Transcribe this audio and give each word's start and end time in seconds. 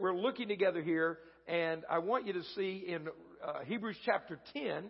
we're 0.00 0.14
looking 0.14 0.48
together 0.48 0.82
here, 0.82 1.18
and 1.46 1.82
I 1.90 1.98
want 1.98 2.26
you 2.26 2.32
to 2.34 2.42
see 2.54 2.84
in 2.88 3.08
uh, 3.44 3.60
Hebrews 3.64 3.96
chapter 4.04 4.38
10, 4.52 4.84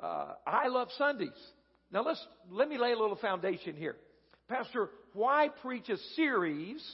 uh, 0.00 0.34
I 0.46 0.68
love 0.68 0.88
Sundays. 0.98 1.28
Now 1.92 2.04
let's, 2.04 2.24
let 2.50 2.68
me 2.68 2.78
lay 2.78 2.92
a 2.92 2.98
little 2.98 3.16
foundation 3.16 3.76
here. 3.76 3.96
Pastor, 4.48 4.90
why 5.12 5.48
preach 5.62 5.88
a 5.88 5.96
series 6.14 6.84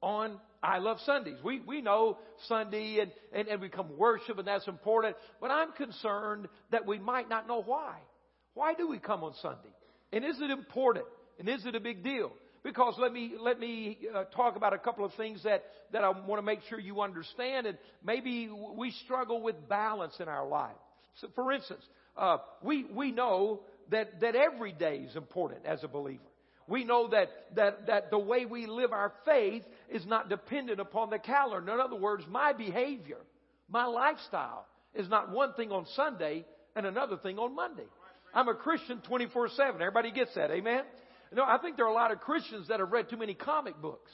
on 0.00 0.38
I 0.62 0.78
love 0.78 0.98
Sundays? 1.04 1.36
We, 1.44 1.60
we 1.60 1.80
know 1.82 2.18
Sunday 2.46 3.00
and, 3.00 3.10
and, 3.32 3.48
and 3.48 3.60
we 3.60 3.68
come 3.68 3.96
worship 3.96 4.38
and 4.38 4.46
that's 4.46 4.68
important, 4.68 5.16
but 5.40 5.50
I'm 5.50 5.72
concerned 5.72 6.48
that 6.70 6.86
we 6.86 6.98
might 6.98 7.28
not 7.28 7.48
know 7.48 7.62
why. 7.62 7.96
Why 8.54 8.74
do 8.74 8.88
we 8.88 8.98
come 8.98 9.24
on 9.24 9.32
Sunday? 9.40 9.74
And 10.12 10.24
is 10.24 10.36
it 10.40 10.50
important? 10.50 11.06
And 11.38 11.48
is 11.48 11.64
it 11.66 11.74
a 11.74 11.80
big 11.80 12.04
deal? 12.04 12.32
Because 12.62 12.94
let 12.98 13.12
me 13.12 13.32
let 13.40 13.58
me 13.58 13.98
uh, 14.14 14.24
talk 14.24 14.56
about 14.56 14.72
a 14.72 14.78
couple 14.78 15.04
of 15.04 15.12
things 15.14 15.42
that 15.42 15.64
that 15.92 16.04
I 16.04 16.10
want 16.10 16.38
to 16.38 16.42
make 16.42 16.60
sure 16.68 16.78
you 16.78 17.00
understand, 17.00 17.66
and 17.66 17.76
maybe 18.04 18.48
we 18.48 18.92
struggle 19.04 19.42
with 19.42 19.68
balance 19.68 20.14
in 20.20 20.28
our 20.28 20.46
life. 20.46 20.76
So, 21.20 21.28
for 21.34 21.52
instance, 21.52 21.82
uh, 22.16 22.38
we 22.62 22.84
we 22.84 23.10
know 23.10 23.62
that 23.90 24.20
that 24.20 24.36
every 24.36 24.72
day 24.72 24.98
is 25.08 25.16
important 25.16 25.66
as 25.66 25.82
a 25.82 25.88
believer. 25.88 26.22
We 26.68 26.84
know 26.84 27.08
that, 27.08 27.28
that, 27.56 27.86
that 27.88 28.10
the 28.10 28.18
way 28.18 28.44
we 28.46 28.66
live 28.66 28.92
our 28.92 29.12
faith 29.24 29.62
is 29.90 30.06
not 30.06 30.28
dependent 30.28 30.80
upon 30.80 31.10
the 31.10 31.18
calendar. 31.18 31.72
In 31.72 31.80
other 31.80 31.96
words, 31.96 32.24
my 32.28 32.52
behavior, 32.52 33.18
my 33.68 33.84
lifestyle 33.86 34.66
is 34.94 35.08
not 35.08 35.30
one 35.30 35.54
thing 35.54 35.72
on 35.72 35.86
Sunday 35.96 36.44
and 36.76 36.86
another 36.86 37.16
thing 37.16 37.38
on 37.38 37.54
Monday. 37.54 37.86
I'm 38.34 38.48
a 38.48 38.54
Christian 38.54 39.00
24 39.06 39.50
7. 39.50 39.74
Everybody 39.74 40.12
gets 40.12 40.34
that. 40.34 40.50
Amen? 40.50 40.84
No, 41.34 41.44
I 41.44 41.58
think 41.58 41.76
there 41.76 41.86
are 41.86 41.90
a 41.90 41.94
lot 41.94 42.10
of 42.12 42.20
Christians 42.20 42.68
that 42.68 42.80
have 42.80 42.92
read 42.92 43.08
too 43.08 43.16
many 43.16 43.34
comic 43.34 43.80
books 43.80 44.10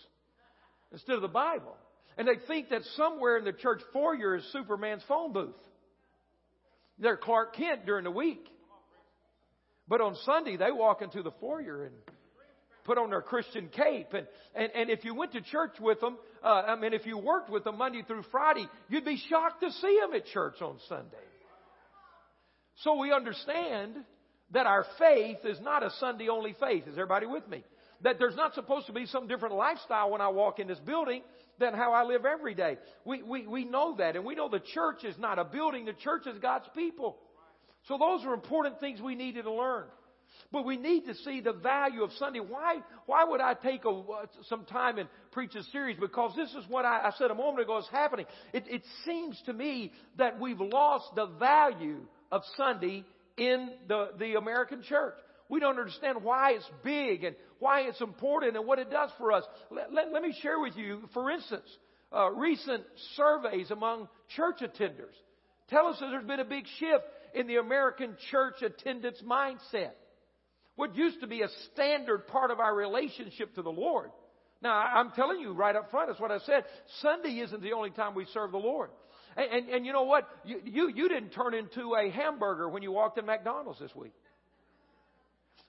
instead 0.92 1.16
of 1.16 1.22
the 1.22 1.28
Bible. 1.28 1.77
And 2.16 2.27
they 2.27 2.36
think 2.46 2.70
that 2.70 2.82
somewhere 2.96 3.36
in 3.38 3.44
the 3.44 3.52
church 3.52 3.80
foyer 3.92 4.36
is 4.36 4.44
Superman's 4.52 5.02
phone 5.08 5.32
booth. 5.32 5.54
They're 6.98 7.16
Clark 7.16 7.55
Kent 7.56 7.86
during 7.86 8.05
the 8.05 8.11
week. 8.11 8.44
But 9.86 10.00
on 10.00 10.16
Sunday, 10.24 10.56
they 10.56 10.70
walk 10.70 11.00
into 11.00 11.22
the 11.22 11.30
foyer 11.41 11.84
and 11.84 11.94
put 12.84 12.98
on 12.98 13.11
their 13.11 13.22
Christian 13.22 13.69
cape. 13.69 14.12
And, 14.12 14.27
and, 14.55 14.70
and 14.74 14.91
if 14.91 15.05
you 15.05 15.14
went 15.14 15.33
to 15.33 15.41
church 15.41 15.74
with 15.80 16.00
them, 16.00 16.19
uh, 16.42 16.62
I 16.66 16.77
mean, 16.77 16.92
if 16.92 17.06
you 17.06 17.19
worked 17.19 17.50
with 17.50 17.64
them 17.64 17.78
Monday 17.78 18.02
through 18.06 18.24
Friday, 18.30 18.66
you'd 18.89 19.05
be 19.05 19.20
shocked 19.28 19.62
to 19.62 19.70
see 19.70 19.98
them 20.00 20.14
at 20.14 20.27
church 20.27 20.61
on 20.61 20.78
Sunday. 20.89 21.16
So 22.83 22.98
we 22.98 23.12
understand 23.12 23.94
that 24.52 24.66
our 24.66 24.86
faith 24.98 25.38
is 25.44 25.60
not 25.60 25.82
a 25.82 25.91
Sunday 25.98 26.28
only 26.28 26.54
faith. 26.58 26.84
Is 26.86 26.94
everybody 26.94 27.27
with 27.27 27.46
me? 27.48 27.64
That 28.02 28.16
there's 28.18 28.36
not 28.36 28.55
supposed 28.55 28.86
to 28.86 28.92
be 28.92 29.06
some 29.06 29.27
different 29.27 29.55
lifestyle 29.55 30.10
when 30.10 30.20
I 30.20 30.28
walk 30.28 30.58
in 30.58 30.68
this 30.68 30.78
building 30.78 31.22
than 31.58 31.74
how 31.74 31.92
I 31.92 32.05
live 32.05 32.24
every 32.24 32.55
day. 32.55 32.78
We, 33.05 33.22
we, 33.22 33.46
we 33.46 33.64
know 33.64 33.96
that. 33.96 34.16
And 34.16 34.24
we 34.24 34.34
know 34.34 34.48
the 34.48 34.60
church 34.60 35.05
is 35.05 35.18
not 35.18 35.38
a 35.38 35.44
building. 35.44 35.84
The 35.84 35.92
church 35.92 36.27
is 36.27 36.38
God's 36.38 36.66
people. 36.74 37.18
So 37.88 37.98
those 37.98 38.24
are 38.24 38.34
important 38.34 38.80
things 38.80 39.00
we 39.00 39.14
needed 39.14 39.42
to 39.42 39.52
learn. 39.52 39.84
But 40.52 40.64
we 40.64 40.77
need 40.77 41.06
to 41.06 41.14
see 41.14 41.40
the 41.40 41.52
value 41.52 42.02
of 42.02 42.10
Sunday. 42.12 42.40
Why, 42.40 42.77
why 43.06 43.24
would 43.24 43.40
I 43.40 43.55
take 43.55 43.84
a, 43.84 43.90
uh, 43.90 44.27
some 44.48 44.64
time 44.64 44.98
and 44.98 45.08
preach 45.33 45.55
a 45.55 45.62
series? 45.64 45.96
Because 45.98 46.34
this 46.36 46.50
is 46.50 46.64
what 46.68 46.84
I, 46.84 47.08
I 47.08 47.10
said 47.18 47.30
a 47.30 47.34
moment 47.34 47.62
ago 47.62 47.78
is 47.78 47.88
happening. 47.90 48.27
It, 48.52 48.64
it 48.68 48.83
seems 49.05 49.40
to 49.46 49.52
me 49.52 49.92
that 50.16 50.40
we've 50.40 50.60
lost 50.60 51.06
the 51.16 51.27
value 51.27 52.00
of 52.30 52.42
Sunday 52.56 53.05
in 53.39 53.70
the, 53.86 54.11
the 54.19 54.34
American 54.34 54.83
church. 54.83 55.14
We 55.48 55.61
don't 55.61 55.78
understand 55.78 56.22
why 56.22 56.53
it's 56.53 56.70
big 56.84 57.25
and 57.25 57.34
why 57.58 57.83
it's 57.83 58.00
important 58.00 58.56
and 58.56 58.67
what 58.67 58.78
it 58.78 58.91
does 58.91 59.11
for 59.19 59.33
us. 59.33 59.45
Let, 59.70 59.92
let, 59.92 60.12
let 60.12 60.22
me 60.22 60.36
share 60.42 60.61
with 60.61 60.77
you, 60.77 61.08
for 61.14 61.30
instance, 61.30 61.67
uh, 62.14 62.30
recent 62.30 62.84
surveys 63.17 63.70
among 63.70 64.08
church 64.36 64.61
attenders 64.61 65.14
tell 65.69 65.86
us 65.86 65.98
that 66.00 66.08
there's 66.11 66.27
been 66.27 66.41
a 66.41 66.45
big 66.45 66.64
shift 66.78 67.05
in 67.34 67.47
the 67.47 67.56
American 67.56 68.17
church 68.30 68.62
attendance 68.62 69.22
mindset. 69.25 69.92
What 70.77 70.96
used 70.96 71.20
to 71.20 71.27
be 71.27 71.42
a 71.42 71.48
standard 71.73 72.27
part 72.29 72.51
of 72.51 72.61
our 72.61 72.74
relationship 72.74 73.55
to 73.57 73.62
the 73.62 73.70
Lord. 73.70 74.11
Now, 74.62 74.73
I'm 74.73 75.11
telling 75.12 75.41
you 75.41 75.52
right 75.52 75.74
up 75.74 75.91
front, 75.91 76.08
that's 76.08 76.20
what 76.20 76.33
I 76.33 76.39
said. 76.39 76.64
Sunday 77.01 77.41
isn't 77.41 77.62
the 77.62 77.73
only 77.73 77.91
time 77.91 78.14
we 78.14 78.27
serve 78.33 78.52
the 78.52 78.58
Lord. 78.58 78.91
And, 79.38 79.52
and, 79.52 79.68
and 79.68 79.86
you 79.86 79.92
know 79.92 80.02
what? 80.02 80.28
You, 80.44 80.60
you, 80.64 80.92
you 80.92 81.08
didn't 81.08 81.30
turn 81.30 81.54
into 81.54 81.94
a 81.94 82.10
hamburger 82.10 82.68
when 82.68 82.82
you 82.82 82.90
walked 82.90 83.18
in 83.18 83.24
McDonald's 83.24 83.78
this 83.78 83.94
week. 83.94 84.12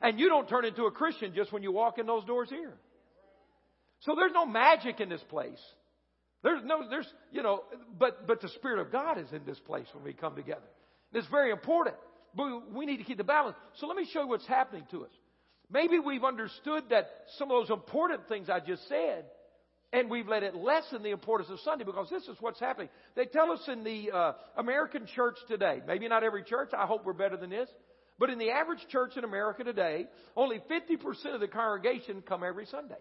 And 0.02 0.19
you 0.19 0.28
don't 0.28 0.50
turn 0.50 0.66
into 0.66 0.85
a 0.85 0.91
Christian 0.91 1.34
just 1.35 1.52
when 1.53 1.62
you 1.62 1.72
walk 1.72 2.00
in 2.00 2.07
those 2.07 2.25
doors 2.25 2.50
here. 2.50 2.74
So 4.02 4.16
there's 4.16 4.31
no 4.34 4.46
magic 4.46 5.00
in 5.00 5.09
this 5.09 5.22
place. 5.30 5.59
There's 6.41 6.62
no, 6.63 6.90
there's, 6.90 7.07
you 7.31 7.44
know, 7.44 7.63
but, 8.00 8.25
but 8.25 8.41
the 8.41 8.47
Spirit 8.50 8.80
of 8.80 8.91
God 8.91 9.19
is 9.19 9.28
in 9.34 9.46
this 9.46 9.59
place 9.59 9.86
when 9.94 10.03
we 10.03 10.13
come 10.13 10.36
together. 10.36 10.62
It's 11.13 11.28
very 11.28 11.51
important. 11.51 11.96
But 12.36 12.74
we 12.74 12.86
need 12.86 12.97
to 12.97 13.03
keep 13.03 13.18
the 13.18 13.24
balance. 13.24 13.57
So 13.75 13.88
let 13.88 13.97
me 13.97 14.07
show 14.12 14.22
you 14.22 14.30
what's 14.30 14.47
happening 14.47 14.86
to 14.91 15.03
us. 15.03 15.12
Maybe 15.72 16.00
we've 16.00 16.24
understood 16.24 16.86
that 16.90 17.09
some 17.38 17.51
of 17.51 17.62
those 17.62 17.69
important 17.69 18.28
things 18.30 18.50
I 18.50 18.62
just 18.62 18.88
said 18.88 19.25
and 19.92 20.10
we've 20.10 20.28
let 20.28 20.44
it 20.44 20.56
lessen 20.56 21.02
the 21.04 21.10
importance 21.10 21.50
of 21.50 21.60
Sunday 21.62 21.84
because 21.84 22.10
this 22.10 22.24
is 22.24 22.38
what's 22.40 22.60
happening. 22.60 22.90
They 23.16 23.26
tell 23.26 23.52
us 23.52 23.62
in 23.68 23.84
the 23.84 24.12
uh, 24.12 24.34
American 24.58 25.08
church 25.08 25.36
today, 25.48 25.82
maybe 25.88 26.08
not 26.08 26.24
every 26.24 26.44
church, 26.44 26.70
I 26.78 26.86
hope 26.86 27.06
we're 27.06 27.14
better 27.14 27.38
than 27.38 27.50
this, 27.50 27.70
but 28.20 28.30
in 28.30 28.38
the 28.38 28.52
average 28.52 28.86
church 28.90 29.18
in 29.18 29.24
America 29.24 29.64
today, 29.64 30.06
only 30.36 30.62
50% 30.70 31.34
of 31.34 31.40
the 31.40 31.48
congregation 31.48 32.22
come 32.22 32.44
every 32.44 32.66
Sunday. 32.66 32.96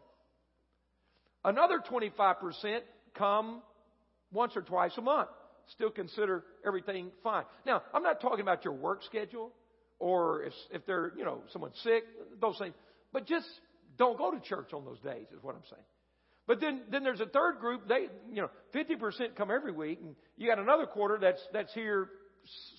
Another 1.45 1.81
25% 1.91 2.81
come 3.15 3.63
once 4.33 4.57
or 4.57 4.63
twice 4.63 4.93
a 4.97 5.03
month. 5.03 5.29
Still 5.75 5.91
consider 5.91 6.45
everything 6.67 7.11
fine. 7.23 7.45
Now, 7.67 7.83
I'm 7.93 8.03
not 8.03 8.21
talking 8.21 8.41
about 8.41 8.65
your 8.65 8.75
work 8.75 9.03
schedule 9.05 9.53
or 9.99 10.45
if, 10.45 10.53
if 10.73 10.87
they're, 10.87 11.13
you 11.17 11.25
know, 11.25 11.43
someone's 11.53 11.79
sick, 11.83 12.05
those 12.41 12.57
things. 12.59 12.75
But 13.13 13.27
just 13.27 13.49
don't 13.99 14.17
go 14.17 14.31
to 14.31 14.41
church 14.41 14.73
on 14.73 14.85
those 14.85 15.01
days 15.01 15.27
is 15.37 15.43
what 15.43 15.55
I'm 15.55 15.63
saying. 15.69 15.85
But 16.49 16.61
then, 16.61 16.81
then 16.91 17.05
there's 17.05 17.21
a 17.21 17.27
third 17.27 17.59
group. 17.61 17.87
They, 17.87 18.09
you 18.33 18.41
know, 18.41 18.51
50% 18.75 19.37
come 19.37 19.51
every 19.51 19.71
week, 19.71 20.01
and 20.03 20.17
you 20.39 20.49
got 20.49 20.59
another 20.59 20.87
quarter 20.87 21.19
that's 21.21 21.41
that's 21.53 21.73
here 21.75 22.09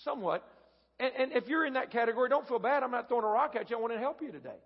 somewhat. 0.03 0.43
And, 0.99 1.11
and 1.17 1.31
if 1.33 1.47
you're 1.47 1.65
in 1.65 1.73
that 1.73 1.91
category, 1.91 2.29
don't 2.29 2.47
feel 2.47 2.57
bad. 2.57 2.81
I'm 2.81 2.89
not 2.89 3.07
throwing 3.07 3.23
a 3.23 3.27
rock 3.27 3.55
at 3.55 3.69
you. 3.69 3.77
I 3.77 3.79
want 3.79 3.93
to 3.93 3.99
help 3.99 4.21
you 4.23 4.31
today 4.31 4.57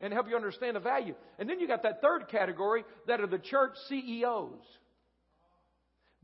and 0.00 0.14
help 0.14 0.28
you 0.30 0.34
understand 0.34 0.76
the 0.76 0.80
value. 0.80 1.14
And 1.38 1.48
then 1.48 1.60
you 1.60 1.68
got 1.68 1.82
that 1.82 2.00
third 2.00 2.28
category 2.28 2.84
that 3.06 3.20
are 3.20 3.26
the 3.26 3.38
church 3.38 3.72
CEOs. 3.90 4.64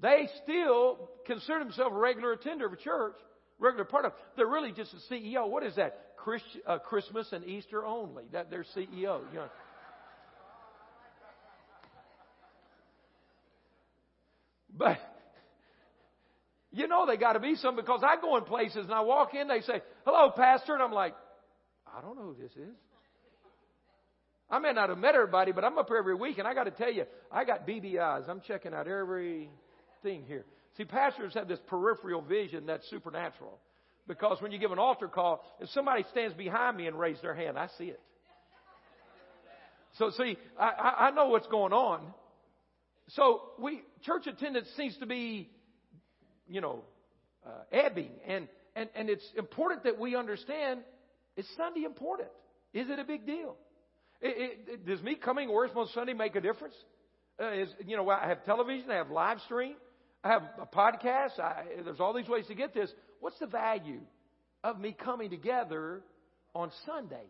They 0.01 0.29
still 0.43 1.11
consider 1.27 1.59
themselves 1.59 1.95
a 1.95 1.99
regular 1.99 2.33
attender 2.33 2.67
of 2.67 2.73
a 2.73 2.77
church, 2.77 3.17
regular 3.59 3.85
part 3.85 4.07
of. 4.07 4.13
They're 4.37 4.47
really 4.47 4.73
just 4.73 4.95
a 4.95 5.13
CEO. 5.13 5.49
What 5.49 5.63
is 5.63 5.77
that? 5.77 6.17
Christ, 6.17 6.45
uh, 6.67 6.79
Christmas 6.79 7.29
and 7.33 7.45
Easter 7.45 7.85
only. 7.85 8.25
That 8.33 8.51
they're 8.51 8.65
CEO. 8.75 9.21
You 9.31 9.35
know. 9.35 9.49
But 14.77 14.99
you 16.73 16.89
know 16.89 17.07
they 17.07 17.17
got 17.17 17.35
to 17.35 17.41
be 17.41 17.55
some 17.55 17.77
because 17.77 18.03
I 18.03 18.21
go 18.21 18.37
in 18.37 18.45
places 18.45 18.85
and 18.85 18.93
I 18.93 19.01
walk 19.01 19.35
in, 19.35 19.49
they 19.49 19.61
say, 19.61 19.81
"Hello, 20.05 20.31
pastor," 20.31 20.75
and 20.75 20.83
I'm 20.83 20.93
like, 20.93 21.15
"I 21.87 22.01
don't 22.01 22.17
know 22.17 22.35
who 22.35 22.37
this 22.41 22.53
is." 22.53 22.77
I 24.51 24.59
may 24.59 24.73
not 24.73 24.89
have 24.91 24.99
met 24.99 25.15
everybody, 25.15 25.53
but 25.53 25.65
I'm 25.65 25.79
up 25.79 25.89
here 25.89 25.97
every 25.97 26.15
week, 26.15 26.39
and 26.39 26.47
I 26.47 26.55
got 26.55 26.65
to 26.65 26.71
tell 26.71 26.93
you, 26.93 27.05
I 27.33 27.45
got 27.45 27.67
BBIs. 27.67 28.29
I'm 28.29 28.41
checking 28.41 28.75
out 28.75 28.87
everything 28.87 29.49
here. 30.27 30.45
See, 30.77 30.85
pastors 30.85 31.35
have 31.35 31.49
this 31.49 31.61
peripheral 31.67 32.21
vision 32.21 32.67
that's 32.67 32.89
supernatural. 32.91 33.59
Because 34.07 34.43
when 34.43 34.53
you 34.53 34.59
give 34.59 34.71
an 34.71 34.79
altar 34.79 35.09
call, 35.09 35.43
if 35.61 35.71
somebody 35.71 36.05
stands 36.11 36.37
behind 36.37 36.77
me 36.77 36.87
and 36.87 36.99
raises 36.99 37.23
their 37.23 37.35
hand, 37.35 37.59
I 37.59 37.69
see 37.79 37.87
it. 37.87 38.01
So 39.99 40.11
see, 40.11 40.37
I, 40.59 41.09
I 41.09 41.11
know 41.13 41.29
what's 41.29 41.47
going 41.47 41.73
on. 41.73 42.13
So 43.11 43.43
we 43.59 43.83
church 44.03 44.27
attendance 44.27 44.69
seems 44.77 44.97
to 44.99 45.07
be, 45.07 45.51
you 46.49 46.61
know, 46.61 46.83
uh, 47.47 47.51
ebbing, 47.71 48.11
and, 48.27 48.49
and 48.75 48.89
and 48.95 49.11
it's 49.11 49.27
important 49.37 49.85
that 49.85 49.99
we 49.99 50.17
understand 50.17 50.81
is 51.37 51.47
Sunday 51.57 51.85
important? 51.85 52.29
Is 52.73 52.89
it 52.89 52.99
a 52.99 53.05
big 53.05 53.27
deal? 53.27 53.57
It, 54.21 54.59
it, 54.69 54.87
does 54.87 55.03
me 55.03 55.17
coming 55.17 55.53
worship 55.53 55.77
on 55.77 55.89
Sunday 55.95 56.15
make 56.15 56.35
a 56.37 56.41
difference? 56.41 56.75
Uh, 57.41 57.51
is 57.53 57.69
you 57.87 57.97
know 57.97 58.09
I 58.09 58.29
have 58.29 58.45
television, 58.45 58.91
I 58.91 58.97
have 58.97 59.11
live 59.11 59.41
stream, 59.45 59.75
I 60.23 60.29
have 60.29 60.43
a 60.61 60.67
podcast. 60.67 61.39
I, 61.39 61.65
there's 61.85 62.01
all 62.01 62.15
these 62.15 62.29
ways 62.29 62.47
to 62.47 62.55
get 62.55 62.73
this. 62.73 62.91
What's 63.21 63.39
the 63.39 63.47
value 63.47 64.01
of 64.63 64.79
me 64.79 64.97
coming 64.99 65.31
together 65.31 66.03
on 66.55 66.71
Sunday? 66.87 67.27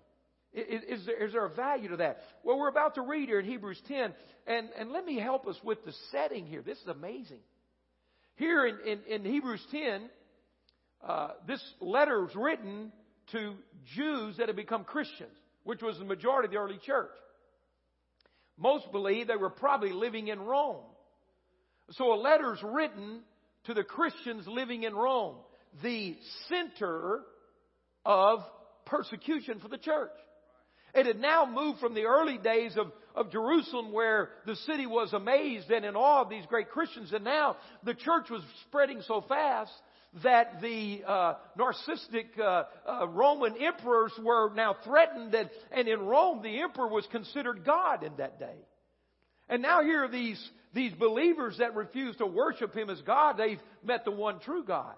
Is, 0.55 1.01
is, 1.01 1.07
there, 1.07 1.27
is 1.27 1.33
there 1.33 1.45
a 1.45 1.55
value 1.55 1.89
to 1.89 1.97
that? 1.97 2.19
Well, 2.45 2.59
we're 2.59 2.69
about 2.69 2.95
to 2.95 3.03
read 3.03 3.29
here 3.29 3.41
in 3.41 3.45
Hebrews 3.47 3.81
10, 3.89 4.15
and, 4.47 4.69
and 4.79 4.93
let 4.93 5.05
me 5.05 5.19
help 5.19 5.49
us 5.49 5.57
with 5.65 5.85
the 5.85 5.93
setting 6.13 6.47
here. 6.47 6.63
This 6.63 6.79
is 6.79 6.87
amazing. 6.87 7.41
Here 8.37 8.65
in, 8.65 8.79
in, 8.87 9.01
in 9.13 9.25
Hebrews 9.25 9.65
10, 9.73 10.09
uh, 11.07 11.29
this 11.47 11.63
letter 11.81 12.23
was 12.23 12.35
written 12.37 12.93
to 13.33 13.55
Jews 13.97 14.37
that 14.37 14.47
had 14.47 14.57
become 14.57 14.85
Christians, 14.85 15.37
which 15.65 15.83
was 15.83 15.99
the 15.99 16.05
majority 16.05 16.47
of 16.47 16.53
the 16.53 16.59
early 16.59 16.79
church. 16.85 17.11
Most 18.57 18.91
believe 18.93 19.27
they 19.27 19.37
were 19.37 19.51
probably 19.51 19.93
living 19.93 20.29
in 20.29 20.41
Rome. 20.41 20.85
So 21.91 22.15
a 22.15 22.17
letter's 22.17 22.63
written 22.63 23.21
to 23.65 23.75
the 23.75 23.83
Christians 23.83 24.47
living 24.47 24.85
in 24.85 24.95
Rome, 24.95 25.37
the 25.83 26.17
center 26.49 27.23
of 28.07 28.41
persecution 28.87 29.59
for 29.59 29.69
the 29.69 29.79
church. 29.79 30.11
It 30.95 31.07
had 31.07 31.21
now 31.21 31.45
moved 31.45 31.81
from 31.81 31.95
the 31.95 32.05
early 32.05 32.39
days 32.39 32.77
of, 32.77 32.93
of 33.15 33.33
Jerusalem 33.33 33.93
where 33.93 34.31
the 34.47 34.57
city 34.57 34.87
was 34.87 35.13
amazed 35.13 35.71
and 35.71 35.85
in 35.85 35.97
awe 35.97 36.23
of 36.23 36.31
these 36.31 36.47
great 36.47 36.71
Christians. 36.71 37.13
And 37.13 37.25
now 37.25 37.57
the 37.83 37.95
church 37.95 38.31
was 38.31 38.43
spreading 38.69 39.03
so 39.03 39.25
fast 39.29 39.73
that 40.23 40.61
the 40.61 41.03
uh, 41.07 41.35
narcissistic 41.59 42.39
uh, 42.39 42.65
uh, 42.89 43.09
Roman 43.09 43.57
emperors 43.61 44.13
were 44.23 44.53
now 44.55 44.77
threatened. 44.85 45.35
And, 45.35 45.51
and 45.73 45.89
in 45.89 46.01
Rome, 46.01 46.43
the 46.43 46.61
emperor 46.61 46.89
was 46.89 47.07
considered 47.11 47.65
God 47.65 48.05
in 48.05 48.17
that 48.19 48.39
day. 48.39 48.57
And 49.49 49.63
now 49.63 49.83
here 49.83 50.05
are 50.05 50.09
these, 50.09 50.41
these 50.73 50.93
believers 50.93 51.57
that 51.59 51.75
refuse 51.75 52.17
to 52.17 52.27
worship 52.27 52.75
him 52.75 52.89
as 52.89 53.01
God. 53.03 53.37
They've 53.37 53.61
met 53.83 54.05
the 54.05 54.13
one 54.13 54.39
true 54.41 54.65
God. 54.65 54.95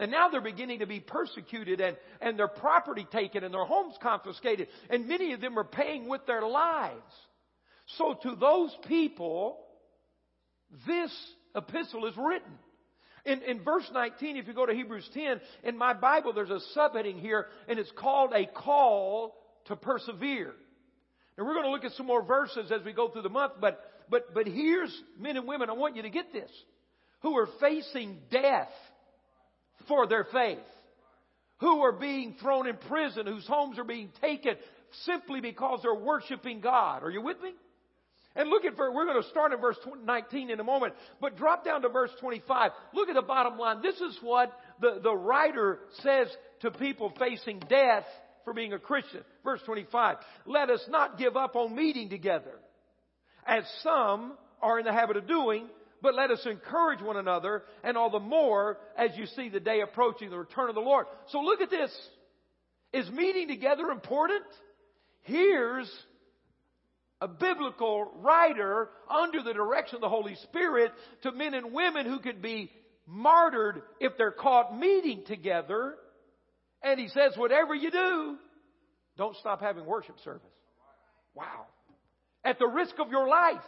And 0.00 0.10
now 0.10 0.30
they're 0.30 0.40
beginning 0.40 0.78
to 0.78 0.86
be 0.86 0.98
persecuted 0.98 1.82
and, 1.82 1.94
and 2.22 2.38
their 2.38 2.48
property 2.48 3.06
taken 3.12 3.44
and 3.44 3.52
their 3.52 3.66
homes 3.66 3.94
confiscated. 4.02 4.68
And 4.88 5.06
many 5.06 5.34
of 5.34 5.42
them 5.42 5.58
are 5.58 5.64
paying 5.64 6.08
with 6.08 6.26
their 6.26 6.40
lives. 6.40 7.12
So 7.98 8.16
to 8.22 8.34
those 8.34 8.74
people, 8.88 9.58
this 10.86 11.14
epistle 11.54 12.06
is 12.06 12.14
written. 12.16 12.50
In, 13.26 13.42
in 13.42 13.62
verse 13.62 13.84
19, 13.92 14.38
if 14.38 14.48
you 14.48 14.54
go 14.54 14.64
to 14.64 14.72
Hebrews 14.72 15.06
10, 15.12 15.38
in 15.64 15.76
my 15.76 15.92
Bible 15.92 16.32
there's 16.32 16.48
a 16.48 16.60
subheading 16.74 17.20
here 17.20 17.48
and 17.68 17.78
it's 17.78 17.92
called 17.94 18.32
a 18.32 18.46
call 18.46 19.36
to 19.66 19.76
persevere. 19.76 20.54
And 21.36 21.46
we're 21.46 21.52
going 21.52 21.66
to 21.66 21.70
look 21.70 21.84
at 21.84 21.92
some 21.92 22.06
more 22.06 22.24
verses 22.24 22.72
as 22.72 22.82
we 22.86 22.94
go 22.94 23.10
through 23.10 23.22
the 23.22 23.28
month, 23.28 23.52
but, 23.60 23.84
but, 24.08 24.32
but 24.32 24.46
here's 24.46 24.98
men 25.18 25.36
and 25.36 25.46
women, 25.46 25.68
I 25.68 25.74
want 25.74 25.96
you 25.96 26.02
to 26.02 26.10
get 26.10 26.32
this, 26.32 26.50
who 27.20 27.36
are 27.36 27.48
facing 27.60 28.16
death 28.30 28.68
for 29.88 30.06
their 30.06 30.24
faith, 30.24 30.58
who 31.58 31.80
are 31.80 31.92
being 31.92 32.34
thrown 32.40 32.66
in 32.66 32.76
prison, 32.76 33.26
whose 33.26 33.46
homes 33.46 33.78
are 33.78 33.84
being 33.84 34.10
taken 34.20 34.54
simply 35.04 35.40
because 35.40 35.80
they're 35.82 35.94
worshiping 35.94 36.60
God. 36.60 37.02
Are 37.02 37.10
you 37.10 37.22
with 37.22 37.40
me? 37.42 37.52
And 38.36 38.48
look 38.48 38.64
at, 38.64 38.78
we're 38.78 39.06
going 39.06 39.20
to 39.20 39.28
start 39.28 39.52
in 39.52 39.60
verse 39.60 39.76
19 40.04 40.50
in 40.50 40.60
a 40.60 40.64
moment, 40.64 40.94
but 41.20 41.36
drop 41.36 41.64
down 41.64 41.82
to 41.82 41.88
verse 41.88 42.10
25. 42.20 42.70
Look 42.94 43.08
at 43.08 43.16
the 43.16 43.22
bottom 43.22 43.58
line. 43.58 43.82
This 43.82 43.96
is 43.96 44.16
what 44.22 44.52
the, 44.80 45.00
the 45.02 45.14
writer 45.14 45.80
says 46.02 46.28
to 46.60 46.70
people 46.70 47.12
facing 47.18 47.58
death 47.68 48.04
for 48.44 48.54
being 48.54 48.72
a 48.72 48.78
Christian. 48.78 49.22
Verse 49.42 49.60
25. 49.66 50.18
Let 50.46 50.70
us 50.70 50.80
not 50.88 51.18
give 51.18 51.36
up 51.36 51.56
on 51.56 51.74
meeting 51.74 52.08
together, 52.08 52.52
as 53.44 53.64
some 53.82 54.34
are 54.62 54.78
in 54.78 54.84
the 54.84 54.92
habit 54.92 55.16
of 55.16 55.26
doing, 55.26 55.66
but 56.02 56.14
let 56.14 56.30
us 56.30 56.44
encourage 56.46 57.02
one 57.02 57.16
another, 57.16 57.62
and 57.82 57.96
all 57.96 58.10
the 58.10 58.18
more 58.20 58.78
as 58.96 59.10
you 59.16 59.26
see 59.26 59.48
the 59.48 59.60
day 59.60 59.80
approaching, 59.80 60.30
the 60.30 60.38
return 60.38 60.68
of 60.68 60.74
the 60.74 60.80
Lord. 60.80 61.06
So 61.28 61.40
look 61.40 61.60
at 61.60 61.70
this. 61.70 61.90
Is 62.92 63.08
meeting 63.10 63.48
together 63.48 63.90
important? 63.90 64.44
Here's 65.22 65.90
a 67.20 67.28
biblical 67.28 68.10
writer 68.16 68.88
under 69.08 69.42
the 69.42 69.52
direction 69.52 69.96
of 69.96 70.00
the 70.00 70.08
Holy 70.08 70.34
Spirit 70.44 70.92
to 71.22 71.32
men 71.32 71.54
and 71.54 71.72
women 71.72 72.06
who 72.06 72.18
could 72.18 72.40
be 72.40 72.70
martyred 73.06 73.82
if 74.00 74.16
they're 74.16 74.30
caught 74.30 74.76
meeting 74.76 75.22
together. 75.26 75.94
And 76.82 76.98
he 76.98 77.08
says, 77.08 77.32
whatever 77.36 77.74
you 77.74 77.90
do, 77.90 78.36
don't 79.18 79.36
stop 79.36 79.60
having 79.60 79.84
worship 79.84 80.16
service. 80.24 80.42
Wow. 81.34 81.66
At 82.42 82.58
the 82.58 82.66
risk 82.66 82.94
of 82.98 83.10
your 83.10 83.28
life, 83.28 83.60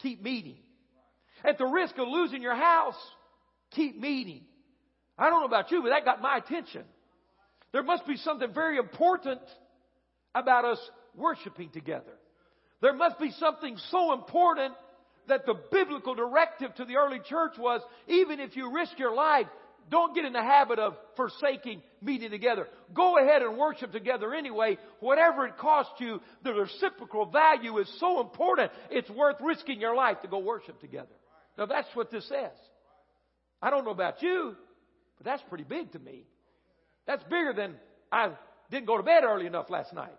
keep 0.00 0.22
meeting. 0.22 0.58
At 1.44 1.58
the 1.58 1.66
risk 1.66 1.96
of 1.98 2.08
losing 2.08 2.42
your 2.42 2.54
house, 2.54 2.98
keep 3.70 3.98
meeting. 3.98 4.42
I 5.16 5.30
don't 5.30 5.40
know 5.40 5.46
about 5.46 5.70
you, 5.70 5.82
but 5.82 5.90
that 5.90 6.04
got 6.04 6.20
my 6.20 6.36
attention. 6.36 6.84
There 7.72 7.82
must 7.82 8.06
be 8.06 8.16
something 8.16 8.52
very 8.52 8.78
important 8.78 9.40
about 10.34 10.64
us 10.64 10.78
worshiping 11.14 11.70
together. 11.70 12.12
There 12.80 12.94
must 12.94 13.18
be 13.18 13.32
something 13.32 13.76
so 13.90 14.12
important 14.12 14.74
that 15.26 15.44
the 15.44 15.54
biblical 15.70 16.14
directive 16.14 16.74
to 16.76 16.84
the 16.84 16.96
early 16.96 17.20
church 17.28 17.52
was 17.58 17.82
even 18.06 18.40
if 18.40 18.56
you 18.56 18.72
risk 18.72 18.98
your 18.98 19.14
life, 19.14 19.46
don't 19.90 20.14
get 20.14 20.24
in 20.24 20.32
the 20.32 20.42
habit 20.42 20.78
of 20.78 20.94
forsaking 21.16 21.82
meeting 22.02 22.30
together. 22.30 22.68
Go 22.92 23.18
ahead 23.18 23.42
and 23.42 23.56
worship 23.56 23.90
together 23.90 24.34
anyway. 24.34 24.78
Whatever 25.00 25.46
it 25.46 25.56
costs 25.56 25.94
you, 25.98 26.20
the 26.44 26.52
reciprocal 26.52 27.26
value 27.26 27.78
is 27.78 27.90
so 27.98 28.20
important, 28.20 28.70
it's 28.90 29.08
worth 29.10 29.36
risking 29.40 29.80
your 29.80 29.94
life 29.94 30.20
to 30.22 30.28
go 30.28 30.38
worship 30.38 30.80
together. 30.80 31.08
Now 31.58 31.66
that's 31.66 31.88
what 31.94 32.10
this 32.12 32.26
says. 32.28 32.52
I 33.60 33.70
don't 33.70 33.84
know 33.84 33.90
about 33.90 34.22
you, 34.22 34.54
but 35.18 35.24
that's 35.24 35.42
pretty 35.48 35.64
big 35.64 35.90
to 35.92 35.98
me. 35.98 36.22
That's 37.06 37.24
bigger 37.24 37.52
than 37.52 37.74
I 38.12 38.30
didn't 38.70 38.86
go 38.86 38.96
to 38.96 39.02
bed 39.02 39.24
early 39.24 39.46
enough 39.46 39.68
last 39.68 39.92
night. 39.92 40.16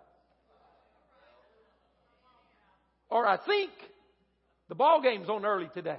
Or 3.08 3.26
I 3.26 3.38
think 3.38 3.70
the 4.68 4.74
ball 4.74 5.00
game's 5.02 5.30
on 5.30 5.46
early 5.46 5.70
today. 5.72 5.98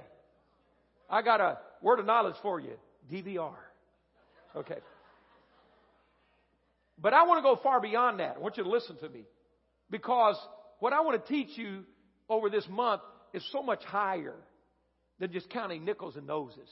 I 1.10 1.22
got 1.22 1.40
a 1.40 1.58
word 1.82 1.98
of 1.98 2.06
knowledge 2.06 2.36
for 2.40 2.60
you. 2.60 2.74
DVR. 3.10 3.52
Okay. 4.54 4.78
But 6.98 7.12
I 7.14 7.24
want 7.24 7.38
to 7.38 7.42
go 7.42 7.60
far 7.60 7.80
beyond 7.80 8.20
that. 8.20 8.36
I 8.36 8.38
want 8.38 8.56
you 8.56 8.62
to 8.62 8.70
listen 8.70 8.96
to 8.98 9.08
me. 9.08 9.24
Because 9.90 10.36
what 10.78 10.92
I 10.92 11.00
want 11.00 11.22
to 11.22 11.32
teach 11.32 11.58
you 11.58 11.82
over 12.28 12.48
this 12.48 12.66
month 12.70 13.02
is 13.34 13.44
so 13.50 13.62
much 13.62 13.82
higher 13.84 14.36
than 15.22 15.30
just 15.30 15.48
counting 15.50 15.84
nickels 15.84 16.16
and 16.16 16.26
noses 16.26 16.68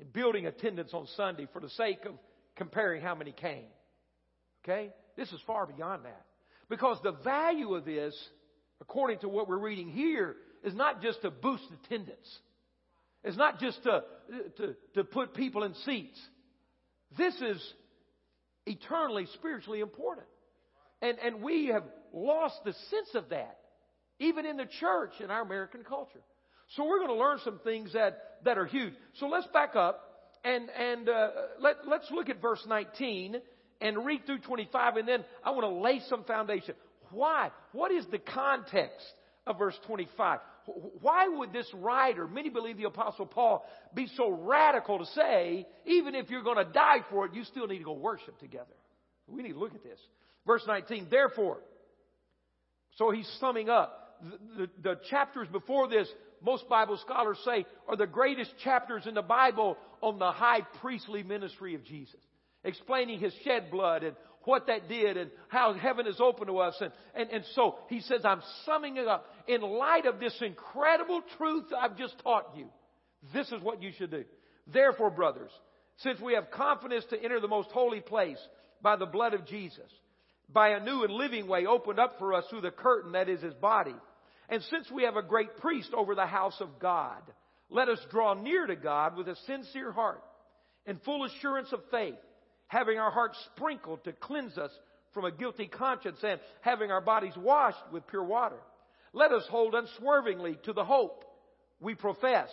and 0.00 0.12
building 0.12 0.46
attendance 0.46 0.92
on 0.92 1.06
Sunday 1.16 1.46
for 1.52 1.60
the 1.60 1.68
sake 1.70 2.04
of 2.04 2.14
comparing 2.56 3.00
how 3.00 3.14
many 3.14 3.30
came. 3.30 3.66
Okay? 4.64 4.90
This 5.16 5.30
is 5.30 5.38
far 5.46 5.64
beyond 5.66 6.04
that. 6.04 6.26
Because 6.68 6.98
the 7.04 7.12
value 7.12 7.76
of 7.76 7.84
this, 7.84 8.12
according 8.80 9.20
to 9.20 9.28
what 9.28 9.46
we're 9.48 9.56
reading 9.56 9.88
here, 9.88 10.34
is 10.64 10.74
not 10.74 11.00
just 11.00 11.22
to 11.22 11.30
boost 11.30 11.62
attendance. 11.84 12.26
It's 13.22 13.36
not 13.36 13.60
just 13.60 13.80
to, 13.84 14.02
to, 14.56 14.74
to 14.94 15.04
put 15.04 15.32
people 15.32 15.62
in 15.62 15.74
seats. 15.84 16.20
This 17.16 17.40
is 17.40 17.72
eternally, 18.66 19.28
spiritually 19.34 19.78
important. 19.78 20.26
And, 21.00 21.18
and 21.20 21.40
we 21.40 21.68
have 21.68 21.84
lost 22.12 22.56
the 22.64 22.72
sense 22.90 23.10
of 23.14 23.28
that, 23.28 23.58
even 24.18 24.44
in 24.44 24.56
the 24.56 24.66
church 24.80 25.12
in 25.20 25.30
our 25.30 25.42
American 25.42 25.84
culture. 25.84 26.18
So 26.76 26.84
we're 26.84 26.98
going 26.98 27.10
to 27.10 27.22
learn 27.22 27.38
some 27.44 27.58
things 27.64 27.92
that, 27.92 28.18
that 28.44 28.56
are 28.56 28.66
huge. 28.66 28.94
So 29.14 29.26
let's 29.26 29.46
back 29.48 29.76
up 29.76 30.00
and, 30.44 30.68
and 30.70 31.08
uh, 31.08 31.28
let, 31.60 31.86
let's 31.86 32.10
look 32.10 32.28
at 32.28 32.40
verse 32.40 32.62
19 32.66 33.36
and 33.80 34.06
read 34.06 34.24
through 34.26 34.38
25 34.40 34.96
and 34.96 35.08
then 35.08 35.24
I 35.44 35.50
want 35.50 35.64
to 35.64 35.82
lay 35.82 36.00
some 36.08 36.24
foundation. 36.24 36.74
Why? 37.10 37.50
What 37.72 37.92
is 37.92 38.06
the 38.10 38.18
context 38.18 39.04
of 39.46 39.58
verse 39.58 39.78
25? 39.86 40.40
Why 41.00 41.28
would 41.28 41.52
this 41.52 41.66
writer, 41.74 42.26
many 42.26 42.48
believe 42.48 42.78
the 42.78 42.84
apostle 42.84 43.26
Paul, 43.26 43.66
be 43.94 44.08
so 44.16 44.30
radical 44.30 44.98
to 44.98 45.06
say, 45.06 45.66
even 45.84 46.14
if 46.14 46.30
you're 46.30 46.44
going 46.44 46.64
to 46.64 46.72
die 46.72 47.04
for 47.10 47.26
it, 47.26 47.34
you 47.34 47.44
still 47.44 47.66
need 47.66 47.78
to 47.78 47.84
go 47.84 47.94
worship 47.94 48.38
together? 48.38 48.74
We 49.26 49.42
need 49.42 49.52
to 49.52 49.58
look 49.58 49.74
at 49.74 49.82
this. 49.82 49.98
Verse 50.46 50.62
19, 50.66 51.08
therefore, 51.10 51.58
so 52.96 53.10
he's 53.10 53.28
summing 53.40 53.68
up. 53.68 53.98
The, 54.22 54.38
the, 54.56 54.70
the 54.82 55.00
chapters 55.10 55.48
before 55.50 55.88
this 55.88 56.08
most 56.44 56.68
Bible 56.68 56.98
scholars 56.98 57.38
say 57.44 57.64
are 57.88 57.96
the 57.96 58.06
greatest 58.06 58.52
chapters 58.62 59.06
in 59.06 59.14
the 59.14 59.22
Bible 59.22 59.76
on 60.00 60.18
the 60.18 60.32
high 60.32 60.62
priestly 60.80 61.22
ministry 61.22 61.74
of 61.74 61.84
Jesus. 61.84 62.20
Explaining 62.64 63.18
his 63.18 63.32
shed 63.44 63.70
blood 63.70 64.02
and 64.02 64.16
what 64.44 64.66
that 64.66 64.88
did 64.88 65.16
and 65.16 65.30
how 65.48 65.72
heaven 65.72 66.06
is 66.06 66.20
open 66.20 66.46
to 66.46 66.58
us. 66.58 66.74
And, 66.80 66.92
and, 67.14 67.30
and 67.30 67.44
so 67.54 67.76
he 67.88 68.00
says, 68.00 68.22
I'm 68.24 68.42
summing 68.66 68.96
it 68.96 69.06
up. 69.06 69.26
In 69.46 69.60
light 69.60 70.06
of 70.06 70.20
this 70.20 70.36
incredible 70.40 71.22
truth 71.38 71.64
I've 71.76 71.96
just 71.96 72.14
taught 72.22 72.54
you, 72.56 72.66
this 73.32 73.48
is 73.48 73.62
what 73.62 73.82
you 73.82 73.92
should 73.96 74.10
do. 74.10 74.24
Therefore, 74.72 75.10
brothers, 75.10 75.50
since 75.98 76.20
we 76.20 76.34
have 76.34 76.50
confidence 76.50 77.04
to 77.10 77.22
enter 77.22 77.40
the 77.40 77.48
most 77.48 77.70
holy 77.70 78.00
place 78.00 78.38
by 78.80 78.96
the 78.96 79.06
blood 79.06 79.34
of 79.34 79.46
Jesus, 79.46 79.90
by 80.52 80.70
a 80.70 80.80
new 80.80 81.04
and 81.04 81.12
living 81.12 81.46
way 81.46 81.66
opened 81.66 81.98
up 81.98 82.18
for 82.18 82.34
us 82.34 82.44
through 82.50 82.60
the 82.60 82.70
curtain 82.70 83.12
that 83.12 83.28
is 83.28 83.40
his 83.40 83.54
body, 83.54 83.94
and 84.52 84.62
since 84.64 84.90
we 84.90 85.04
have 85.04 85.16
a 85.16 85.22
great 85.22 85.56
priest 85.62 85.94
over 85.96 86.14
the 86.14 86.26
house 86.26 86.60
of 86.60 86.78
God, 86.78 87.22
let 87.70 87.88
us 87.88 87.98
draw 88.10 88.34
near 88.34 88.66
to 88.66 88.76
God 88.76 89.16
with 89.16 89.26
a 89.26 89.36
sincere 89.46 89.90
heart 89.90 90.22
and 90.84 91.00
full 91.04 91.24
assurance 91.24 91.72
of 91.72 91.80
faith, 91.90 92.18
having 92.66 92.98
our 92.98 93.10
hearts 93.10 93.38
sprinkled 93.56 94.04
to 94.04 94.12
cleanse 94.12 94.58
us 94.58 94.70
from 95.14 95.24
a 95.24 95.32
guilty 95.32 95.68
conscience 95.68 96.18
and 96.22 96.38
having 96.60 96.90
our 96.90 97.00
bodies 97.00 97.32
washed 97.34 97.78
with 97.94 98.06
pure 98.08 98.24
water. 98.24 98.58
Let 99.14 99.32
us 99.32 99.44
hold 99.48 99.74
unswervingly 99.74 100.58
to 100.64 100.74
the 100.74 100.84
hope 100.84 101.24
we 101.80 101.94
profess, 101.94 102.50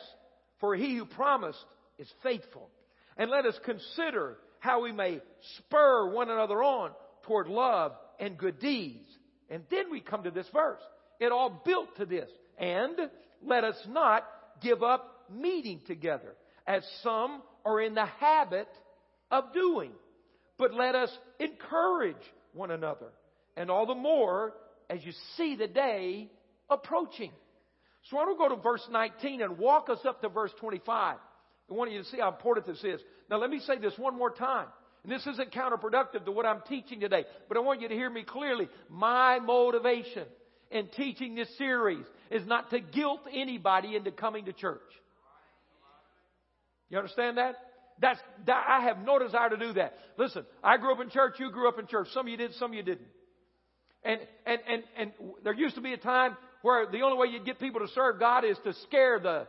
for 0.61 0.77
he 0.77 0.95
who 0.95 1.03
promised 1.03 1.65
is 1.97 2.09
faithful. 2.23 2.69
And 3.17 3.29
let 3.29 3.45
us 3.45 3.59
consider 3.65 4.37
how 4.59 4.83
we 4.83 4.93
may 4.93 5.19
spur 5.57 6.09
one 6.09 6.29
another 6.29 6.63
on 6.63 6.91
toward 7.23 7.49
love 7.49 7.91
and 8.21 8.37
good 8.37 8.57
deeds. 8.59 9.09
And 9.49 9.63
then 9.69 9.91
we 9.91 9.99
come 9.99 10.23
to 10.23 10.31
this 10.31 10.47
verse. 10.53 10.79
It 11.19 11.31
all 11.31 11.61
built 11.65 11.95
to 11.97 12.05
this. 12.05 12.29
And 12.57 12.97
let 13.45 13.63
us 13.63 13.75
not 13.87 14.25
give 14.61 14.83
up 14.83 15.25
meeting 15.29 15.81
together, 15.87 16.35
as 16.65 16.83
some 17.03 17.41
are 17.65 17.81
in 17.81 17.93
the 17.93 18.05
habit 18.05 18.67
of 19.31 19.53
doing. 19.53 19.91
But 20.57 20.73
let 20.73 20.95
us 20.95 21.11
encourage 21.39 22.15
one 22.53 22.71
another, 22.71 23.07
and 23.55 23.69
all 23.69 23.85
the 23.85 23.95
more 23.95 24.53
as 24.89 25.03
you 25.05 25.13
see 25.37 25.55
the 25.55 25.67
day 25.67 26.29
approaching. 26.69 27.31
So 28.09 28.17
I 28.17 28.25
want 28.25 28.37
to 28.37 28.49
go 28.49 28.55
to 28.55 28.61
verse 28.61 28.85
19 28.89 29.41
and 29.41 29.57
walk 29.57 29.89
us 29.89 29.99
up 30.05 30.21
to 30.21 30.29
verse 30.29 30.51
25. 30.59 31.17
I 31.69 31.73
want 31.73 31.91
you 31.91 31.99
to 31.99 32.05
see 32.05 32.19
how 32.19 32.29
important 32.29 32.65
this 32.65 32.83
is. 32.83 32.99
Now 33.29 33.37
let 33.37 33.49
me 33.49 33.59
say 33.59 33.77
this 33.77 33.93
one 33.97 34.17
more 34.17 34.31
time. 34.31 34.67
And 35.03 35.11
this 35.11 35.25
isn't 35.27 35.51
counterproductive 35.51 36.25
to 36.25 36.31
what 36.31 36.45
I'm 36.45 36.61
teaching 36.67 36.99
today, 36.99 37.23
but 37.47 37.57
I 37.57 37.61
want 37.61 37.81
you 37.81 37.87
to 37.87 37.93
hear 37.93 38.09
me 38.09 38.23
clearly. 38.23 38.67
My 38.89 39.39
motivation 39.39 40.25
in 40.71 40.87
teaching 40.87 41.35
this 41.35 41.49
series 41.57 42.05
is 42.29 42.45
not 42.45 42.69
to 42.69 42.79
guilt 42.79 43.21
anybody 43.31 43.95
into 43.95 44.11
coming 44.11 44.45
to 44.45 44.53
church. 44.53 44.81
You 46.89 46.97
understand 46.97 47.37
that? 47.37 47.55
That's, 48.01 48.19
that, 48.45 48.65
I 48.67 48.81
have 48.85 48.99
no 48.99 49.19
desire 49.19 49.49
to 49.49 49.57
do 49.57 49.73
that. 49.73 49.93
Listen, 50.17 50.45
I 50.63 50.77
grew 50.77 50.93
up 50.93 51.01
in 51.01 51.09
church, 51.09 51.35
you 51.39 51.51
grew 51.51 51.67
up 51.67 51.79
in 51.79 51.87
church. 51.87 52.07
Some 52.13 52.27
of 52.27 52.31
you 52.31 52.37
did, 52.37 52.53
some 52.55 52.71
of 52.71 52.75
you 52.75 52.83
didn't. 52.83 53.07
And, 54.03 54.21
and, 54.45 54.59
and, 54.67 54.83
and 54.97 55.11
there 55.43 55.53
used 55.53 55.75
to 55.75 55.81
be 55.81 55.93
a 55.93 55.97
time 55.97 56.37
where 56.61 56.89
the 56.89 57.01
only 57.01 57.17
way 57.17 57.27
you'd 57.33 57.45
get 57.45 57.59
people 57.59 57.81
to 57.81 57.87
serve 57.89 58.19
God 58.19 58.45
is 58.45 58.57
to 58.63 58.73
scare 58.85 59.19
the 59.19 59.47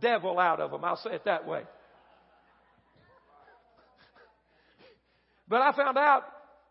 devil 0.00 0.38
out 0.38 0.60
of 0.60 0.70
them. 0.70 0.84
I'll 0.84 0.96
say 0.96 1.12
it 1.12 1.24
that 1.24 1.46
way. 1.46 1.62
But 5.48 5.62
I 5.62 5.72
found 5.72 5.98
out 5.98 6.24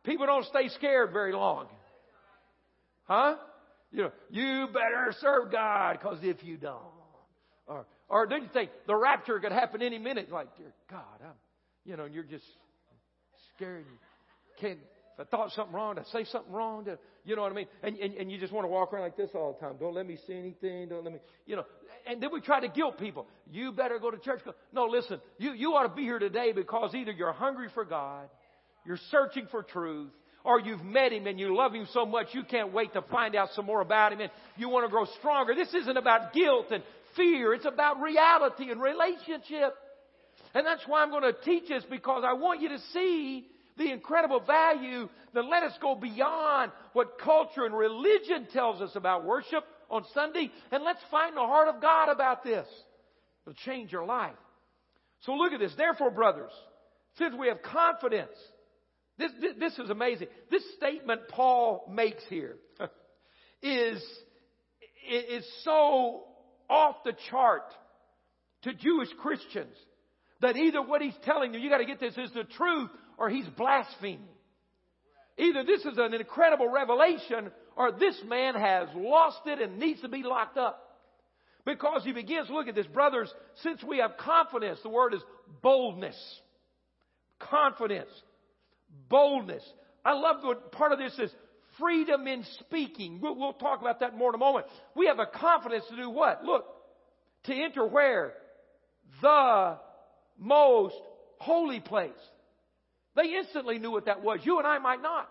people 0.03 0.25
don't 0.25 0.45
stay 0.45 0.69
scared 0.69 1.11
very 1.11 1.33
long. 1.33 1.67
Huh? 3.03 3.35
You 3.91 4.03
know, 4.03 4.11
you 4.29 4.67
better 4.73 5.13
serve 5.19 5.51
God 5.51 5.99
because 5.99 6.19
if 6.23 6.43
you 6.43 6.57
don't, 6.57 6.79
or 7.67 7.85
or 8.07 8.25
did 8.25 8.43
you 8.43 8.49
think 8.53 8.71
the 8.87 8.95
rapture 8.95 9.39
could 9.39 9.51
happen 9.51 9.81
any 9.81 9.97
minute? 9.97 10.31
Like, 10.31 10.55
dear 10.57 10.73
God, 10.89 11.01
I'm, 11.21 11.33
you 11.85 11.97
know, 11.97 12.05
you're 12.05 12.23
just 12.23 12.45
scared. 13.55 13.85
You 13.85 13.97
can't. 14.59 14.79
If 15.13 15.19
I 15.19 15.23
thought 15.25 15.51
something 15.51 15.75
wrong, 15.75 15.95
to 15.95 16.05
say 16.13 16.23
something 16.23 16.53
wrong, 16.53 16.85
to, 16.85 16.97
you 17.25 17.35
know 17.35 17.41
what 17.41 17.51
I 17.51 17.55
mean? 17.55 17.67
And, 17.83 17.97
and 17.97 18.13
and 18.13 18.31
you 18.31 18.37
just 18.37 18.53
want 18.53 18.63
to 18.63 18.69
walk 18.69 18.93
around 18.93 19.03
like 19.03 19.17
this 19.17 19.31
all 19.35 19.57
the 19.59 19.65
time. 19.65 19.75
Don't 19.77 19.93
let 19.93 20.07
me 20.07 20.17
see 20.25 20.35
anything. 20.35 20.87
Don't 20.87 21.03
let 21.03 21.13
me, 21.13 21.19
you 21.45 21.57
know. 21.57 21.65
And 22.07 22.23
then 22.23 22.29
we 22.31 22.39
try 22.39 22.61
to 22.61 22.69
guilt 22.69 22.97
people. 22.97 23.27
You 23.51 23.73
better 23.73 23.99
go 23.99 24.09
to 24.09 24.17
church. 24.17 24.41
No, 24.71 24.85
listen. 24.85 25.19
You 25.37 25.51
you 25.51 25.73
ought 25.73 25.83
to 25.83 25.93
be 25.93 26.03
here 26.03 26.19
today 26.19 26.53
because 26.53 26.95
either 26.95 27.11
you're 27.11 27.33
hungry 27.33 27.67
for 27.73 27.83
God 27.83 28.29
you're 28.85 28.99
searching 29.11 29.47
for 29.51 29.63
truth, 29.63 30.11
or 30.43 30.59
you've 30.59 30.83
met 30.83 31.11
Him 31.13 31.27
and 31.27 31.39
you 31.39 31.55
love 31.55 31.73
Him 31.73 31.87
so 31.93 32.05
much 32.05 32.27
you 32.33 32.43
can't 32.43 32.73
wait 32.73 32.93
to 32.93 33.01
find 33.03 33.35
out 33.35 33.49
some 33.53 33.65
more 33.65 33.81
about 33.81 34.13
Him 34.13 34.21
and 34.21 34.31
you 34.57 34.69
want 34.69 34.85
to 34.85 34.91
grow 34.91 35.05
stronger. 35.19 35.53
This 35.55 35.73
isn't 35.73 35.97
about 35.97 36.33
guilt 36.33 36.67
and 36.71 36.83
fear. 37.15 37.53
It's 37.53 37.65
about 37.65 38.01
reality 38.01 38.71
and 38.71 38.81
relationship. 38.81 39.75
And 40.53 40.65
that's 40.65 40.83
why 40.87 41.01
I'm 41.01 41.11
going 41.11 41.23
to 41.23 41.35
teach 41.43 41.69
this 41.69 41.83
because 41.89 42.23
I 42.25 42.33
want 42.33 42.61
you 42.61 42.69
to 42.69 42.79
see 42.93 43.47
the 43.77 43.91
incredible 43.91 44.41
value 44.41 45.07
that 45.33 45.45
let 45.45 45.63
us 45.63 45.73
go 45.81 45.95
beyond 45.95 46.71
what 46.93 47.19
culture 47.19 47.65
and 47.65 47.75
religion 47.75 48.47
tells 48.51 48.81
us 48.81 48.91
about 48.95 49.25
worship 49.25 49.63
on 49.89 50.03
Sunday 50.13 50.51
and 50.71 50.83
let's 50.83 51.01
find 51.09 51.35
the 51.35 51.41
heart 51.41 51.67
of 51.67 51.81
God 51.81 52.09
about 52.09 52.43
this. 52.43 52.67
It'll 53.45 53.55
change 53.65 53.91
your 53.91 54.05
life. 54.05 54.35
So 55.21 55.33
look 55.33 55.53
at 55.53 55.59
this. 55.59 55.73
Therefore, 55.77 56.11
brothers, 56.11 56.51
since 57.17 57.33
we 57.37 57.47
have 57.47 57.61
confidence 57.61 58.35
this, 59.21 59.31
this, 59.39 59.53
this 59.59 59.79
is 59.79 59.89
amazing. 59.89 60.27
This 60.49 60.63
statement 60.77 61.21
Paul 61.29 61.89
makes 61.91 62.23
here 62.29 62.55
is, 63.61 64.01
is 65.09 65.45
so 65.63 66.23
off 66.69 66.95
the 67.05 67.13
chart 67.29 67.63
to 68.63 68.73
Jewish 68.73 69.09
Christians 69.21 69.75
that 70.41 70.55
either 70.55 70.81
what 70.81 71.01
he's 71.01 71.13
telling 71.23 71.53
you, 71.53 71.59
you 71.59 71.69
got 71.69 71.77
to 71.77 71.85
get 71.85 71.99
this, 71.99 72.17
is 72.17 72.31
the 72.33 72.43
truth 72.43 72.89
or 73.17 73.29
he's 73.29 73.47
blaspheming. 73.57 74.27
Either 75.37 75.63
this 75.63 75.81
is 75.81 75.97
an 75.97 76.13
incredible 76.13 76.69
revelation 76.69 77.51
or 77.75 77.91
this 77.91 78.19
man 78.27 78.55
has 78.55 78.89
lost 78.95 79.39
it 79.45 79.59
and 79.59 79.79
needs 79.79 80.01
to 80.01 80.09
be 80.09 80.23
locked 80.23 80.57
up. 80.57 80.87
Because 81.65 82.03
he 82.03 82.11
begins, 82.11 82.49
look 82.49 82.67
at 82.67 82.75
this, 82.75 82.87
brothers, 82.87 83.31
since 83.61 83.83
we 83.83 83.99
have 83.99 84.17
confidence, 84.17 84.79
the 84.81 84.89
word 84.89 85.13
is 85.13 85.21
boldness. 85.61 86.17
Confidence 87.39 88.09
boldness. 89.11 89.63
I 90.03 90.13
love 90.13 90.37
what 90.41 90.71
part 90.71 90.91
of 90.91 90.97
this 90.97 91.13
is 91.19 91.31
freedom 91.79 92.27
in 92.27 92.43
speaking. 92.59 93.19
We'll, 93.21 93.35
we'll 93.35 93.53
talk 93.53 93.81
about 93.81 93.99
that 93.99 94.17
more 94.17 94.29
in 94.29 94.35
a 94.35 94.39
moment. 94.39 94.65
We 94.95 95.05
have 95.07 95.19
a 95.19 95.27
confidence 95.27 95.85
to 95.89 95.95
do 95.95 96.09
what? 96.09 96.43
Look, 96.43 96.65
to 97.43 97.53
enter 97.53 97.85
where? 97.85 98.33
The 99.21 99.77
most 100.39 100.95
holy 101.37 101.79
place. 101.79 102.11
They 103.15 103.35
instantly 103.37 103.77
knew 103.77 103.91
what 103.91 104.05
that 104.05 104.23
was. 104.23 104.39
You 104.43 104.57
and 104.57 104.67
I 104.67 104.79
might 104.79 105.01
not. 105.01 105.29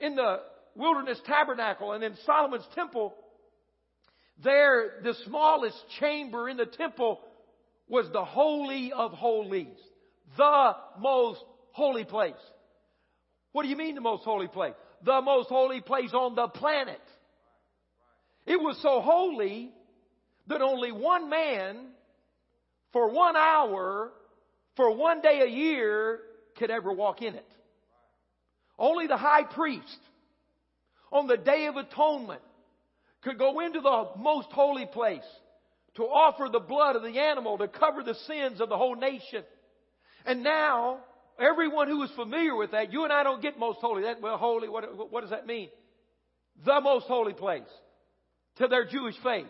In 0.00 0.16
the 0.16 0.40
wilderness 0.74 1.20
tabernacle 1.26 1.92
and 1.92 2.02
in 2.02 2.16
Solomon's 2.24 2.66
temple, 2.74 3.14
there, 4.42 5.00
the 5.04 5.14
smallest 5.26 5.76
chamber 6.00 6.48
in 6.48 6.56
the 6.56 6.66
temple 6.66 7.20
was 7.88 8.06
the 8.12 8.24
Holy 8.24 8.92
of 8.92 9.12
Holies. 9.12 9.78
The 10.36 10.72
most 10.98 11.40
holy 11.72 12.04
place. 12.04 12.32
What 13.54 13.62
do 13.62 13.68
you 13.68 13.76
mean 13.76 13.94
the 13.94 14.00
most 14.00 14.24
holy 14.24 14.48
place? 14.48 14.74
The 15.04 15.22
most 15.22 15.48
holy 15.48 15.80
place 15.80 16.12
on 16.12 16.34
the 16.34 16.48
planet. 16.48 17.00
It 18.46 18.56
was 18.56 18.76
so 18.82 19.00
holy 19.00 19.70
that 20.48 20.60
only 20.60 20.90
one 20.90 21.30
man 21.30 21.86
for 22.92 23.12
one 23.12 23.36
hour 23.36 24.10
for 24.76 24.96
one 24.96 25.20
day 25.20 25.40
a 25.42 25.48
year 25.48 26.18
could 26.56 26.72
ever 26.72 26.92
walk 26.92 27.22
in 27.22 27.36
it. 27.36 27.46
Only 28.76 29.06
the 29.06 29.16
high 29.16 29.44
priest 29.44 30.00
on 31.12 31.28
the 31.28 31.36
day 31.36 31.66
of 31.66 31.76
atonement 31.76 32.42
could 33.22 33.38
go 33.38 33.60
into 33.60 33.80
the 33.80 34.08
most 34.18 34.48
holy 34.50 34.86
place 34.86 35.22
to 35.94 36.02
offer 36.02 36.48
the 36.50 36.58
blood 36.58 36.96
of 36.96 37.04
the 37.04 37.20
animal 37.20 37.58
to 37.58 37.68
cover 37.68 38.02
the 38.02 38.16
sins 38.26 38.60
of 38.60 38.68
the 38.68 38.76
whole 38.76 38.96
nation. 38.96 39.44
And 40.26 40.42
now, 40.42 40.98
Everyone 41.38 41.88
who 41.88 42.02
is 42.02 42.10
familiar 42.12 42.54
with 42.54 42.70
that, 42.70 42.92
you 42.92 43.04
and 43.04 43.12
I 43.12 43.24
don't 43.24 43.42
get 43.42 43.58
most 43.58 43.80
holy. 43.80 44.02
That, 44.02 44.20
well, 44.20 44.36
holy, 44.36 44.68
what, 44.68 45.10
what 45.10 45.22
does 45.22 45.30
that 45.30 45.46
mean? 45.46 45.68
The 46.64 46.80
most 46.80 47.06
holy 47.06 47.32
place 47.32 47.62
to 48.56 48.68
their 48.68 48.84
Jewish 48.84 49.16
faith. 49.22 49.46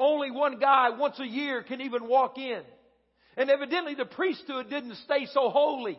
Only 0.00 0.30
one 0.30 0.58
guy 0.58 0.90
once 0.90 1.18
a 1.18 1.26
year 1.26 1.62
can 1.62 1.80
even 1.82 2.08
walk 2.08 2.38
in. 2.38 2.62
And 3.36 3.50
evidently 3.50 3.94
the 3.94 4.06
priesthood 4.06 4.70
didn't 4.70 4.96
stay 5.04 5.26
so 5.32 5.50
holy 5.50 5.98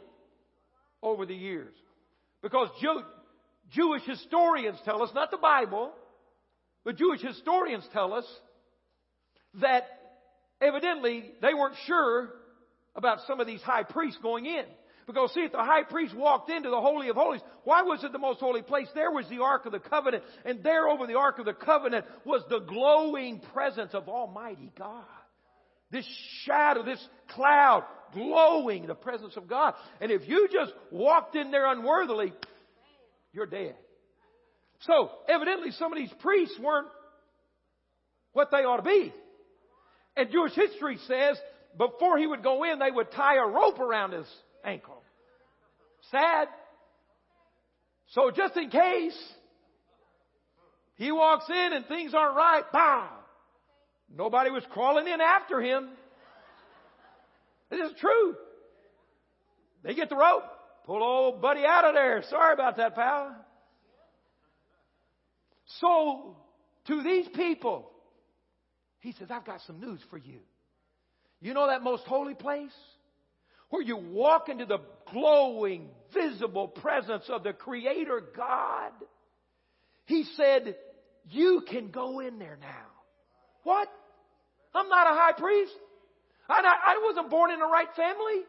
over 1.04 1.26
the 1.26 1.36
years. 1.36 1.74
Because 2.42 2.70
Jew, 2.82 3.02
Jewish 3.72 4.04
historians 4.04 4.80
tell 4.84 5.04
us, 5.04 5.12
not 5.14 5.32
the 5.32 5.38
Bible, 5.38 5.92
but 6.84 6.98
Jewish 6.98 7.22
historians 7.22 7.84
tell 7.94 8.14
us 8.14 8.26
that 9.62 9.84
evidently 10.62 11.32
they 11.42 11.54
weren't 11.54 11.76
sure 11.86 12.30
about 13.00 13.20
some 13.26 13.40
of 13.40 13.48
these 13.48 13.62
high 13.62 13.84
priests 13.84 14.20
going 14.22 14.46
in. 14.46 14.66
Because 15.08 15.34
see, 15.34 15.40
if 15.40 15.52
the 15.52 15.58
high 15.58 15.82
priest 15.82 16.16
walked 16.16 16.52
into 16.52 16.70
the 16.70 16.80
Holy 16.80 17.10
of 17.10 17.16
Holies, 17.16 17.42
why 17.64 17.82
was 17.82 18.04
it 18.04 18.12
the 18.12 18.20
most 18.20 18.40
holy 18.40 18.62
place? 18.62 18.88
There 18.94 19.10
was 19.10 19.28
the 19.28 19.42
Ark 19.42 19.66
of 19.66 19.72
the 19.72 19.80
Covenant, 19.80 20.24
and 20.46 20.62
there 20.62 20.88
over 20.88 21.08
the 21.08 21.16
Ark 21.16 21.40
of 21.40 21.46
the 21.46 21.54
Covenant 21.54 22.06
was 22.26 22.44
the 22.48 22.60
glowing 22.60 23.42
presence 23.52 23.96
of 23.96 24.08
Almighty 24.08 24.72
God. 24.78 25.04
This 25.90 26.06
shadow, 26.44 26.84
this 26.84 27.04
cloud, 27.30 27.86
glowing 28.14 28.86
the 28.86 28.94
presence 28.94 29.36
of 29.36 29.48
God. 29.48 29.74
And 30.00 30.12
if 30.12 30.28
you 30.28 30.48
just 30.54 30.74
walked 30.92 31.36
in 31.36 31.50
there 31.50 31.72
unworthily, 31.72 32.32
you're 33.34 33.48
dead. 33.48 33.76
So, 34.82 35.10
evidently 35.28 35.72
some 35.72 35.92
of 35.92 35.98
these 35.98 36.14
priests 36.20 36.60
weren't 36.62 36.88
what 38.34 38.52
they 38.52 38.58
ought 38.58 38.78
to 38.78 38.84
be. 38.84 39.12
And 40.16 40.30
Jewish 40.32 40.54
history 40.54 41.00
says 41.08 41.38
before 41.80 42.18
he 42.18 42.28
would 42.28 42.44
go 42.44 42.66
in, 42.66 42.78
they 42.78 42.92
would 42.92 43.10
tie 43.12 43.38
a 43.38 43.48
rope 43.48 43.80
around 43.80 44.12
his 44.12 44.28
ankle. 44.66 45.02
Sad. 46.12 46.50
So 48.10 48.32
just 48.32 48.58
in 48.58 48.70
case 48.70 49.18
he 50.96 51.12
walks 51.14 51.46
in 51.50 51.74
and 51.74 51.86
things 51.86 52.14
aren't 52.14 52.36
right, 52.36 52.64
bow. 52.74 53.10
Nobody 54.14 54.52
was 54.52 54.64
crawling 54.72 55.08
in 55.08 55.22
after 55.22 55.62
him. 55.62 55.88
This 57.70 57.92
is 57.92 57.98
true. 58.00 58.36
They 59.84 59.94
get 59.94 60.10
the 60.10 60.18
rope, 60.18 60.44
pull 60.86 61.02
old 61.02 61.42
buddy 61.42 61.64
out 61.66 61.86
of 61.86 61.94
there. 61.94 62.24
Sorry 62.30 62.54
about 62.54 62.76
that, 62.76 62.94
pal. 62.96 63.34
So, 65.80 66.36
to 66.88 67.04
these 67.04 67.28
people, 67.36 67.90
he 69.00 69.14
says, 69.14 69.30
I've 69.32 69.46
got 69.46 69.62
some 69.66 69.80
news 69.80 70.02
for 70.10 70.18
you. 70.18 70.40
You 71.42 71.54
know 71.54 71.68
that 71.68 71.82
most 71.84 72.04
holy 72.04 72.34
place? 72.34 72.74
Where 73.70 73.82
you 73.82 73.98
walk 73.98 74.50
into 74.50 74.66
the 74.66 74.80
glowing, 75.12 75.90
visible 76.14 76.68
presence 76.68 77.26
of 77.30 77.44
the 77.44 77.54
Creator 77.54 78.24
God. 78.36 78.92
He 80.06 80.26
said, 80.36 80.76
You 81.30 81.64
can 81.68 81.92
go 81.92 82.20
in 82.20 82.40
there 82.40 82.58
now. 82.60 82.88
What? 83.64 83.88
I'm 84.74 84.90
not 84.90 85.12
a 85.12 85.16
high 85.16 85.34
priest. 85.38 85.74
I, 86.50 86.62
I 86.64 87.02
wasn't 87.06 87.30
born 87.30 87.52
in 87.52 87.60
the 87.60 87.66
right 87.66 87.88
family. 87.96 88.42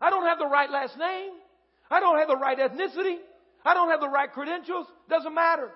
I 0.00 0.10
don't 0.10 0.26
have 0.26 0.38
the 0.38 0.46
right 0.46 0.70
last 0.70 0.98
name. 0.98 1.30
I 1.90 2.00
don't 2.00 2.18
have 2.18 2.28
the 2.28 2.36
right 2.36 2.58
ethnicity. 2.58 3.18
I 3.64 3.74
don't 3.74 3.90
have 3.90 4.00
the 4.00 4.08
right 4.08 4.30
credentials. 4.30 4.86
Doesn't 5.08 5.34
matter. 5.34 5.70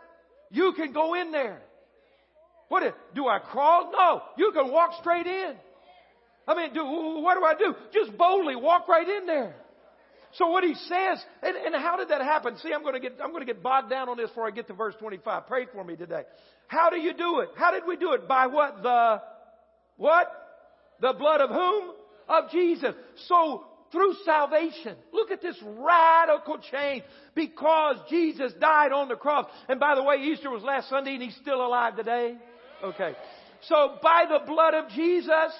You 0.50 0.72
can 0.72 0.92
go 0.92 1.14
in 1.14 1.30
there. 1.30 1.62
What 2.68 2.94
do 3.14 3.26
I 3.26 3.38
crawl? 3.38 3.90
No, 3.92 4.22
you 4.36 4.52
can 4.52 4.70
walk 4.70 4.92
straight 5.00 5.26
in. 5.26 5.54
I 6.46 6.54
mean, 6.54 6.74
do, 6.74 6.84
what 7.22 7.34
do 7.34 7.44
I 7.44 7.54
do? 7.54 7.74
Just 7.92 8.16
boldly 8.16 8.56
walk 8.56 8.88
right 8.88 9.08
in 9.08 9.26
there. 9.26 9.54
So 10.34 10.48
what 10.48 10.62
he 10.62 10.74
says, 10.74 11.24
and, 11.42 11.56
and 11.56 11.74
how 11.74 11.96
did 11.96 12.08
that 12.10 12.20
happen? 12.20 12.56
See, 12.58 12.72
I'm 12.72 12.82
going 12.82 12.94
to 12.94 13.00
get, 13.00 13.18
I'm 13.22 13.30
going 13.30 13.44
to 13.44 13.52
get 13.52 13.62
bogged 13.62 13.90
down 13.90 14.08
on 14.08 14.16
this 14.16 14.28
before 14.28 14.46
I 14.46 14.50
get 14.50 14.68
to 14.68 14.74
verse 14.74 14.94
25. 14.98 15.46
Pray 15.46 15.66
for 15.72 15.82
me 15.82 15.96
today. 15.96 16.22
How 16.68 16.88
do 16.88 16.96
you 16.96 17.12
do 17.12 17.40
it? 17.40 17.50
How 17.56 17.72
did 17.72 17.82
we 17.86 17.96
do 17.96 18.12
it? 18.12 18.28
By 18.28 18.46
what? 18.46 18.82
The, 18.82 19.22
what? 19.96 20.30
The 21.00 21.14
blood 21.14 21.40
of 21.40 21.50
whom? 21.50 21.94
Of 22.28 22.50
Jesus. 22.50 22.94
So 23.26 23.64
through 23.90 24.14
salvation. 24.24 24.96
Look 25.12 25.30
at 25.30 25.42
this 25.42 25.56
radical 25.62 26.58
change 26.70 27.02
because 27.34 27.96
Jesus 28.08 28.52
died 28.60 28.92
on 28.92 29.08
the 29.08 29.16
cross. 29.16 29.46
And 29.68 29.80
by 29.80 29.94
the 29.94 30.02
way, 30.02 30.16
Easter 30.16 30.50
was 30.50 30.62
last 30.62 30.88
Sunday 30.88 31.14
and 31.14 31.22
he's 31.22 31.36
still 31.36 31.64
alive 31.64 31.96
today. 31.96 32.36
Okay. 32.82 33.14
So 33.62 33.98
by 34.02 34.26
the 34.28 34.46
blood 34.46 34.74
of 34.74 34.90
Jesus, 34.90 35.52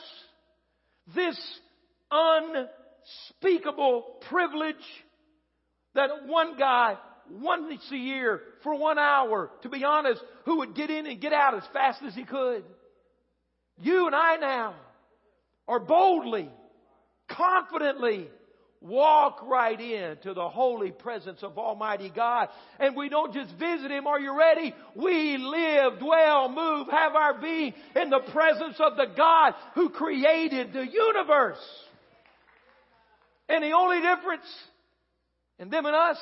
this 1.14 1.38
unspeakable 2.11 4.04
privilege 4.28 4.76
that 5.95 6.26
one 6.26 6.57
guy 6.57 6.97
once 7.30 7.83
a 7.92 7.97
year 7.97 8.40
for 8.62 8.75
one 8.76 8.99
hour, 8.99 9.50
to 9.62 9.69
be 9.69 9.85
honest, 9.85 10.21
who 10.45 10.59
would 10.59 10.75
get 10.75 10.90
in 10.90 11.07
and 11.07 11.21
get 11.21 11.33
out 11.33 11.54
as 11.54 11.62
fast 11.73 12.02
as 12.02 12.14
he 12.14 12.25
could. 12.25 12.64
You 13.78 14.07
and 14.07 14.14
I 14.14 14.37
now 14.37 14.75
are 15.69 15.80
boldly, 15.80 16.50
confidently 17.28 18.28
walk 18.80 19.40
right 19.42 19.78
into 19.78 20.32
the 20.32 20.49
holy 20.49 20.90
presence 20.90 21.42
of 21.42 21.58
Almighty 21.58 22.10
God. 22.14 22.49
And 22.78 22.96
we 22.96 23.08
don't 23.08 23.34
just 23.34 23.52
visit 23.58 23.90
Him, 23.90 24.06
are 24.06 24.20
you 24.20 24.37
ready? 24.37 24.75
We 24.94 25.37
live, 25.37 25.99
dwell, 25.99 26.49
move, 26.49 26.88
have 26.90 27.14
our 27.14 27.40
being 27.40 27.75
in 27.94 28.10
the 28.10 28.20
presence 28.32 28.76
of 28.78 28.96
the 28.96 29.12
God 29.16 29.54
who 29.75 29.90
created 29.90 30.72
the 30.72 30.87
universe. 30.87 31.58
And 33.49 33.64
the 33.64 33.72
only 33.72 34.00
difference 34.00 34.46
in 35.58 35.68
them 35.68 35.84
and 35.84 35.94
us 35.94 36.18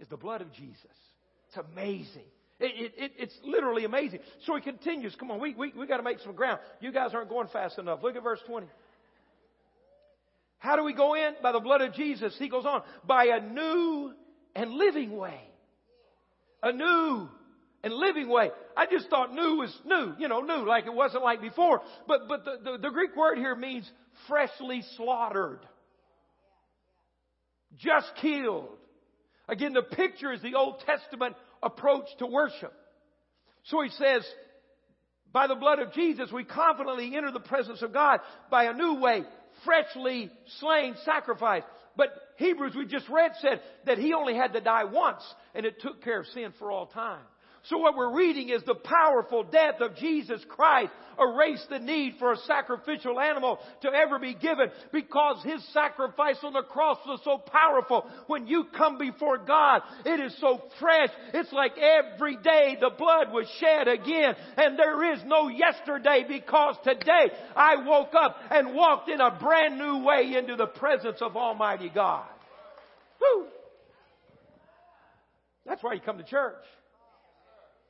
is 0.00 0.08
the 0.08 0.16
blood 0.16 0.40
of 0.40 0.52
Jesus. 0.52 0.80
It's 1.48 1.66
amazing. 1.72 2.24
It, 2.60 2.92
it, 2.96 3.12
it's 3.18 3.38
literally 3.44 3.84
amazing. 3.84 4.20
So 4.46 4.54
he 4.54 4.62
continues. 4.62 5.14
Come 5.16 5.30
on, 5.30 5.40
we, 5.40 5.54
we, 5.54 5.72
we 5.76 5.86
got 5.86 5.98
to 5.98 6.02
make 6.02 6.20
some 6.20 6.34
ground. 6.34 6.60
You 6.80 6.92
guys 6.92 7.10
aren't 7.12 7.28
going 7.28 7.48
fast 7.48 7.78
enough. 7.78 8.00
Look 8.02 8.16
at 8.16 8.22
verse 8.22 8.40
20. 8.46 8.66
How 10.64 10.76
do 10.76 10.82
we 10.82 10.94
go 10.94 11.14
in? 11.14 11.34
By 11.42 11.52
the 11.52 11.60
blood 11.60 11.82
of 11.82 11.92
Jesus. 11.92 12.34
He 12.38 12.48
goes 12.48 12.64
on, 12.64 12.82
by 13.06 13.26
a 13.26 13.38
new 13.38 14.14
and 14.56 14.70
living 14.72 15.14
way. 15.14 15.38
A 16.62 16.72
new 16.72 17.28
and 17.82 17.92
living 17.92 18.30
way. 18.30 18.50
I 18.74 18.86
just 18.86 19.10
thought 19.10 19.34
new 19.34 19.56
was 19.56 19.78
new, 19.84 20.14
you 20.18 20.26
know, 20.26 20.40
new, 20.40 20.66
like 20.66 20.86
it 20.86 20.94
wasn't 20.94 21.22
like 21.22 21.42
before. 21.42 21.82
But, 22.08 22.28
but 22.28 22.46
the, 22.46 22.56
the, 22.64 22.78
the 22.78 22.88
Greek 22.88 23.14
word 23.14 23.36
here 23.36 23.54
means 23.54 23.86
freshly 24.26 24.82
slaughtered. 24.96 25.60
Just 27.76 28.10
killed. 28.22 28.78
Again, 29.46 29.74
the 29.74 29.82
picture 29.82 30.32
is 30.32 30.40
the 30.40 30.54
Old 30.54 30.82
Testament 30.86 31.36
approach 31.62 32.06
to 32.20 32.26
worship. 32.26 32.72
So 33.64 33.82
he 33.82 33.90
says, 33.90 34.24
by 35.30 35.46
the 35.46 35.56
blood 35.56 35.80
of 35.80 35.92
Jesus, 35.92 36.32
we 36.32 36.44
confidently 36.44 37.14
enter 37.14 37.32
the 37.32 37.40
presence 37.40 37.82
of 37.82 37.92
God 37.92 38.20
by 38.50 38.64
a 38.64 38.72
new 38.72 38.94
way, 38.94 39.24
freshly 39.64 40.30
slain 40.60 40.94
sacrifice. 41.04 41.62
But 41.96 42.10
Hebrews, 42.36 42.74
we 42.76 42.86
just 42.86 43.08
read, 43.08 43.32
said 43.40 43.60
that 43.86 43.98
he 43.98 44.12
only 44.14 44.34
had 44.34 44.52
to 44.54 44.60
die 44.60 44.84
once 44.84 45.22
and 45.54 45.64
it 45.64 45.80
took 45.80 46.02
care 46.02 46.20
of 46.20 46.26
sin 46.28 46.52
for 46.58 46.70
all 46.72 46.86
time. 46.86 47.22
So 47.64 47.78
what 47.78 47.96
we're 47.96 48.14
reading 48.14 48.50
is 48.50 48.62
the 48.64 48.74
powerful 48.74 49.42
death 49.42 49.80
of 49.80 49.96
Jesus 49.96 50.44
Christ 50.48 50.92
erased 51.18 51.70
the 51.70 51.78
need 51.78 52.16
for 52.18 52.32
a 52.32 52.36
sacrificial 52.36 53.18
animal 53.18 53.58
to 53.80 53.88
ever 53.88 54.18
be 54.18 54.34
given 54.34 54.70
because 54.92 55.42
His 55.44 55.66
sacrifice 55.72 56.36
on 56.42 56.52
the 56.52 56.62
cross 56.62 56.98
was 57.06 57.20
so 57.24 57.38
powerful. 57.38 58.04
When 58.26 58.46
you 58.46 58.66
come 58.76 58.98
before 58.98 59.38
God, 59.38 59.80
it 60.04 60.20
is 60.20 60.36
so 60.40 60.60
fresh. 60.78 61.08
It's 61.32 61.52
like 61.52 61.72
every 61.78 62.36
day 62.36 62.76
the 62.78 62.90
blood 62.98 63.32
was 63.32 63.46
shed 63.58 63.88
again 63.88 64.34
and 64.58 64.78
there 64.78 65.14
is 65.14 65.20
no 65.24 65.48
yesterday 65.48 66.24
because 66.28 66.76
today 66.84 67.30
I 67.56 67.76
woke 67.86 68.12
up 68.14 68.36
and 68.50 68.74
walked 68.74 69.08
in 69.08 69.22
a 69.22 69.38
brand 69.40 69.78
new 69.78 70.04
way 70.04 70.34
into 70.36 70.56
the 70.56 70.66
presence 70.66 71.22
of 71.22 71.34
Almighty 71.34 71.90
God. 71.94 72.26
Woo! 73.20 73.46
That's 75.64 75.82
why 75.82 75.94
you 75.94 76.00
come 76.00 76.18
to 76.18 76.24
church. 76.24 76.62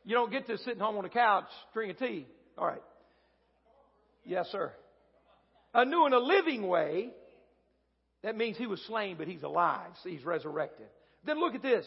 You 0.04 0.14
don't 0.14 0.30
get 0.30 0.46
to 0.46 0.58
sitting 0.58 0.80
home 0.80 0.96
on 0.96 1.04
the 1.04 1.08
couch, 1.08 1.48
drinking 1.72 1.96
tea. 2.06 2.26
All 2.58 2.66
right. 2.66 2.82
Yes, 4.24 4.46
sir. 4.52 4.72
A 5.72 5.84
new 5.84 6.04
and 6.04 6.14
a 6.14 6.18
living 6.18 6.66
way. 6.66 7.10
That 8.22 8.36
means 8.36 8.56
he 8.56 8.66
was 8.66 8.80
slain, 8.86 9.16
but 9.18 9.28
he's 9.28 9.42
alive. 9.42 9.90
So 10.02 10.08
he's 10.08 10.24
resurrected. 10.24 10.86
Then 11.24 11.40
look 11.40 11.54
at 11.54 11.62
this. 11.62 11.86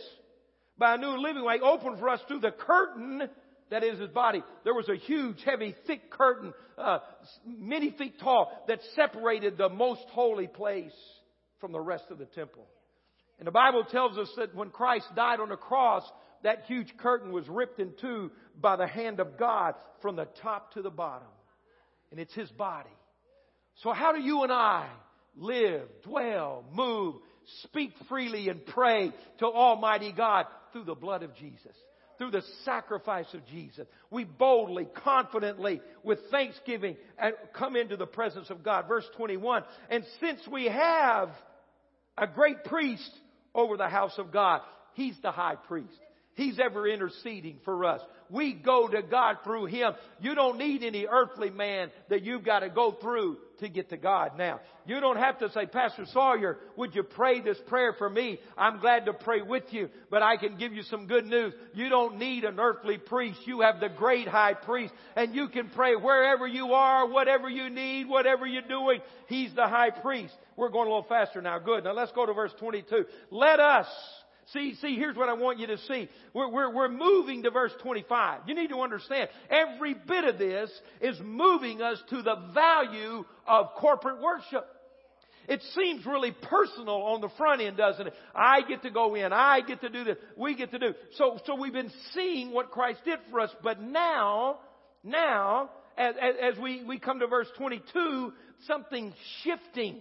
By 0.77 0.95
a 0.95 0.97
new 0.97 1.09
and 1.09 1.21
living 1.21 1.43
way, 1.43 1.59
open 1.61 1.97
for 1.97 2.09
us 2.09 2.19
through 2.27 2.41
the 2.41 2.51
curtain 2.51 3.27
that 3.69 3.83
is 3.83 3.99
his 3.99 4.09
body. 4.09 4.43
There 4.63 4.73
was 4.73 4.89
a 4.89 4.95
huge, 4.95 5.37
heavy, 5.45 5.75
thick 5.85 6.09
curtain, 6.11 6.53
uh, 6.77 6.99
many 7.45 7.91
feet 7.91 8.19
tall, 8.19 8.51
that 8.67 8.79
separated 8.95 9.57
the 9.57 9.69
most 9.69 10.05
holy 10.11 10.47
place 10.47 10.95
from 11.59 11.71
the 11.71 11.79
rest 11.79 12.05
of 12.09 12.17
the 12.17 12.25
temple. 12.25 12.65
And 13.39 13.47
the 13.47 13.51
Bible 13.51 13.83
tells 13.83 14.17
us 14.17 14.29
that 14.37 14.55
when 14.55 14.69
Christ 14.69 15.07
died 15.15 15.39
on 15.39 15.49
the 15.49 15.57
cross, 15.57 16.03
that 16.43 16.63
huge 16.67 16.95
curtain 16.97 17.31
was 17.31 17.47
ripped 17.47 17.79
in 17.79 17.93
two 17.99 18.31
by 18.59 18.75
the 18.75 18.87
hand 18.87 19.19
of 19.19 19.37
God 19.37 19.75
from 20.01 20.15
the 20.15 20.27
top 20.41 20.73
to 20.73 20.81
the 20.81 20.89
bottom. 20.89 21.27
And 22.11 22.19
it's 22.19 22.33
His 22.33 22.49
body. 22.51 22.89
So 23.83 23.91
how 23.91 24.11
do 24.11 24.19
you 24.19 24.43
and 24.43 24.51
I 24.51 24.87
live, 25.35 25.87
dwell, 26.03 26.63
move, 26.73 27.15
speak 27.63 27.91
freely 28.09 28.49
and 28.49 28.65
pray 28.65 29.11
to 29.39 29.45
Almighty 29.45 30.11
God 30.11 30.45
through 30.73 30.85
the 30.85 30.95
blood 30.95 31.23
of 31.23 31.35
Jesus? 31.35 31.75
Through 32.17 32.31
the 32.31 32.43
sacrifice 32.65 33.31
of 33.35 33.45
Jesus. 33.45 33.87
We 34.09 34.23
boldly, 34.23 34.87
confidently, 35.03 35.81
with 36.03 36.17
thanksgiving, 36.31 36.97
uh, 37.21 37.31
come 37.53 37.75
into 37.75 37.95
the 37.95 38.07
presence 38.07 38.49
of 38.49 38.63
God. 38.63 38.87
Verse 38.87 39.05
21. 39.17 39.63
And 39.91 40.03
since 40.19 40.39
we 40.51 40.65
have 40.65 41.29
a 42.17 42.25
great 42.25 42.63
priest 42.63 43.11
over 43.53 43.77
the 43.77 43.87
house 43.87 44.17
of 44.17 44.31
God, 44.31 44.61
He's 44.93 45.15
the 45.21 45.31
high 45.31 45.57
priest. 45.67 45.93
He's 46.37 46.59
ever 46.59 46.87
interceding 46.87 47.57
for 47.65 47.83
us. 47.83 47.99
We 48.29 48.53
go 48.53 48.87
to 48.87 49.01
God 49.01 49.37
through 49.43 49.65
Him. 49.65 49.93
You 50.21 50.35
don't 50.35 50.59
need 50.59 50.83
any 50.83 51.07
earthly 51.07 51.49
man 51.49 51.89
that 52.09 52.21
you've 52.21 52.45
got 52.45 52.59
to 52.59 52.69
go 52.69 52.91
through 52.91 53.37
to 53.59 53.67
get 53.67 53.89
to 53.89 53.97
God 53.97 54.37
now. 54.37 54.59
You 54.85 54.99
don't 54.99 55.17
have 55.17 55.39
to 55.39 55.49
say, 55.49 55.65
Pastor 55.65 56.05
Sawyer, 56.13 56.59
would 56.75 56.93
you 56.93 57.01
pray 57.01 57.41
this 57.41 57.57
prayer 57.65 57.95
for 57.97 58.07
me? 58.07 58.37
I'm 58.55 58.79
glad 58.79 59.05
to 59.05 59.13
pray 59.13 59.41
with 59.41 59.63
you, 59.71 59.89
but 60.11 60.21
I 60.21 60.37
can 60.37 60.57
give 60.57 60.73
you 60.73 60.83
some 60.83 61.07
good 61.07 61.25
news. 61.25 61.55
You 61.73 61.89
don't 61.89 62.19
need 62.19 62.43
an 62.43 62.59
earthly 62.59 62.99
priest. 62.99 63.39
You 63.45 63.61
have 63.61 63.79
the 63.79 63.89
great 63.89 64.27
high 64.27 64.53
priest 64.53 64.93
and 65.15 65.33
you 65.33 65.47
can 65.47 65.69
pray 65.69 65.95
wherever 65.95 66.45
you 66.45 66.73
are, 66.73 67.09
whatever 67.09 67.49
you 67.49 67.71
need, 67.71 68.07
whatever 68.07 68.45
you're 68.45 68.61
doing. 68.61 68.99
He's 69.25 69.55
the 69.55 69.67
high 69.67 69.89
priest. 69.89 70.35
We're 70.55 70.69
going 70.69 70.87
a 70.87 70.91
little 70.91 71.09
faster 71.09 71.41
now. 71.41 71.57
Good. 71.57 71.83
Now 71.83 71.93
let's 71.93 72.11
go 72.11 72.27
to 72.27 72.33
verse 72.33 72.53
22. 72.59 73.05
Let 73.31 73.59
us 73.59 73.87
See, 74.53 74.75
see, 74.81 74.95
here's 74.95 75.17
what 75.17 75.27
I 75.27 75.33
want 75.33 75.59
you 75.59 75.67
to 75.67 75.77
see. 75.77 76.07
We're, 76.33 76.49
we're, 76.49 76.73
we're 76.73 76.89
moving 76.89 77.43
to 77.43 77.51
verse 77.51 77.73
25. 77.83 78.41
You 78.47 78.55
need 78.55 78.69
to 78.69 78.79
understand, 78.79 79.29
every 79.49 79.93
bit 79.93 80.23
of 80.23 80.37
this 80.37 80.71
is 81.01 81.19
moving 81.21 81.81
us 81.81 82.01
to 82.09 82.21
the 82.21 82.35
value 82.53 83.25
of 83.45 83.67
corporate 83.77 84.21
worship. 84.21 84.65
It 85.49 85.61
seems 85.75 86.05
really 86.05 86.31
personal 86.31 86.95
on 86.95 87.21
the 87.21 87.29
front 87.37 87.61
end, 87.61 87.77
doesn't 87.77 88.07
it? 88.07 88.13
I 88.35 88.61
get 88.67 88.83
to 88.83 88.89
go 88.89 89.15
in. 89.15 89.31
I 89.31 89.61
get 89.61 89.81
to 89.81 89.89
do 89.89 90.03
this. 90.03 90.17
We 90.37 90.55
get 90.55 90.71
to 90.71 90.79
do. 90.79 90.93
So, 91.15 91.39
so 91.45 91.55
we've 91.55 91.73
been 91.73 91.91
seeing 92.13 92.51
what 92.51 92.71
Christ 92.71 92.99
did 93.05 93.19
for 93.31 93.39
us, 93.41 93.49
but 93.63 93.81
now, 93.81 94.59
now, 95.03 95.69
as, 95.97 96.15
as, 96.21 96.53
as 96.53 96.59
we, 96.59 96.83
we 96.83 96.99
come 96.99 97.19
to 97.19 97.27
verse 97.27 97.47
22, 97.57 98.33
something 98.65 99.13
shifting. 99.43 99.97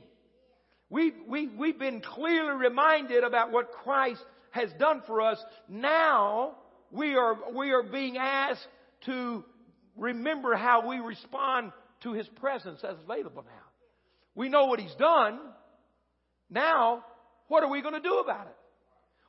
We, 0.91 1.13
we, 1.29 1.49
we've 1.49 1.79
been 1.79 2.01
clearly 2.01 2.57
reminded 2.57 3.25
about 3.25 3.53
what 3.53 3.73
Christ 3.73 4.23
has 4.57 4.71
done 4.79 5.03
for 5.07 5.23
us, 5.23 5.39
now 5.69 6.57
we 6.91 7.15
are, 7.15 7.37
we 7.55 7.71
are 7.73 7.83
being 7.83 8.17
asked 8.17 8.67
to 9.07 9.45
remember 9.97 10.57
how 10.57 10.89
we 10.89 10.99
respond 10.99 11.73
to 12.03 12.13
His 12.13 12.27
presence 12.29 12.81
as 12.83 12.97
available 13.05 13.45
now. 13.45 13.65
We 14.35 14.49
know 14.49 14.67
what 14.67 14.81
He's 14.81 14.95
done. 14.99 15.39
Now, 16.51 17.05
what 17.49 17.63
are 17.63 17.71
we 17.71 17.83
going 17.83 17.95
to 17.95 18.01
do 18.01 18.19
about 18.19 18.47
it? 18.47 18.57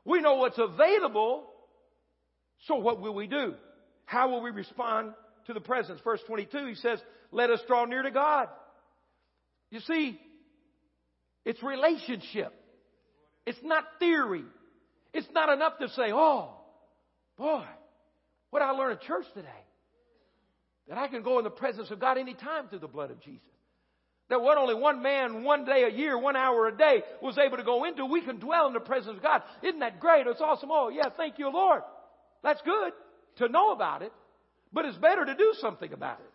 We 0.06 0.22
know 0.22 0.36
what's 0.36 0.58
available. 0.58 1.46
So 2.68 2.76
what 2.76 3.02
will 3.02 3.14
we 3.14 3.28
do? 3.28 3.54
How 4.06 4.30
will 4.30 4.42
we 4.42 4.52
respond 4.52 5.14
to 5.48 5.54
the 5.54 5.60
presence? 5.60 6.00
Verse 6.04 6.22
22, 6.28 6.68
he 6.68 6.76
says, 6.76 7.00
let 7.32 7.50
us 7.50 7.60
draw 7.68 7.86
near 7.86 8.04
to 8.04 8.12
God. 8.12 8.48
You 9.70 9.82
see, 9.82 10.20
it's 11.46 11.62
relationship. 11.62 12.54
It's 13.46 13.60
not 13.64 13.84
theory. 14.00 14.44
It's 15.14 15.28
not 15.34 15.50
enough 15.50 15.78
to 15.80 15.90
say, 15.90 16.12
oh, 16.14 16.52
boy, 17.38 17.64
what 18.50 18.62
I 18.62 18.72
learned 18.72 19.00
at 19.00 19.02
church 19.02 19.26
today. 19.34 19.48
That 20.88 20.98
I 20.98 21.08
can 21.08 21.22
go 21.22 21.38
in 21.38 21.44
the 21.44 21.50
presence 21.50 21.92
of 21.92 22.00
God 22.00 22.18
anytime 22.18 22.70
through 22.70 22.80
the 22.80 22.88
blood 22.88 23.12
of 23.12 23.22
Jesus. 23.22 23.42
That 24.30 24.42
what 24.42 24.58
only 24.58 24.76
one 24.76 25.02
man, 25.02 25.44
one 25.44 25.66
day 25.66 25.84
a 25.84 25.90
year, 25.90 26.18
one 26.18 26.36
hour 26.36 26.68
a 26.68 26.78
day 26.78 27.04
was 27.22 27.38
able 27.38 27.58
to 27.58 27.64
go 27.64 27.86
into, 27.86 28.06
we 28.06 28.22
can 28.22 28.40
dwell 28.40 28.68
in 28.68 28.74
the 28.74 28.80
presence 28.80 29.16
of 29.18 29.24
God. 29.24 29.42
Isn't 29.64 29.80
that 29.80 30.00
great? 30.00 30.28
It's 30.28 30.42
awesome. 30.42 30.70
Oh, 30.72 30.90
yeah, 30.90 31.10
thank 31.16 31.40
you, 31.40 31.50
Lord. 31.50 31.82
That's 32.44 32.62
good 32.64 32.94
to 33.38 33.50
know 33.50 33.72
about 33.72 34.02
it, 34.02 34.12
but 34.74 34.86
it's 34.86 34.98
better 34.98 35.26
to 35.26 35.36
do 35.36 35.54
something 35.60 35.92
about 35.94 36.20
it. 36.20 36.32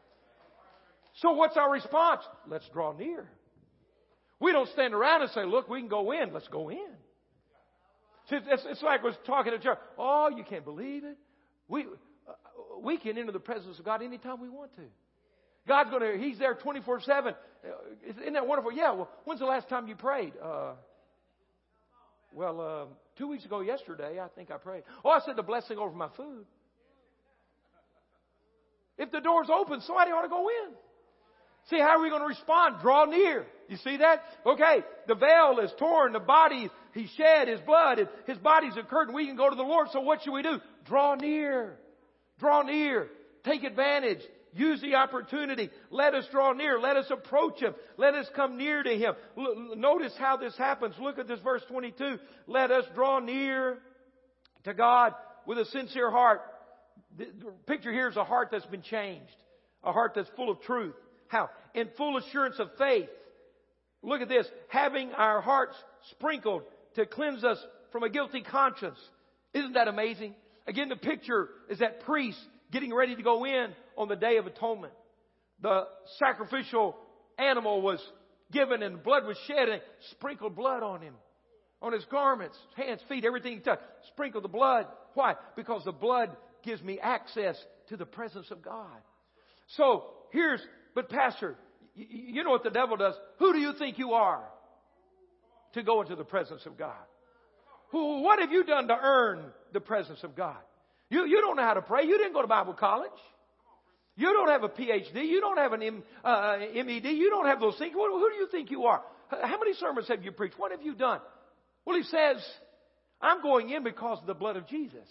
So 1.17 1.33
what's 1.33 1.57
our 1.57 1.71
response? 1.71 2.23
Let's 2.49 2.69
draw 2.73 2.93
near. 2.93 3.29
We 4.41 4.53
don't 4.53 4.69
stand 4.71 4.95
around 4.95 5.23
and 5.23 5.31
say, 5.31 5.45
look, 5.45 5.69
we 5.69 5.81
can 5.81 5.89
go 5.89 6.13
in. 6.13 6.33
Let's 6.33 6.49
go 6.49 6.71
in. 6.71 6.89
It's, 8.33 8.63
it's 8.67 8.83
like 8.83 9.01
I 9.01 9.05
was 9.05 9.15
talking 9.27 9.53
to 9.53 9.59
church. 9.59 9.79
Oh, 9.99 10.31
you 10.35 10.45
can't 10.45 10.65
believe 10.65 11.05
it. 11.05 11.19
We, 11.69 11.83
uh, 11.83 12.33
we 12.83 12.99
can 12.99 13.19
enter 13.19 13.33
the 13.33 13.41
presence 13.41 13.79
of 13.79 13.85
God 13.85 14.03
anytime 14.03 14.41
we 14.41 14.49
want 14.49 14.75
to. 14.77 14.83
God's 15.67 15.91
going 15.91 16.03
to, 16.03 16.19
He's 16.19 16.39
there 16.39 16.55
24 16.55 17.01
7. 17.03 17.35
Uh, 17.35 17.69
isn't 18.07 18.33
that 18.33 18.47
wonderful? 18.47 18.73
Yeah, 18.73 18.93
well, 18.93 19.11
when's 19.25 19.41
the 19.41 19.47
last 19.47 19.69
time 19.69 19.87
you 19.87 19.95
prayed? 19.95 20.33
Uh, 20.43 20.73
well, 22.33 22.61
uh, 22.61 22.85
two 23.19 23.29
weeks 23.29 23.45
ago 23.45 23.61
yesterday, 23.61 24.19
I 24.19 24.29
think 24.29 24.51
I 24.51 24.57
prayed. 24.57 24.85
Oh, 25.05 25.11
I 25.11 25.21
said 25.25 25.37
the 25.37 25.43
blessing 25.43 25.79
over 25.79 25.95
my 25.95 26.09
food. 26.17 26.47
If 28.99 29.11
the 29.11 29.21
door's 29.21 29.49
open, 29.51 29.81
somebody 29.81 30.11
ought 30.11 30.23
to 30.23 30.29
go 30.29 30.49
in. 30.49 30.73
See, 31.71 31.79
how 31.79 31.99
are 31.99 32.03
we 32.03 32.11
going 32.11 32.23
to 32.23 32.29
respond? 32.29 32.77
Draw 32.83 33.07
near. 33.07 33.47
You 33.69 33.77
see 33.79 33.97
that? 33.99 34.23
Okay, 34.45 34.85
the 35.07 35.15
veil 35.15 35.59
is 35.63 35.71
torn, 35.79 36.13
the 36.13 36.21
body, 36.21 36.69
he 36.93 37.09
shed 37.17 37.49
his 37.49 37.61
blood, 37.61 38.07
his 38.27 38.39
body's 38.39 38.77
a 38.77 38.83
curtain. 38.83 39.15
We 39.15 39.27
can 39.27 39.37
go 39.37 39.49
to 39.49 39.57
the 39.57 39.63
Lord, 39.63 39.89
so 39.93 40.01
what 40.01 40.23
should 40.23 40.33
we 40.33 40.43
do? 40.43 40.59
Draw 40.87 41.15
near. 41.17 41.79
Draw 42.39 42.63
near. 42.63 43.09
Take 43.45 43.65
advantage. 43.65 44.21
Use 44.55 44.83
the 44.83 44.97
opportunity. 44.97 45.71
Let 45.91 46.15
us 46.15 46.27
draw 46.31 46.53
near. 46.53 46.79
Let 46.79 46.97
us 46.97 47.07
approach 47.11 47.61
Him. 47.63 47.75
Let 47.97 48.15
us 48.15 48.27
come 48.37 48.59
near 48.59 48.83
to 48.83 48.91
Him. 48.91 49.15
L- 49.39 49.77
notice 49.77 50.13
how 50.19 50.37
this 50.37 50.55
happens. 50.59 50.95
Look 51.01 51.19
at 51.19 51.27
this 51.27 51.41
verse 51.41 51.63
22. 51.69 52.19
Let 52.47 52.71
us 52.71 52.85
draw 52.95 53.19
near 53.21 53.79
to 54.65 54.75
God 54.75 55.15
with 55.47 55.59
a 55.59 55.65
sincere 55.67 56.11
heart. 56.11 56.43
The 57.17 57.27
picture 57.67 57.93
here 57.93 58.09
is 58.09 58.17
a 58.17 58.25
heart 58.25 58.49
that's 58.53 58.67
been 58.67 58.83
changed. 58.83 59.33
A 59.83 59.93
heart 59.93 60.13
that's 60.15 60.31
full 60.37 60.51
of 60.51 60.61
truth. 60.61 60.95
How? 61.33 61.49
In 61.75 61.89
full 61.97 62.19
assurance 62.19 62.57
of 62.59 62.69
faith. 62.77 63.09
Look 64.03 64.21
at 64.21 64.29
this. 64.29 64.47
Having 64.69 65.13
our 65.13 65.41
hearts 65.41 65.75
sprinkled 66.11 66.63
to 66.97 67.07
cleanse 67.07 67.43
us 67.43 67.57
from 67.91 68.03
a 68.03 68.11
guilty 68.11 68.43
conscience. 68.43 68.99
Isn't 69.55 69.73
that 69.73 69.89
amazing? 69.89 70.35
Again, 70.67 70.91
the 70.91 70.97
picture 70.97 71.49
is 71.71 71.79
that 71.79 72.01
priest 72.01 72.39
getting 72.71 72.93
ready 72.93 73.17
to 73.17 73.23
go 73.23 73.47
in 73.47 73.69
on 73.97 74.09
the 74.09 74.17
Day 74.17 74.37
of 74.37 74.47
Atonement. 74.47 74.93
The 75.63 75.85
sacrificial 76.19 76.97
animal 77.39 77.81
was 77.81 78.01
given 78.53 78.83
and 78.83 79.03
blood 79.03 79.25
was 79.25 79.39
shed 79.47 79.71
and 79.71 79.81
sprinkled 80.11 80.55
blood 80.55 80.83
on 80.83 81.01
him. 81.01 81.15
On 81.81 81.95
his 81.95 82.05
garments, 82.11 82.59
hands, 82.77 83.01
feet, 83.09 83.25
everything 83.25 83.55
he 83.55 83.61
touched. 83.61 83.83
Sprinkled 84.09 84.45
the 84.45 84.49
blood. 84.49 84.87
Why? 85.15 85.37
Because 85.57 85.83
the 85.85 85.93
blood 85.93 86.37
gives 86.63 86.83
me 86.83 87.01
access 87.01 87.57
to 87.89 87.97
the 87.97 88.05
presence 88.05 88.51
of 88.51 88.61
God. 88.61 89.01
So 89.77 90.05
here's, 90.31 90.61
but 90.95 91.09
pastor, 91.09 91.57
you 91.95 92.43
know 92.45 92.51
what 92.51 92.65
the 92.65 92.71
devil 92.71 92.97
does. 92.97 93.15
Who 93.39 93.53
do 93.53 93.59
you 93.59 93.73
think 93.79 93.99
you 93.99 94.13
are 94.13 94.43
to 95.75 95.83
go 95.83 96.01
into 96.01 96.17
the 96.17 96.25
presence 96.25 96.65
of 96.67 96.77
God? 96.77 96.97
Who, 97.91 98.23
what 98.23 98.39
have 98.41 98.51
you 98.51 98.65
done 98.65 98.89
to 98.89 98.99
earn 99.01 99.45
the 99.73 99.81
presence 99.81 100.23
of 100.23 100.35
God? 100.35 100.57
You, 101.11 101.27
you 101.27 101.41
don't 101.43 101.57
know 101.57 101.63
how 101.63 101.75
to 101.75 101.83
pray. 101.83 102.05
You 102.05 102.17
didn't 102.17 102.33
go 102.33 102.41
to 102.41 102.49
Bible 102.49 102.73
college. 102.73 103.11
You 104.17 104.33
don't 104.33 104.49
have 104.49 104.63
a 104.63 104.69
PhD. 104.69 105.27
You 105.27 105.41
don't 105.41 105.59
have 105.59 105.73
an 105.73 105.83
M, 105.83 106.03
uh, 106.25 106.57
MED. 106.59 107.05
You 107.05 107.31
don't 107.31 107.47
have 107.47 107.61
those 107.61 107.77
things. 107.79 107.93
Who, 107.93 108.19
who 108.19 108.31
do 108.31 108.37
you 108.37 108.49
think 108.51 108.71
you 108.71 108.85
are? 108.85 109.03
How 109.29 109.59
many 109.59 109.75
sermons 109.75 110.09
have 110.09 110.23
you 110.25 110.33
preached? 110.33 110.59
What 110.59 110.71
have 110.71 110.83
you 110.83 110.95
done? 110.95 111.21
Well, 111.85 111.97
he 111.97 112.03
says, 112.05 112.37
I'm 113.21 113.43
going 113.43 113.71
in 113.71 113.85
because 113.85 114.19
of 114.21 114.27
the 114.27 114.35
blood 114.35 114.57
of 114.57 114.67
Jesus. 114.69 115.07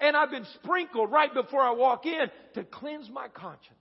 And 0.00 0.16
I've 0.16 0.30
been 0.30 0.46
sprinkled 0.62 1.10
right 1.10 1.32
before 1.32 1.60
I 1.60 1.72
walk 1.72 2.06
in 2.06 2.30
to 2.54 2.64
cleanse 2.64 3.08
my 3.10 3.28
conscience. 3.28 3.78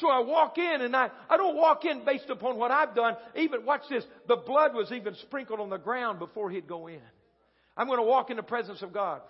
So 0.00 0.08
I 0.08 0.20
walk 0.20 0.56
in 0.56 0.80
and 0.80 0.96
I, 0.96 1.10
I 1.28 1.36
don't 1.36 1.56
walk 1.56 1.84
in 1.84 2.04
based 2.04 2.30
upon 2.30 2.56
what 2.56 2.70
I've 2.70 2.94
done. 2.94 3.14
Even, 3.36 3.66
watch 3.66 3.82
this, 3.90 4.04
the 4.26 4.36
blood 4.36 4.74
was 4.74 4.90
even 4.90 5.14
sprinkled 5.16 5.60
on 5.60 5.68
the 5.68 5.76
ground 5.76 6.18
before 6.18 6.50
he'd 6.50 6.66
go 6.66 6.86
in. 6.86 7.00
I'm 7.76 7.86
going 7.86 7.98
to 7.98 8.04
walk 8.04 8.30
in 8.30 8.36
the 8.36 8.42
presence 8.42 8.82
of 8.82 8.92
God. 8.92 9.20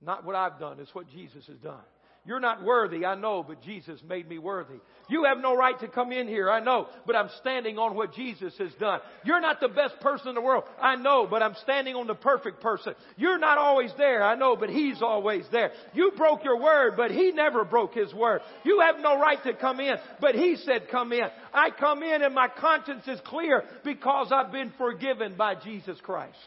Not 0.00 0.24
what 0.24 0.34
I've 0.34 0.58
done, 0.58 0.78
it's 0.80 0.94
what 0.94 1.08
Jesus 1.10 1.46
has 1.46 1.58
done. 1.58 1.84
You're 2.24 2.38
not 2.38 2.62
worthy, 2.62 3.04
I 3.04 3.16
know, 3.16 3.42
but 3.42 3.62
Jesus 3.62 4.00
made 4.08 4.28
me 4.28 4.38
worthy. 4.38 4.78
You 5.08 5.24
have 5.24 5.38
no 5.38 5.56
right 5.56 5.78
to 5.80 5.88
come 5.88 6.12
in 6.12 6.28
here, 6.28 6.48
I 6.48 6.60
know, 6.60 6.86
but 7.04 7.16
I'm 7.16 7.28
standing 7.40 7.78
on 7.78 7.96
what 7.96 8.14
Jesus 8.14 8.54
has 8.58 8.72
done. 8.78 9.00
You're 9.24 9.40
not 9.40 9.58
the 9.58 9.66
best 9.68 9.98
person 10.00 10.28
in 10.28 10.36
the 10.36 10.40
world, 10.40 10.62
I 10.80 10.94
know, 10.94 11.26
but 11.28 11.42
I'm 11.42 11.56
standing 11.64 11.96
on 11.96 12.06
the 12.06 12.14
perfect 12.14 12.60
person. 12.60 12.94
You're 13.16 13.40
not 13.40 13.58
always 13.58 13.90
there, 13.98 14.22
I 14.22 14.36
know, 14.36 14.54
but 14.54 14.70
He's 14.70 15.02
always 15.02 15.44
there. 15.50 15.72
You 15.94 16.12
broke 16.16 16.44
your 16.44 16.60
word, 16.60 16.94
but 16.96 17.10
He 17.10 17.32
never 17.32 17.64
broke 17.64 17.94
His 17.94 18.14
word. 18.14 18.42
You 18.62 18.84
have 18.86 19.02
no 19.02 19.18
right 19.18 19.42
to 19.42 19.54
come 19.54 19.80
in, 19.80 19.96
but 20.20 20.36
He 20.36 20.54
said 20.64 20.82
come 20.92 21.12
in. 21.12 21.26
I 21.52 21.70
come 21.70 22.04
in 22.04 22.22
and 22.22 22.32
my 22.32 22.46
conscience 22.46 23.02
is 23.08 23.18
clear 23.24 23.64
because 23.82 24.30
I've 24.32 24.52
been 24.52 24.72
forgiven 24.78 25.34
by 25.36 25.56
Jesus 25.56 25.98
Christ. 26.04 26.38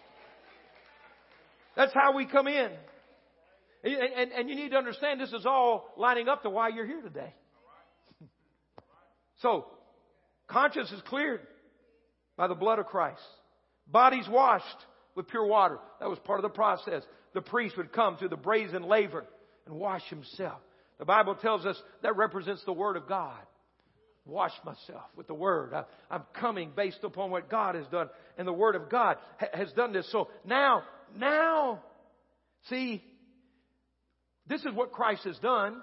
That's 1.76 1.94
how 1.94 2.16
we 2.16 2.26
come 2.26 2.48
in. 2.48 2.72
And, 3.86 3.94
and, 3.94 4.32
and 4.32 4.50
you 4.50 4.56
need 4.56 4.72
to 4.72 4.78
understand 4.78 5.22
this 5.22 5.32
is 5.32 5.46
all 5.46 5.94
lining 5.96 6.28
up 6.28 6.42
to 6.42 6.50
why 6.50 6.70
you're 6.70 6.88
here 6.88 7.02
today. 7.02 7.34
So, 9.42 9.68
conscience 10.48 10.92
is 10.92 11.02
cleared 11.04 11.42
by 12.36 12.48
the 12.48 12.56
blood 12.56 12.80
of 12.80 12.88
Christ. 12.88 13.22
Bodies 13.88 14.28
washed 14.28 14.66
with 15.14 15.28
pure 15.28 15.46
water. 15.46 15.78
That 16.00 16.10
was 16.10 16.18
part 16.20 16.40
of 16.40 16.44
the 16.44 16.50
process. 16.50 17.04
The 17.34 17.42
priest 17.42 17.78
would 17.78 17.92
come 17.94 18.18
to 18.18 18.28
the 18.28 18.38
brazen 18.38 18.84
laver 18.84 19.26
and 19.68 19.76
wash 19.76 20.04
himself. 20.10 20.60
The 20.98 21.06
Bible 21.06 21.36
tells 21.36 21.66
us 21.66 21.80
that 22.02 22.16
represents 22.16 22.64
the 22.66 22.74
Word 22.74 22.98
of 22.98 23.08
God. 23.08 23.38
Wash 24.26 24.54
myself 24.64 25.04
with 25.16 25.28
the 25.28 25.36
Word. 25.36 25.74
I, 25.74 25.84
am 26.10 26.24
coming 26.34 26.72
based 26.76 27.04
upon 27.04 27.30
what 27.30 27.50
God 27.50 27.76
has 27.76 27.86
done, 27.88 28.10
and 28.38 28.48
the 28.48 28.54
Word 28.54 28.76
of 28.76 28.90
God 28.90 29.18
ha- 29.40 29.50
has 29.54 29.72
done 29.74 29.94
this. 29.94 30.12
So 30.12 30.30
now, 30.44 30.82
now, 31.16 31.84
see, 32.70 33.04
this 34.48 34.62
is 34.62 34.74
what 34.74 34.92
Christ 34.92 35.24
has 35.24 35.38
done. 35.40 35.82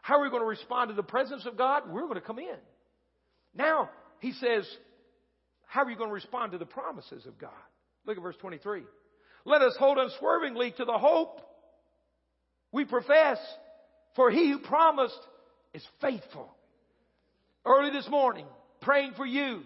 How 0.00 0.18
are 0.18 0.22
we 0.22 0.30
going 0.30 0.42
to 0.42 0.48
respond 0.48 0.88
to 0.88 0.94
the 0.94 1.02
presence 1.02 1.46
of 1.46 1.56
God? 1.56 1.84
We're 1.88 2.02
going 2.02 2.14
to 2.14 2.20
come 2.20 2.38
in. 2.38 2.56
Now, 3.54 3.90
he 4.20 4.32
says, 4.32 4.66
how 5.66 5.84
are 5.84 5.90
you 5.90 5.96
going 5.96 6.08
to 6.08 6.14
respond 6.14 6.52
to 6.52 6.58
the 6.58 6.66
promises 6.66 7.26
of 7.26 7.38
God? 7.38 7.50
Look 8.06 8.16
at 8.16 8.22
verse 8.22 8.36
23. 8.40 8.82
Let 9.44 9.62
us 9.62 9.76
hold 9.78 9.98
unswervingly 9.98 10.72
to 10.78 10.84
the 10.84 10.98
hope 10.98 11.40
we 12.72 12.84
profess, 12.84 13.38
for 14.16 14.30
he 14.30 14.50
who 14.50 14.58
promised 14.58 15.18
is 15.74 15.84
faithful. 16.00 16.54
Early 17.64 17.92
this 17.92 18.08
morning, 18.08 18.46
praying 18.80 19.12
for 19.16 19.26
you, 19.26 19.60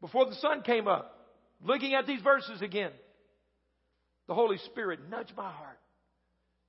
before 0.00 0.26
the 0.26 0.34
sun 0.36 0.62
came 0.62 0.86
up, 0.86 1.18
looking 1.64 1.94
at 1.94 2.06
these 2.06 2.20
verses 2.20 2.62
again, 2.62 2.92
the 4.28 4.34
Holy 4.34 4.58
Spirit 4.58 5.00
nudged 5.10 5.32
my 5.36 5.50
heart 5.50 5.79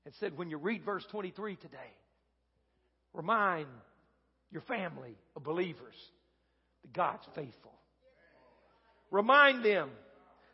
and 0.06 0.14
said, 0.20 0.38
when 0.38 0.50
you 0.50 0.58
read 0.58 0.84
verse 0.84 1.06
23 1.12 1.56
today, 1.58 1.78
remind 3.14 3.68
your 4.52 4.62
family 4.64 5.16
of 5.36 5.44
believers 5.44 5.96
that 6.84 6.94
God's 6.94 7.26
faithful. 7.36 7.74
Remind 9.12 9.64
them 9.64 9.90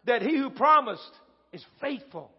that 0.05 0.21
he 0.21 0.35
who 0.35 0.49
promised 0.49 1.11
is 1.53 1.63
faithful. 1.81 2.31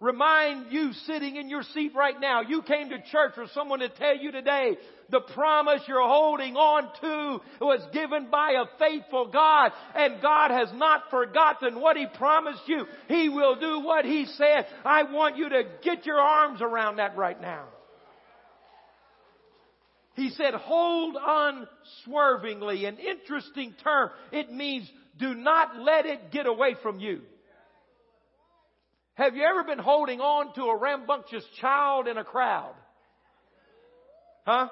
Remind 0.00 0.72
you 0.72 0.92
sitting 1.06 1.36
in 1.36 1.48
your 1.48 1.62
seat 1.62 1.92
right 1.96 2.20
now, 2.20 2.42
you 2.42 2.62
came 2.62 2.90
to 2.90 2.98
church 3.10 3.32
for 3.34 3.46
someone 3.52 3.80
to 3.80 3.88
tell 3.88 4.16
you 4.16 4.30
today 4.30 4.76
the 5.10 5.20
promise 5.20 5.82
you're 5.86 6.06
holding 6.06 6.56
on 6.56 6.88
to 7.00 7.64
was 7.64 7.80
given 7.92 8.30
by 8.30 8.52
a 8.52 8.78
faithful 8.78 9.28
God 9.28 9.72
and 9.94 10.20
God 10.20 10.50
has 10.50 10.68
not 10.74 11.10
forgotten 11.10 11.80
what 11.80 11.96
He 11.96 12.06
promised 12.06 12.62
you. 12.66 12.84
He 13.08 13.28
will 13.28 13.58
do 13.58 13.80
what 13.80 14.04
He 14.04 14.26
said. 14.26 14.66
I 14.84 15.04
want 15.04 15.36
you 15.36 15.48
to 15.48 15.62
get 15.82 16.04
your 16.04 16.20
arms 16.20 16.60
around 16.60 16.96
that 16.96 17.16
right 17.16 17.40
now. 17.40 17.64
He 20.14 20.30
said, 20.30 20.52
hold 20.54 21.16
unswervingly, 21.16 22.86
an 22.86 22.98
interesting 22.98 23.74
term. 23.82 24.10
It 24.32 24.52
means 24.52 24.90
do 25.18 25.34
not 25.34 25.78
let 25.78 26.06
it 26.06 26.32
get 26.32 26.46
away 26.46 26.74
from 26.82 26.98
you. 26.98 27.20
Have 29.14 29.36
you 29.36 29.42
ever 29.42 29.64
been 29.64 29.78
holding 29.78 30.20
on 30.20 30.54
to 30.54 30.62
a 30.64 30.76
rambunctious 30.76 31.44
child 31.60 32.08
in 32.08 32.18
a 32.18 32.24
crowd? 32.24 32.74
Huh? 34.44 34.68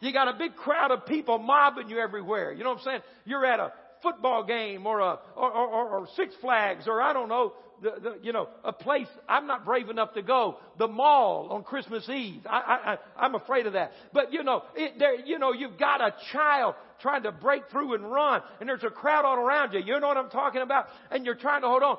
You 0.00 0.12
got 0.12 0.28
a 0.28 0.38
big 0.38 0.54
crowd 0.56 0.90
of 0.90 1.06
people 1.06 1.38
mobbing 1.38 1.88
you 1.88 1.98
everywhere. 1.98 2.52
You 2.52 2.64
know 2.64 2.70
what 2.70 2.78
I'm 2.78 2.84
saying? 2.84 3.00
You're 3.24 3.44
at 3.44 3.58
a 3.58 3.72
football 4.02 4.44
game 4.44 4.86
or 4.86 5.00
a 5.00 5.18
or, 5.36 5.50
or, 5.50 5.88
or 5.88 6.08
Six 6.14 6.34
Flags 6.40 6.84
or 6.86 7.02
I 7.02 7.12
don't 7.12 7.28
know 7.28 7.52
the, 7.82 7.90
the, 8.00 8.18
you 8.22 8.32
know, 8.32 8.48
a 8.64 8.72
place 8.72 9.06
I'm 9.28 9.46
not 9.46 9.64
brave 9.64 9.88
enough 9.88 10.14
to 10.14 10.22
go. 10.22 10.58
The 10.78 10.88
mall 10.88 11.48
on 11.50 11.62
Christmas 11.62 12.08
Eve. 12.08 12.42
I, 12.46 12.58
I, 12.58 12.92
I, 12.92 12.98
I'm 13.16 13.34
afraid 13.34 13.66
of 13.66 13.74
that. 13.74 13.92
But 14.12 14.32
you 14.32 14.42
know, 14.42 14.62
it, 14.74 14.98
there, 14.98 15.14
you 15.24 15.38
know, 15.38 15.52
you've 15.52 15.78
got 15.78 16.00
a 16.00 16.14
child 16.32 16.74
trying 17.00 17.22
to 17.24 17.32
break 17.32 17.68
through 17.70 17.94
and 17.94 18.10
run, 18.10 18.42
and 18.60 18.68
there's 18.68 18.84
a 18.84 18.90
crowd 18.90 19.24
all 19.24 19.36
around 19.36 19.72
you. 19.72 19.80
You 19.80 20.00
know 20.00 20.08
what 20.08 20.16
I'm 20.16 20.30
talking 20.30 20.62
about? 20.62 20.86
And 21.10 21.24
you're 21.24 21.36
trying 21.36 21.62
to 21.62 21.68
hold 21.68 21.82
on. 21.82 21.98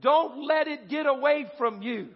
Don't 0.00 0.46
let 0.46 0.68
it 0.68 0.88
get 0.88 1.06
away 1.06 1.46
from 1.58 1.82
you. 1.82 2.08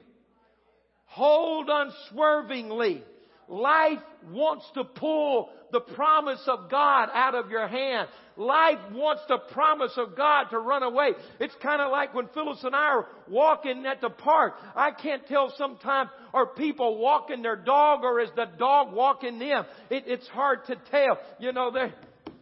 Hold 1.06 1.68
unswervingly. 1.68 3.02
Life 3.48 4.00
wants 4.30 4.66
to 4.74 4.84
pull 4.84 5.48
the 5.72 5.80
promise 5.80 6.42
of 6.46 6.70
God 6.70 7.08
out 7.14 7.34
of 7.34 7.50
your 7.50 7.66
hand. 7.66 8.08
Life 8.36 8.78
wants 8.92 9.22
the 9.28 9.38
promise 9.52 9.92
of 9.96 10.16
God 10.16 10.44
to 10.50 10.58
run 10.58 10.82
away. 10.82 11.12
It's 11.40 11.54
kind 11.62 11.80
of 11.80 11.90
like 11.90 12.14
when 12.14 12.28
Phyllis 12.34 12.62
and 12.62 12.74
I 12.74 12.86
are 12.86 13.06
walking 13.28 13.86
at 13.86 14.00
the 14.00 14.10
park. 14.10 14.54
I 14.76 14.90
can't 14.90 15.26
tell 15.26 15.52
sometimes 15.56 16.10
are 16.34 16.46
people 16.46 16.98
walking 16.98 17.42
their 17.42 17.56
dog 17.56 18.04
or 18.04 18.20
is 18.20 18.30
the 18.36 18.46
dog 18.58 18.92
walking 18.92 19.38
them? 19.38 19.64
It, 19.90 20.04
it's 20.06 20.28
hard 20.28 20.66
to 20.66 20.76
tell. 20.90 21.18
You 21.40 21.52
know, 21.52 21.70
they're 21.70 21.94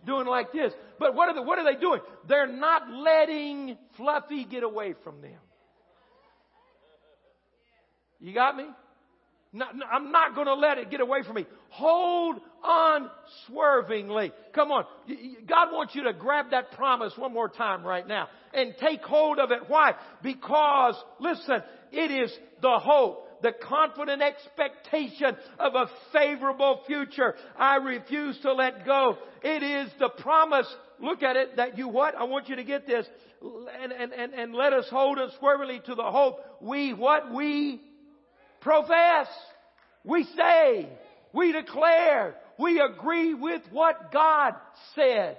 doing 0.04 0.26
like 0.26 0.52
this. 0.52 0.72
But 0.98 1.14
what 1.14 1.28
are, 1.28 1.34
they, 1.34 1.46
what 1.46 1.58
are 1.58 1.72
they 1.72 1.80
doing? 1.80 2.00
They're 2.28 2.46
not 2.52 2.90
letting 2.90 3.76
Fluffy 3.96 4.44
get 4.44 4.64
away 4.64 4.94
from 5.04 5.20
them. 5.20 5.38
You 8.18 8.34
got 8.34 8.56
me? 8.56 8.64
I'm 9.62 10.12
not 10.12 10.34
going 10.34 10.46
to 10.46 10.54
let 10.54 10.78
it 10.78 10.90
get 10.90 11.00
away 11.00 11.22
from 11.22 11.36
me. 11.36 11.46
Hold 11.70 12.40
unswervingly. 12.64 14.32
Come 14.54 14.70
on. 14.70 14.84
God 15.46 15.68
wants 15.72 15.94
you 15.94 16.04
to 16.04 16.12
grab 16.12 16.50
that 16.50 16.72
promise 16.72 17.12
one 17.16 17.32
more 17.32 17.48
time 17.48 17.84
right 17.84 18.06
now 18.06 18.28
and 18.52 18.74
take 18.80 19.02
hold 19.02 19.38
of 19.38 19.50
it. 19.50 19.60
Why? 19.68 19.92
Because, 20.22 20.94
listen, 21.20 21.62
it 21.92 22.10
is 22.10 22.32
the 22.62 22.78
hope, 22.78 23.42
the 23.42 23.52
confident 23.52 24.22
expectation 24.22 25.36
of 25.58 25.74
a 25.74 25.86
favorable 26.12 26.82
future. 26.86 27.34
I 27.58 27.76
refuse 27.76 28.38
to 28.42 28.52
let 28.52 28.84
go. 28.84 29.18
It 29.42 29.62
is 29.62 29.92
the 29.98 30.08
promise. 30.08 30.66
Look 31.00 31.22
at 31.22 31.36
it 31.36 31.56
that 31.56 31.78
you 31.78 31.88
what? 31.88 32.14
I 32.14 32.24
want 32.24 32.48
you 32.48 32.56
to 32.56 32.64
get 32.64 32.86
this. 32.86 33.06
And, 33.82 33.92
and, 33.92 34.12
and, 34.12 34.32
and 34.32 34.54
let 34.54 34.72
us 34.72 34.86
hold 34.90 35.18
unswervingly 35.18 35.80
to 35.86 35.94
the 35.94 36.02
hope 36.02 36.40
we 36.60 36.94
what? 36.94 37.32
We 37.34 37.82
profess. 38.66 39.28
We 40.04 40.24
say. 40.36 40.88
We 41.32 41.52
declare. 41.52 42.34
We 42.58 42.80
agree 42.80 43.32
with 43.32 43.62
what 43.70 44.10
God 44.12 44.54
said. 44.96 45.36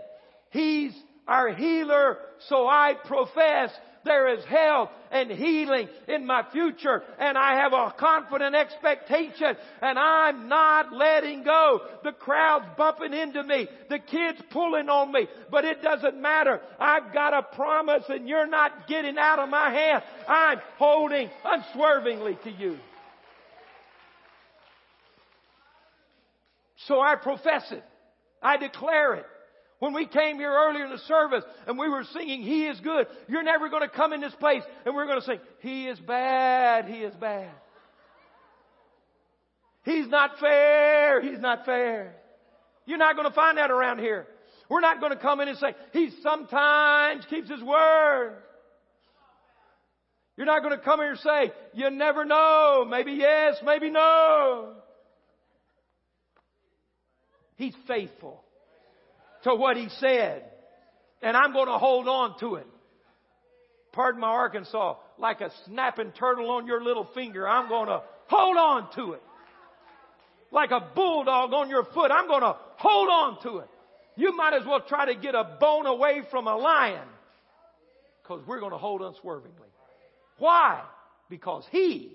He's 0.52 0.94
our 1.28 1.54
healer, 1.54 2.20
so 2.48 2.68
I 2.68 2.94
profess 3.06 3.72
there 4.06 4.34
is 4.34 4.46
health 4.46 4.90
and 5.12 5.30
healing 5.30 5.90
in 6.08 6.26
my 6.26 6.46
future 6.54 7.04
and 7.20 7.38
I 7.38 7.60
have 7.60 7.74
a 7.74 7.94
confident 8.00 8.56
expectation 8.56 9.58
and 9.82 10.00
I'm 10.00 10.48
not 10.48 10.94
letting 10.94 11.44
go. 11.44 11.82
The 12.06 12.14
crowd's 12.14 12.68
bumping 12.78 13.14
into 13.14 13.44
me. 13.44 13.68
The 13.90 14.00
kids 14.00 14.42
pulling 14.52 14.88
on 14.88 15.12
me, 15.12 15.28
but 15.52 15.66
it 15.66 15.82
doesn't 15.82 16.22
matter. 16.22 16.62
I've 16.80 17.14
got 17.14 17.34
a 17.34 17.44
promise 17.54 18.04
and 18.08 18.30
you're 18.30 18.48
not 18.48 18.88
getting 18.88 19.18
out 19.18 19.40
of 19.40 19.50
my 19.50 19.70
hand. 19.70 20.04
I'm 20.30 20.60
holding 20.78 21.30
unswervingly 21.44 22.38
to 22.46 22.52
you. 22.52 22.78
So 26.88 27.02
I 27.02 27.16
profess 27.16 27.64
it. 27.72 27.84
I 28.42 28.58
declare 28.58 29.16
it. 29.16 29.26
When 29.80 29.94
we 29.94 30.08
came 30.08 30.38
here 30.38 30.52
earlier 30.52 30.86
in 30.86 30.92
the 30.92 30.98
service 31.00 31.44
and 31.68 31.78
we 31.78 31.88
were 31.88 32.04
singing, 32.14 32.42
He 32.42 32.66
is 32.66 32.80
good, 32.80 33.06
you're 33.28 33.44
never 33.44 33.70
going 33.70 33.84
to 33.84 33.90
come 33.90 34.12
in 34.12 34.22
this 34.22 34.34
place 34.36 34.64
and 34.86 34.96
we're 34.96 35.06
going 35.06 35.20
to 35.20 35.26
sing, 35.26 35.40
He 35.60 35.88
is 35.88 36.00
bad, 36.00 36.86
He 36.86 36.98
is 36.98 37.14
bad. 37.16 37.52
He's 39.84 40.08
not 40.08 40.40
fair, 40.40 41.22
He's 41.22 41.40
not 41.40 41.66
fair. 41.66 42.16
You're 42.86 42.98
not 42.98 43.16
going 43.16 43.28
to 43.28 43.36
find 43.36 43.58
that 43.60 43.70
around 43.70 44.00
here. 44.00 44.26
We're 44.70 44.82
not 44.82 45.00
going 45.00 45.12
to 45.12 45.20
come 45.20 45.42
in 45.42 45.48
and 45.48 45.58
say, 45.60 45.76
He 45.94 46.10
sometimes 46.24 47.26
keeps 47.30 47.50
His 47.50 47.62
word. 47.62 48.38
You're 50.38 50.48
not 50.48 50.64
going 50.64 50.78
to 50.78 50.84
come 50.84 51.00
here 51.00 51.12
and 51.12 51.20
say, 51.20 51.52
you 51.74 51.90
never 51.90 52.24
know, 52.24 52.86
maybe 52.88 53.14
yes, 53.14 53.58
maybe 53.64 53.90
no. 53.90 54.77
He's 57.58 57.74
faithful 57.88 58.44
to 59.44 59.56
what 59.56 59.78
He 59.78 59.90
said. 60.00 60.44
And 61.22 61.36
I'm 61.36 61.52
going 61.52 61.68
to 61.68 61.78
hold 61.78 62.08
on 62.08 62.40
to 62.40 62.56
it. 62.56 62.68
Pardon 63.92 64.22
my 64.22 64.28
Arkansas, 64.28 64.96
like 65.18 65.42
a 65.42 65.50
snapping 65.66 66.12
turtle 66.12 66.52
on 66.52 66.68
your 66.68 66.84
little 66.84 67.10
finger, 67.16 67.48
I'm 67.48 67.68
going 67.68 67.88
to 67.88 68.04
hold 68.28 68.58
on 68.58 68.88
to 68.96 69.14
it. 69.14 69.24
Like 70.52 70.70
a 70.72 70.80
bulldog 70.96 71.52
on 71.54 71.70
your 71.70 71.84
foot, 71.84 72.12
I'm 72.12 72.28
going 72.28 72.42
to 72.42 72.56
hold 72.76 73.10
on 73.10 73.42
to 73.44 73.58
it. 73.60 73.70
You 74.16 74.36
might 74.36 74.54
as 74.54 74.66
well 74.66 74.82
try 74.88 75.12
to 75.12 75.20
get 75.20 75.34
a 75.36 75.58
bone 75.60 75.88
away 75.88 76.22
from 76.30 76.48
a 76.48 76.56
lion 76.56 77.08
because 78.22 78.46
we're 78.48 78.60
going 78.60 78.72
to 78.72 78.78
hold 78.78 79.02
unswervingly. 79.02 79.70
Why? 80.38 80.84
Because 81.30 81.66
He, 81.72 82.14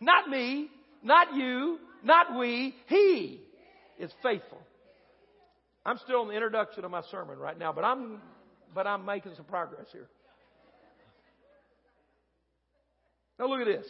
not 0.00 0.28
me, 0.28 0.68
not 1.02 1.34
you, 1.34 1.78
not 2.02 2.36
we, 2.36 2.74
He 2.88 3.40
is 3.98 4.10
faithful. 4.22 4.58
I'm 5.84 5.98
still 6.04 6.22
in 6.22 6.28
the 6.28 6.34
introduction 6.34 6.84
of 6.84 6.90
my 6.90 7.02
sermon 7.10 7.38
right 7.38 7.58
now, 7.58 7.72
but 7.72 7.84
I'm, 7.84 8.20
but 8.74 8.86
I'm 8.86 9.04
making 9.04 9.32
some 9.36 9.44
progress 9.44 9.86
here. 9.92 10.08
Now 13.38 13.46
look 13.46 13.60
at 13.60 13.66
this. 13.66 13.86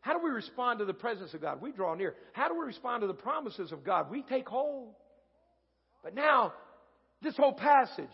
How 0.00 0.16
do 0.16 0.24
we 0.24 0.30
respond 0.30 0.78
to 0.78 0.84
the 0.84 0.94
presence 0.94 1.34
of 1.34 1.40
God? 1.40 1.60
We 1.60 1.72
draw 1.72 1.94
near. 1.94 2.14
How 2.32 2.48
do 2.48 2.58
we 2.58 2.64
respond 2.64 3.02
to 3.02 3.06
the 3.06 3.14
promises 3.14 3.72
of 3.72 3.84
God? 3.84 4.10
We 4.10 4.22
take 4.22 4.48
hold. 4.48 4.94
But 6.02 6.14
now, 6.14 6.52
this 7.22 7.36
whole 7.36 7.52
passage 7.52 8.06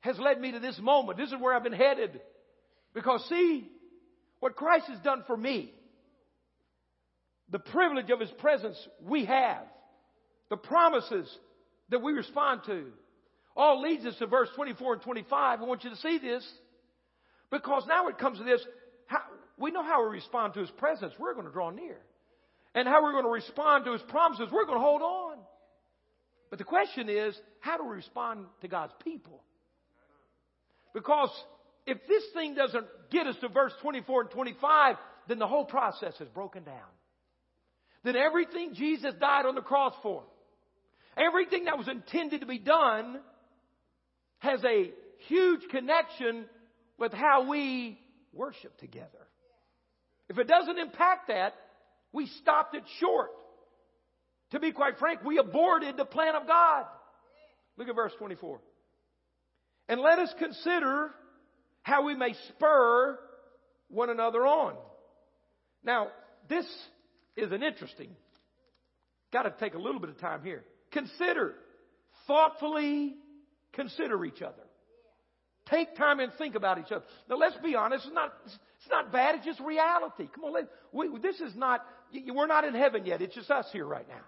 has 0.00 0.18
led 0.18 0.40
me 0.40 0.52
to 0.52 0.58
this 0.58 0.78
moment. 0.80 1.18
This 1.18 1.28
is 1.28 1.36
where 1.40 1.54
I've 1.54 1.62
been 1.62 1.72
headed. 1.72 2.20
Because 2.94 3.24
see, 3.28 3.68
what 4.40 4.56
Christ 4.56 4.86
has 4.88 4.98
done 5.00 5.22
for 5.26 5.36
me, 5.36 5.72
the 7.50 7.60
privilege 7.60 8.10
of 8.10 8.18
His 8.20 8.30
presence 8.38 8.76
we 9.04 9.24
have 9.24 9.62
the 10.52 10.56
promises 10.58 11.26
that 11.88 12.02
we 12.02 12.12
respond 12.12 12.60
to. 12.66 12.84
All 13.56 13.80
leads 13.80 14.04
us 14.04 14.14
to 14.18 14.26
verse 14.26 14.50
24 14.54 14.92
and 14.92 15.02
25. 15.02 15.60
I 15.60 15.64
want 15.64 15.82
you 15.82 15.88
to 15.88 15.96
see 15.96 16.18
this 16.18 16.46
because 17.50 17.84
now 17.88 18.08
it 18.08 18.18
comes 18.18 18.36
to 18.36 18.44
this. 18.44 18.60
How, 19.06 19.20
we 19.58 19.70
know 19.70 19.82
how 19.82 20.04
we 20.04 20.10
respond 20.10 20.52
to 20.52 20.60
His 20.60 20.70
presence. 20.72 21.14
We're 21.18 21.32
going 21.32 21.46
to 21.46 21.52
draw 21.52 21.70
near. 21.70 21.96
And 22.74 22.86
how 22.86 23.02
we're 23.02 23.12
going 23.12 23.24
to 23.24 23.30
respond 23.30 23.86
to 23.86 23.92
His 23.92 24.02
promises. 24.08 24.48
We're 24.52 24.66
going 24.66 24.76
to 24.76 24.84
hold 24.84 25.00
on. 25.00 25.38
But 26.50 26.58
the 26.58 26.66
question 26.66 27.08
is, 27.08 27.34
how 27.60 27.78
do 27.78 27.84
we 27.84 27.96
respond 27.96 28.44
to 28.60 28.68
God's 28.68 28.92
people? 29.02 29.42
Because 30.92 31.30
if 31.86 31.96
this 32.06 32.24
thing 32.34 32.54
doesn't 32.54 32.84
get 33.10 33.26
us 33.26 33.36
to 33.40 33.48
verse 33.48 33.72
24 33.80 34.20
and 34.20 34.30
25, 34.30 34.96
then 35.28 35.38
the 35.38 35.46
whole 35.46 35.64
process 35.64 36.12
is 36.20 36.28
broken 36.28 36.62
down. 36.64 36.92
Then 38.04 38.16
everything 38.16 38.74
Jesus 38.74 39.14
died 39.18 39.46
on 39.46 39.54
the 39.54 39.62
cross 39.62 39.94
for, 40.02 40.24
Everything 41.16 41.64
that 41.64 41.78
was 41.78 41.88
intended 41.88 42.40
to 42.40 42.46
be 42.46 42.58
done 42.58 43.20
has 44.38 44.62
a 44.64 44.90
huge 45.28 45.60
connection 45.70 46.44
with 46.98 47.12
how 47.12 47.48
we 47.48 47.98
worship 48.32 48.76
together. 48.78 49.08
If 50.28 50.38
it 50.38 50.48
doesn't 50.48 50.78
impact 50.78 51.28
that, 51.28 51.54
we 52.12 52.26
stopped 52.26 52.74
it 52.74 52.84
short. 52.98 53.30
To 54.52 54.60
be 54.60 54.72
quite 54.72 54.98
frank, 54.98 55.22
we 55.24 55.38
aborted 55.38 55.96
the 55.96 56.04
plan 56.04 56.34
of 56.34 56.46
God. 56.46 56.84
Look 57.76 57.88
at 57.88 57.94
verse 57.94 58.12
24. 58.18 58.60
And 59.88 60.00
let 60.00 60.18
us 60.18 60.32
consider 60.38 61.10
how 61.82 62.04
we 62.04 62.14
may 62.14 62.34
spur 62.48 63.18
one 63.88 64.10
another 64.10 64.46
on. 64.46 64.74
Now, 65.84 66.08
this 66.48 66.66
is 67.36 67.50
an 67.50 67.62
interesting, 67.62 68.10
got 69.32 69.42
to 69.42 69.54
take 69.58 69.74
a 69.74 69.78
little 69.78 70.00
bit 70.00 70.10
of 70.10 70.18
time 70.18 70.42
here. 70.42 70.64
Consider. 70.92 71.54
Thoughtfully 72.26 73.14
consider 73.72 74.24
each 74.24 74.42
other. 74.42 74.62
Take 75.66 75.96
time 75.96 76.20
and 76.20 76.32
think 76.34 76.54
about 76.54 76.78
each 76.78 76.90
other. 76.92 77.04
Now, 77.28 77.36
let's 77.36 77.56
be 77.58 77.74
honest. 77.74 78.04
It's 78.06 78.14
not, 78.14 78.32
it's 78.44 78.90
not 78.90 79.12
bad. 79.12 79.36
It's 79.36 79.44
just 79.44 79.60
reality. 79.60 80.28
Come 80.34 80.44
on. 80.44 80.52
Let, 80.52 80.64
we, 80.92 81.08
this 81.20 81.40
is 81.40 81.54
not, 81.54 81.84
we're 82.12 82.46
not 82.46 82.64
in 82.64 82.74
heaven 82.74 83.06
yet. 83.06 83.22
It's 83.22 83.34
just 83.34 83.50
us 83.50 83.66
here 83.72 83.86
right 83.86 84.06
now. 84.08 84.24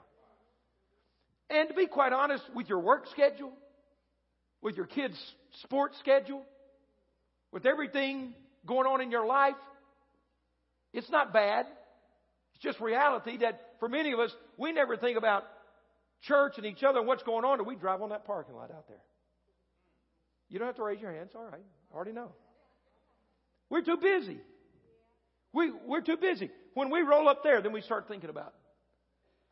And 1.50 1.68
to 1.68 1.74
be 1.74 1.87
quite 1.87 2.12
honest, 2.12 2.42
with 2.55 2.68
your 2.68 2.79
work 2.79 3.07
schedule, 3.09 3.53
with 4.62 4.77
your 4.77 4.87
kids' 4.87 5.18
sports 5.62 5.96
schedule, 6.00 6.42
with 7.53 7.66
everything 7.66 8.33
going 8.66 8.87
on 8.87 9.00
in 9.00 9.11
your 9.11 9.27
life, 9.27 9.55
it's 10.92 11.11
not 11.11 11.33
bad. 11.33 11.66
It's 12.55 12.62
just 12.62 12.81
reality 12.81 13.38
that 13.38 13.61
for 13.81 13.88
many 13.88 14.12
of 14.12 14.20
us, 14.20 14.31
we 14.57 14.72
never 14.72 14.96
think 14.96 15.18
about 15.18 15.44
church 16.27 16.55
and 16.57 16.67
each 16.67 16.83
other 16.83 16.99
and 16.99 17.09
what's 17.09 17.23
going 17.23 17.45
on 17.45 17.53
until 17.53 17.67
we 17.67 17.77
drive 17.77 18.03
on 18.03 18.11
that 18.11 18.25
parking 18.25 18.55
lot 18.55 18.71
out 18.71 18.89
there. 18.89 19.03
You 20.49 20.59
don't 20.59 20.69
have 20.69 20.77
to 20.77 20.83
raise 20.83 21.01
your 21.01 21.13
hands. 21.13 21.31
All 21.35 21.45
right. 21.45 21.65
I 21.93 21.95
already 21.95 22.13
know. 22.13 22.33
We're 23.71 23.83
too 23.83 23.97
busy. 23.97 24.39
We, 25.53 25.73
we're 25.87 26.03
too 26.03 26.17
busy. 26.17 26.51
When 26.75 26.91
we 26.91 27.01
roll 27.01 27.29
up 27.29 27.43
there, 27.43 27.63
then 27.63 27.73
we 27.73 27.81
start 27.81 28.09
thinking 28.09 28.31
about 28.31 28.49
it. 28.49 28.55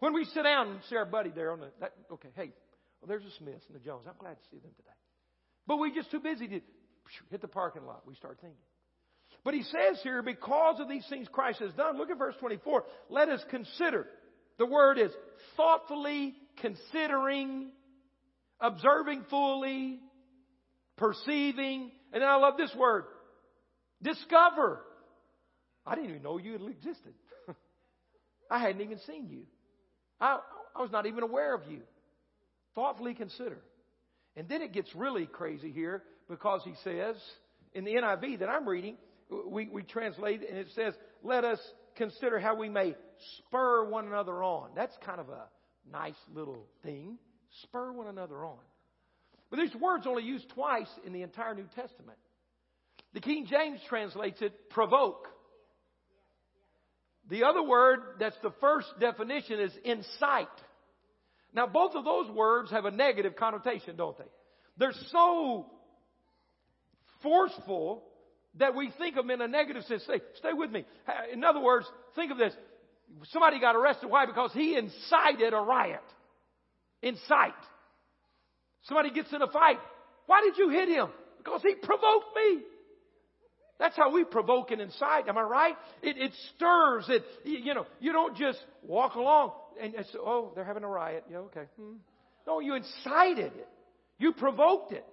When 0.00 0.14
we 0.14 0.24
sit 0.26 0.42
down 0.42 0.68
and 0.68 0.80
see 0.90 0.96
our 0.96 1.04
buddy 1.04 1.30
there 1.30 1.52
on 1.52 1.60
the, 1.60 1.68
that, 1.80 1.92
okay, 2.12 2.28
hey, 2.34 2.52
well, 3.00 3.08
there's 3.08 3.22
the 3.22 3.30
Smiths 3.38 3.64
and 3.68 3.76
the 3.76 3.84
Jones. 3.84 4.04
I'm 4.08 4.14
glad 4.18 4.34
to 4.34 4.44
see 4.50 4.58
them 4.58 4.72
today. 4.76 4.90
But 5.66 5.78
we're 5.78 5.94
just 5.94 6.10
too 6.10 6.20
busy 6.20 6.48
to 6.48 6.60
hit 7.30 7.40
the 7.40 7.48
parking 7.48 7.84
lot. 7.84 8.02
We 8.06 8.14
start 8.16 8.38
thinking. 8.40 8.58
But 9.44 9.54
he 9.54 9.62
says 9.62 10.00
here, 10.02 10.22
because 10.22 10.80
of 10.80 10.88
these 10.88 11.06
things 11.08 11.28
Christ 11.30 11.60
has 11.60 11.72
done, 11.74 11.98
look 11.98 12.10
at 12.10 12.18
verse 12.18 12.34
24. 12.40 12.84
Let 13.10 13.28
us 13.28 13.40
consider. 13.50 14.06
The 14.58 14.66
word 14.66 14.98
is 14.98 15.10
thoughtfully 15.56 16.34
considering, 16.60 17.70
observing 18.60 19.24
fully, 19.30 20.00
perceiving, 20.96 21.90
and 22.12 22.22
I 22.22 22.36
love 22.36 22.56
this 22.56 22.74
word, 22.76 23.04
discover. 24.02 24.80
I 25.86 25.94
didn't 25.94 26.10
even 26.10 26.22
know 26.22 26.38
you 26.38 26.54
existed. 26.68 27.14
I 28.50 28.60
hadn't 28.60 28.82
even 28.82 28.98
seen 29.06 29.28
you. 29.28 29.42
I, 30.20 30.38
I 30.76 30.82
was 30.82 30.90
not 30.92 31.06
even 31.06 31.22
aware 31.22 31.54
of 31.54 31.62
you. 31.68 31.80
Thoughtfully 32.74 33.14
consider. 33.14 33.58
And 34.36 34.48
then 34.48 34.62
it 34.62 34.72
gets 34.72 34.94
really 34.94 35.26
crazy 35.26 35.70
here 35.72 36.02
because 36.28 36.62
he 36.64 36.74
says, 36.84 37.16
in 37.74 37.84
the 37.84 37.92
NIV 37.92 38.38
that 38.40 38.48
I'm 38.48 38.68
reading, 38.68 38.96
we, 39.46 39.68
we 39.68 39.82
translate 39.82 40.40
and 40.48 40.58
it 40.58 40.68
says, 40.74 40.94
let 41.22 41.44
us 41.44 41.58
consider 41.96 42.38
how 42.38 42.54
we 42.54 42.68
may 42.68 42.94
spur 43.38 43.88
one 43.88 44.06
another 44.06 44.42
on. 44.42 44.70
That's 44.74 44.96
kind 45.04 45.20
of 45.20 45.28
a 45.28 45.44
nice 45.90 46.16
little 46.34 46.66
thing. 46.82 47.18
Spur 47.64 47.92
one 47.92 48.08
another 48.08 48.44
on. 48.44 48.58
But 49.50 49.58
these 49.58 49.74
words 49.74 50.06
only 50.06 50.22
used 50.22 50.48
twice 50.50 50.88
in 51.06 51.12
the 51.12 51.22
entire 51.22 51.54
New 51.54 51.68
Testament. 51.74 52.18
The 53.12 53.20
King 53.20 53.46
James 53.46 53.80
translates 53.88 54.40
it 54.40 54.70
provoke. 54.70 55.28
The 57.28 57.44
other 57.44 57.62
word 57.62 58.00
that's 58.18 58.36
the 58.42 58.52
first 58.60 58.88
definition 58.98 59.60
is 59.60 59.72
incite. 59.84 60.48
Now, 61.54 61.66
both 61.66 61.94
of 61.94 62.04
those 62.04 62.30
words 62.30 62.70
have 62.70 62.86
a 62.86 62.90
negative 62.90 63.36
connotation, 63.36 63.96
don't 63.96 64.16
they? 64.16 64.24
They're 64.78 64.94
so 65.10 65.66
forceful 67.22 68.04
that 68.58 68.74
we 68.74 68.90
think 68.98 69.16
of 69.16 69.26
them 69.26 69.30
in 69.30 69.40
a 69.40 69.48
negative 69.48 69.84
sense. 69.84 70.02
Stay, 70.04 70.20
stay 70.36 70.52
with 70.52 70.70
me. 70.70 70.84
In 71.32 71.44
other 71.44 71.60
words, 71.60 71.86
think 72.14 72.32
of 72.32 72.38
this. 72.38 72.54
Somebody 73.30 73.60
got 73.60 73.76
arrested. 73.76 74.08
Why? 74.10 74.26
Because 74.26 74.52
he 74.52 74.76
incited 74.76 75.52
a 75.52 75.58
riot. 75.58 76.02
Incite. 77.02 77.52
Somebody 78.84 79.10
gets 79.10 79.32
in 79.32 79.42
a 79.42 79.46
fight. 79.48 79.78
Why 80.26 80.42
did 80.42 80.56
you 80.56 80.70
hit 80.70 80.88
him? 80.88 81.08
Because 81.38 81.62
he 81.62 81.74
provoked 81.74 82.36
me. 82.36 82.62
That's 83.78 83.96
how 83.96 84.12
we 84.12 84.24
provoke 84.24 84.70
and 84.70 84.80
incite. 84.80 85.28
Am 85.28 85.36
I 85.36 85.42
right? 85.42 85.74
It, 86.02 86.16
it 86.16 86.32
stirs. 86.54 87.06
It, 87.08 87.24
you 87.44 87.74
know, 87.74 87.86
you 88.00 88.12
don't 88.12 88.36
just 88.36 88.58
walk 88.82 89.16
along 89.16 89.52
and, 89.80 89.94
oh, 90.18 90.52
they're 90.54 90.64
having 90.64 90.84
a 90.84 90.88
riot. 90.88 91.24
Yeah, 91.30 91.38
okay. 91.38 91.64
Hmm. 91.80 91.94
No, 92.46 92.60
you 92.60 92.74
incited 92.74 93.52
it. 93.56 93.68
You 94.18 94.32
provoked 94.32 94.92
it. 94.92 95.04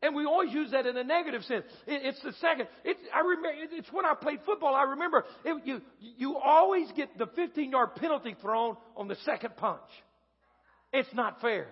And 0.00 0.14
we 0.14 0.24
always 0.24 0.52
use 0.52 0.70
that 0.70 0.86
in 0.86 0.96
a 0.96 1.02
negative 1.02 1.42
sense. 1.42 1.64
It, 1.86 2.02
it's 2.04 2.22
the 2.22 2.32
second. 2.40 2.68
It's, 2.84 3.00
I 3.12 3.20
remember, 3.20 3.50
it's 3.72 3.92
when 3.92 4.04
I 4.04 4.14
played 4.14 4.40
football. 4.46 4.74
I 4.74 4.84
remember 4.84 5.24
it, 5.44 5.62
you, 5.64 5.80
you 5.98 6.36
always 6.36 6.88
get 6.96 7.18
the 7.18 7.26
15 7.26 7.70
yard 7.72 7.96
penalty 7.96 8.36
thrown 8.40 8.76
on 8.96 9.08
the 9.08 9.16
second 9.24 9.56
punch. 9.56 9.80
It's 10.92 11.12
not 11.14 11.40
fair. 11.40 11.66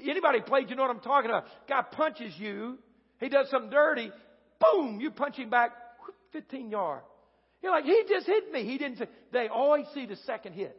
Anybody 0.00 0.40
played, 0.40 0.68
you 0.68 0.76
know 0.76 0.82
what 0.82 0.90
I'm 0.90 1.00
talking 1.00 1.30
about. 1.30 1.44
Guy 1.68 1.82
punches 1.92 2.34
you. 2.38 2.78
He 3.18 3.28
does 3.28 3.48
something 3.50 3.70
dirty. 3.70 4.10
Boom! 4.60 5.00
You 5.00 5.10
punch 5.10 5.36
him 5.36 5.50
back 5.50 5.72
15 6.32 6.70
yard. 6.70 7.02
You're 7.62 7.72
like, 7.72 7.84
he 7.84 8.02
just 8.08 8.26
hit 8.26 8.50
me. 8.52 8.64
He 8.64 8.78
didn't 8.78 8.98
say, 8.98 9.08
they 9.32 9.48
always 9.48 9.86
see 9.94 10.06
the 10.06 10.16
second 10.26 10.54
hit. 10.54 10.76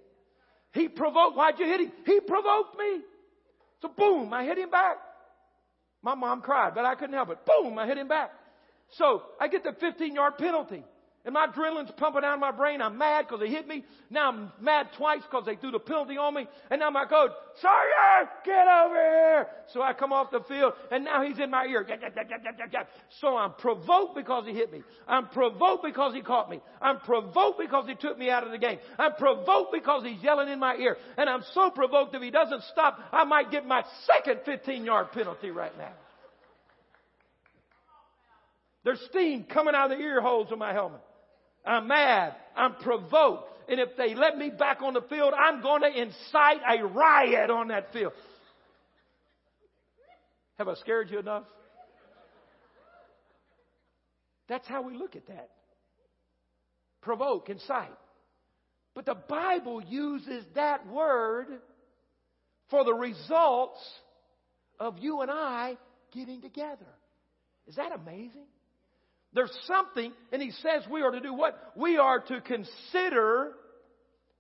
He 0.74 0.88
provoked, 0.88 1.38
why'd 1.38 1.60
you 1.60 1.66
hit 1.66 1.82
him? 1.82 1.92
He 2.06 2.20
provoked 2.22 2.78
me. 2.78 3.02
So 3.82 3.92
boom, 3.96 4.34
I 4.34 4.46
hit 4.46 4.58
him 4.58 4.70
back. 4.70 4.98
My 6.04 6.16
mom 6.16 6.42
cried, 6.42 6.74
but 6.74 6.86
I 6.86 6.96
couldn't 6.96 7.16
help 7.16 7.30
it. 7.30 7.40
Boom, 7.46 7.78
I 7.78 7.86
hit 7.86 7.98
him 7.98 8.08
back. 8.08 8.32
So 8.92 9.24
I 9.40 9.48
get 9.48 9.64
the 9.64 9.74
15 9.80 10.16
yard 10.16 10.38
penalty. 10.38 10.84
And 11.24 11.36
my 11.36 11.46
adrenaline's 11.46 11.92
pumping 11.98 12.24
out 12.24 12.34
of 12.34 12.40
my 12.40 12.52
brain. 12.52 12.82
I'm 12.82 12.98
mad 12.98 13.28
because 13.28 13.42
they 13.42 13.50
hit 13.50 13.68
me. 13.68 13.86
Now 14.10 14.30
I'm 14.30 14.52
mad 14.60 14.88
twice 14.98 15.22
because 15.22 15.46
they 15.46 15.56
threw 15.56 15.70
the 15.70 15.80
penalty 15.80 16.18
on 16.18 16.34
me. 16.34 16.48
And 16.72 16.80
now 16.80 16.90
my 16.90 17.06
coach, 17.06 17.30
Sawyer, 17.62 18.28
get 18.44 18.68
over 18.68 18.96
here. 18.96 19.48
So 19.72 19.84
I 19.84 19.94
come 19.94 20.12
off 20.12 20.32
the 20.32 20.40
field 20.48 20.74
and 20.90 21.06
now 21.06 21.22
he's 21.24 21.38
in 21.38 21.52
my 21.52 21.66
ear. 21.66 21.86
So 23.20 23.38
I'm 23.38 23.54
provoked 23.54 24.16
because 24.16 24.48
he 24.48 24.54
hit 24.54 24.72
me. 24.72 24.82
I'm 25.08 25.28
provoked 25.28 25.84
because 25.84 26.16
he 26.16 26.22
caught 26.22 26.50
me. 26.50 26.60
I'm 26.82 27.00
provoked 27.02 27.60
because 27.60 27.88
he 27.88 27.94
took 27.94 28.18
me 28.18 28.32
out 28.32 28.44
of 28.44 28.52
the 28.52 28.58
game. 28.58 28.80
I'm 28.98 29.14
provoked 29.14 29.74
because 29.74 30.04
he's 30.04 30.24
yelling 30.24 30.50
in 30.50 30.58
my 30.58 30.76
ear. 30.76 30.98
And 31.18 31.30
I'm 31.30 31.44
so 31.54 31.70
provoked 31.70 32.16
if 32.16 32.24
he 32.24 32.32
doesn't 32.32 32.64
stop, 32.72 33.00
I 33.12 33.26
might 33.26 33.52
get 33.52 33.68
my 33.68 33.84
second 34.08 34.40
15 34.44 34.86
yard 34.86 35.12
penalty 35.12 35.52
right 35.52 35.78
now. 35.78 35.94
There's 38.84 39.00
steam 39.12 39.44
coming 39.44 39.76
out 39.76 39.92
of 39.92 40.00
the 40.00 40.04
ear 40.04 40.20
holes 40.20 40.52
of 40.52 40.58
my 40.58 40.74
helmet. 40.74 41.02
I'm 41.66 41.88
mad. 41.88 42.36
I'm 42.56 42.76
provoked. 42.76 43.50
And 43.70 43.80
if 43.80 43.96
they 43.98 44.16
let 44.16 44.38
me 44.38 44.50
back 44.50 44.82
on 44.82 44.94
the 44.94 45.02
field, 45.02 45.34
I'm 45.34 45.62
going 45.62 45.82
to 45.82 46.02
incite 46.02 46.60
a 46.68 46.86
riot 46.86 47.50
on 47.50 47.70
that 47.70 47.94
field. 47.94 48.14
Have 50.58 50.68
I 50.68 50.76
scared 50.76 51.10
you 51.10 51.20
enough? 51.20 51.44
That's 54.48 54.68
how 54.68 54.82
we 54.82 54.98
look 54.98 55.16
at 55.16 55.28
that. 55.28 55.50
Provoke, 57.02 57.50
incite. 57.50 57.90
But 58.94 59.06
the 59.06 59.16
Bible 59.16 59.82
uses 59.82 60.44
that 60.56 60.86
word 60.88 61.48
for 62.70 62.84
the 62.84 62.94
results 62.94 63.80
of 64.80 64.98
you 65.00 65.22
and 65.22 65.32
I 65.32 65.78
getting 66.14 66.42
together. 66.42 66.86
Is 67.68 67.76
that 67.78 67.92
amazing? 67.94 68.48
There's 69.34 69.56
something, 69.66 70.12
and 70.32 70.42
he 70.42 70.52
says 70.52 70.84
we 70.90 71.02
are 71.02 71.12
to 71.12 71.22
do 71.22 71.34
what? 71.34 71.58
We 71.76 71.98
are 71.98 72.20
to 72.20 72.42
consider, 72.42 73.54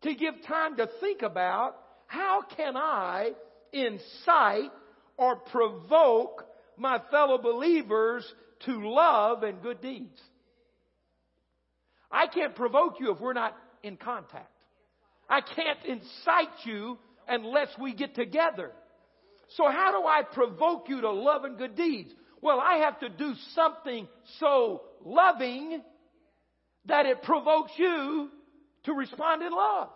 to 0.01 0.15
give 0.15 0.33
time 0.47 0.77
to 0.77 0.89
think 0.99 1.21
about, 1.21 1.75
how 2.07 2.41
can 2.57 2.75
I 2.75 3.31
incite 3.71 4.71
or 5.17 5.37
provoke 5.37 6.45
my 6.75 6.99
fellow 7.09 7.37
believers 7.37 8.25
to 8.65 8.89
love 8.89 9.43
and 9.43 9.61
good 9.61 9.81
deeds? 9.81 10.19
I 12.11 12.27
can't 12.27 12.55
provoke 12.55 12.95
you 12.99 13.13
if 13.13 13.21
we're 13.21 13.31
not 13.31 13.55
in 13.83 13.95
contact. 13.95 14.51
I 15.29 15.39
can't 15.39 15.79
incite 15.85 16.65
you 16.65 16.97
unless 17.29 17.69
we 17.79 17.93
get 17.93 18.13
together. 18.13 18.71
So 19.55 19.69
how 19.69 19.91
do 19.91 20.05
I 20.05 20.23
provoke 20.23 20.89
you 20.89 20.99
to 21.01 21.11
love 21.11 21.45
and 21.45 21.57
good 21.57 21.75
deeds? 21.75 22.11
Well, 22.41 22.59
I 22.59 22.77
have 22.77 22.99
to 23.01 23.09
do 23.09 23.33
something 23.53 24.07
so 24.39 24.81
loving 25.05 25.81
that 26.85 27.05
it 27.05 27.21
provokes 27.21 27.71
you 27.77 28.29
to 28.85 28.93
respond 28.93 29.43
in 29.43 29.51
love. 29.51 29.89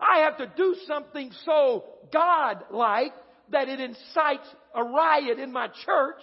I 0.00 0.20
have 0.20 0.38
to 0.38 0.50
do 0.56 0.76
something 0.86 1.30
so 1.44 1.84
God-like 2.12 3.12
that 3.50 3.68
it 3.68 3.80
incites 3.80 4.48
a 4.74 4.82
riot 4.82 5.38
in 5.38 5.52
my 5.52 5.68
church 5.84 6.22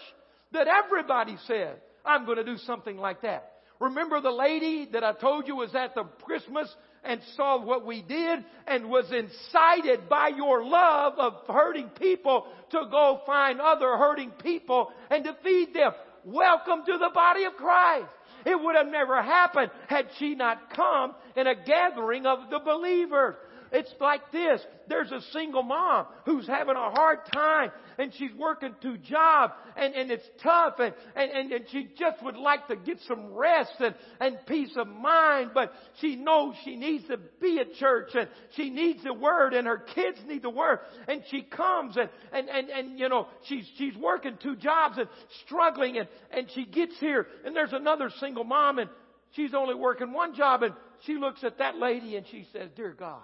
that 0.52 0.68
everybody 0.68 1.38
says, 1.46 1.78
I'm 2.06 2.26
going 2.26 2.38
to 2.38 2.44
do 2.44 2.58
something 2.58 2.98
like 2.98 3.22
that. 3.22 3.52
Remember 3.80 4.22
the 4.22 4.32
lady 4.32 4.88
that 4.94 5.04
I 5.04 5.14
told 5.14 5.48
you 5.48 5.56
was 5.56 5.76
at 5.76 5.96
the 5.96 6.04
Christmas 6.24 6.74
and 7.04 7.22
saw 7.36 7.62
what 7.62 7.86
we 7.86 8.02
did 8.02 8.44
and 8.68 8.90
was 8.90 9.12
incited 9.12 10.10
by 10.10 10.30
your 10.30 10.64
love 10.64 11.14
of 11.18 11.34
hurting 11.48 11.90
people 11.90 12.48
to 12.72 12.88
go 12.90 13.22
find 13.26 13.60
other 13.60 13.98
hurting 13.98 14.32
people 14.32 14.92
and 15.10 15.24
to 15.26 15.36
feed 15.44 15.74
them. 15.74 15.92
Welcome 16.24 16.84
to 16.86 16.98
the 16.98 17.12
body 17.14 17.44
of 17.44 17.54
Christ. 17.56 18.10
It 18.46 18.60
would 18.60 18.76
have 18.76 18.88
never 18.88 19.22
happened 19.22 19.72
had 19.88 20.08
she 20.18 20.36
not 20.36 20.74
come 20.74 21.14
in 21.36 21.48
a 21.48 21.56
gathering 21.56 22.26
of 22.26 22.50
the 22.50 22.60
believers. 22.60 23.36
It's 23.72 23.94
like 24.00 24.32
this. 24.32 24.62
There's 24.88 25.12
a 25.12 25.22
single 25.32 25.64
mom 25.64 26.06
who's 26.26 26.48
having 26.48 26.76
a 26.76 26.92
hard 26.92 27.20
time 27.34 27.72
and 27.98 28.14
she's 28.14 28.34
working 28.38 28.76
two 28.82 28.98
jobs 28.98 29.54
and, 29.76 29.94
and 29.96 30.12
it's 30.12 30.28
tough 30.42 30.76
and, 30.80 30.94
and, 31.16 31.32
and, 31.32 31.52
and 31.52 31.66
she 31.72 31.90
just 31.98 32.24
would 32.24 32.38
like 32.38 32.68
to 32.68 32.76
get 32.76 33.00
some 33.08 33.34
rest 33.34 33.74
and, 33.80 33.96
and 34.20 34.38
peace 34.48 34.72
of 34.78 34.88
mind, 34.88 35.52
but 35.54 35.74
she 36.00 36.16
knows 36.16 36.56
she 36.64 36.76
needs 36.76 37.08
to 37.08 37.18
be 37.42 37.60
at 37.60 37.74
church 37.76 38.10
and 38.14 38.28
she 38.56 38.70
needs 38.70 39.04
the 39.04 39.14
word 39.14 39.54
and 39.54 39.68
her 39.68 39.80
kids 39.80 40.20
need 40.28 40.44
the 40.44 40.50
word 40.50 40.80
and 41.08 41.24
she 41.30 41.42
comes 41.42 41.98
and, 41.98 42.10
and, 42.32 42.50
and, 42.50 42.70
and 42.70 43.00
you 43.00 43.10
know, 43.10 43.28
she's, 43.46 43.70
she's 43.78 43.96
working 43.98 44.38
two 44.42 44.56
jobs 44.56 44.98
and 44.98 45.08
struggling 45.46 45.98
and, 45.98 46.08
and 46.32 46.48
she 46.54 46.66
gets 46.66 47.00
here 47.00 47.28
and 47.46 47.56
there's 47.56 47.74
another 47.74 48.12
single 48.20 48.44
mom 48.44 48.80
and 48.80 48.90
she's 49.36 49.54
only 49.54 49.76
working 49.76 50.14
one 50.14 50.36
job 50.36 50.64
and 50.64 50.74
she 51.06 51.16
looks 51.16 51.44
at 51.44 51.58
that 51.58 51.78
lady 51.78 52.16
and 52.16 52.26
she 52.28 52.46
says, 52.54 52.70
Dear 52.76 52.96
God, 52.98 53.22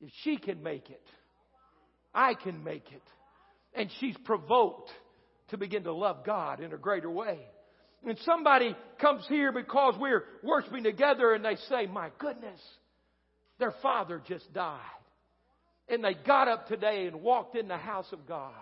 if 0.00 0.10
she 0.22 0.36
can 0.36 0.62
make 0.62 0.90
it, 0.90 1.02
I 2.14 2.34
can 2.34 2.64
make 2.64 2.90
it. 2.92 3.02
And 3.74 3.90
she's 4.00 4.16
provoked 4.24 4.90
to 5.48 5.58
begin 5.58 5.84
to 5.84 5.92
love 5.92 6.24
God 6.24 6.60
in 6.60 6.72
a 6.72 6.78
greater 6.78 7.10
way. 7.10 7.38
And 8.06 8.18
somebody 8.24 8.74
comes 9.00 9.24
here 9.28 9.52
because 9.52 9.94
we're 9.98 10.24
worshiping 10.42 10.84
together 10.84 11.34
and 11.34 11.44
they 11.44 11.56
say, 11.68 11.86
My 11.86 12.10
goodness, 12.18 12.60
their 13.58 13.74
father 13.82 14.22
just 14.26 14.52
died. 14.52 14.80
And 15.88 16.02
they 16.02 16.14
got 16.14 16.48
up 16.48 16.66
today 16.66 17.06
and 17.06 17.20
walked 17.20 17.56
in 17.56 17.68
the 17.68 17.76
house 17.76 18.06
of 18.12 18.26
God 18.26 18.54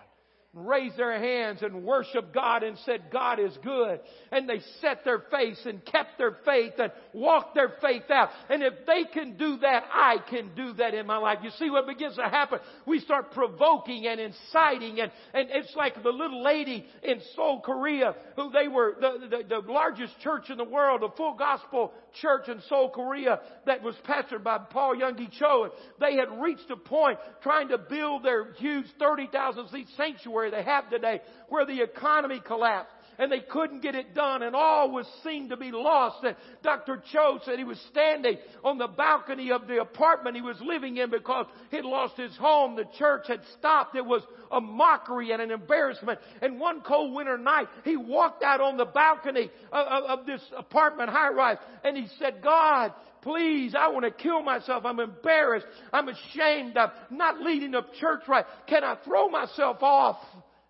raised 0.55 0.96
their 0.96 1.18
hands 1.18 1.62
and 1.62 1.84
worshiped 1.84 2.32
God 2.32 2.62
and 2.62 2.78
said, 2.86 3.05
God 3.12 3.38
is 3.38 3.57
good. 3.62 4.01
And 4.32 4.49
they 4.49 4.61
set 4.80 5.05
their 5.05 5.22
face 5.30 5.61
and 5.66 5.84
kept 5.84 6.16
their 6.16 6.38
faith 6.44 6.72
and 6.78 6.90
walked 7.12 7.55
their 7.55 7.74
faith 7.82 8.11
out. 8.11 8.30
And 8.49 8.62
if 8.62 8.72
they 8.86 9.05
can 9.12 9.36
do 9.36 9.59
that, 9.59 9.84
I 9.92 10.16
can 10.30 10.55
do 10.55 10.72
that 10.74 10.94
in 10.94 11.07
my 11.07 11.18
life. 11.18 11.38
You 11.42 11.51
see 11.59 11.68
what 11.68 11.86
begins 11.86 12.16
to 12.16 12.22
happen? 12.22 12.61
We 12.86 13.01
start 13.01 13.32
provoking 13.32 14.07
and 14.07 14.18
inciting 14.18 15.01
and, 15.01 15.12
and 15.34 15.49
it's 15.51 15.74
like 15.76 16.03
the 16.03 16.11
little 16.11 16.42
lady 16.42 16.86
in 17.03 17.20
Seoul, 17.36 17.61
Korea, 17.61 18.14
who 18.36 18.51
they 18.51 18.68
were 18.68 18.96
the, 18.99 19.28
the, 19.28 19.61
the 19.61 19.72
largest 19.72 20.18
church 20.20 20.49
in 20.49 20.57
the 20.57 20.64
world, 20.64 21.03
a 21.03 21.14
full 21.14 21.34
gospel 21.34 21.92
church 22.22 22.49
in 22.49 22.61
Seoul, 22.68 22.88
Korea 22.88 23.40
that 23.66 23.82
was 23.82 23.94
pastored 24.09 24.42
by 24.42 24.59
Paul 24.59 24.96
Yonggi 24.96 25.30
Cho. 25.38 25.64
And 25.64 25.72
they 26.01 26.16
had 26.16 26.40
reached 26.40 26.70
a 26.70 26.76
point 26.76 27.18
trying 27.42 27.68
to 27.68 27.78
build 27.78 28.24
their 28.24 28.55
huge 28.55 28.86
30,000 28.99 29.68
seat 29.68 29.86
sanctuary 29.96 30.38
they 30.51 30.62
have 30.62 30.89
today 30.91 31.20
where 31.49 31.66
the 31.66 31.82
economy 31.82 32.41
collapsed 32.45 32.93
and 33.18 33.32
they 33.32 33.41
couldn't 33.41 33.80
get 33.80 33.95
it 33.95 34.14
done 34.14 34.43
and 34.43 34.55
all 34.55 34.91
was 34.91 35.07
seen 35.24 35.49
to 35.49 35.57
be 35.57 35.72
lost. 35.72 36.24
And 36.24 36.36
Dr. 36.62 37.03
Cho 37.12 37.41
said 37.45 37.59
he 37.59 37.64
was 37.64 37.80
standing 37.91 38.39
on 38.64 38.78
the 38.78 38.86
balcony 38.86 39.51
of 39.51 39.66
the 39.66 39.80
apartment 39.80 40.36
he 40.36 40.43
was 40.43 40.57
living 40.61 40.97
in 40.97 41.11
because 41.11 41.47
he'd 41.70 41.84
lost 41.84 42.16
his 42.16 42.34
home. 42.36 42.76
The 42.76 42.86
church 42.97 43.26
had 43.26 43.41
stopped. 43.59 43.97
It 43.97 44.07
was 44.07 44.22
a 44.53 44.61
mockery 44.61 45.32
and 45.32 45.43
an 45.43 45.51
embarrassment. 45.51 46.20
And 46.41 46.61
one 46.61 46.80
cold 46.82 47.14
winter 47.14 47.36
night, 47.36 47.66
he 47.84 47.97
walked 47.97 48.45
out 48.45 48.61
on 48.61 48.76
the 48.76 48.86
balcony 48.86 49.51
of, 49.72 49.86
of, 49.86 50.20
of 50.20 50.26
this 50.26 50.41
apartment 50.57 51.11
high 51.11 51.30
rise 51.30 51.59
and 51.82 51.97
he 51.97 52.07
said, 52.18 52.41
God, 52.43 52.93
please, 53.22 53.74
I 53.78 53.88
want 53.88 54.04
to 54.04 54.10
kill 54.10 54.42
myself. 54.42 54.84
I'm 54.84 55.00
embarrassed. 55.00 55.66
I'm 55.92 56.08
ashamed. 56.08 56.76
I'm 56.76 56.90
not 57.10 57.40
leading 57.40 57.72
the 57.72 57.82
church 58.00 58.22
right. 58.28 58.44
Can 58.68 58.84
I 58.84 58.96
throw 59.04 59.28
myself 59.28 59.82
off? 59.82 60.18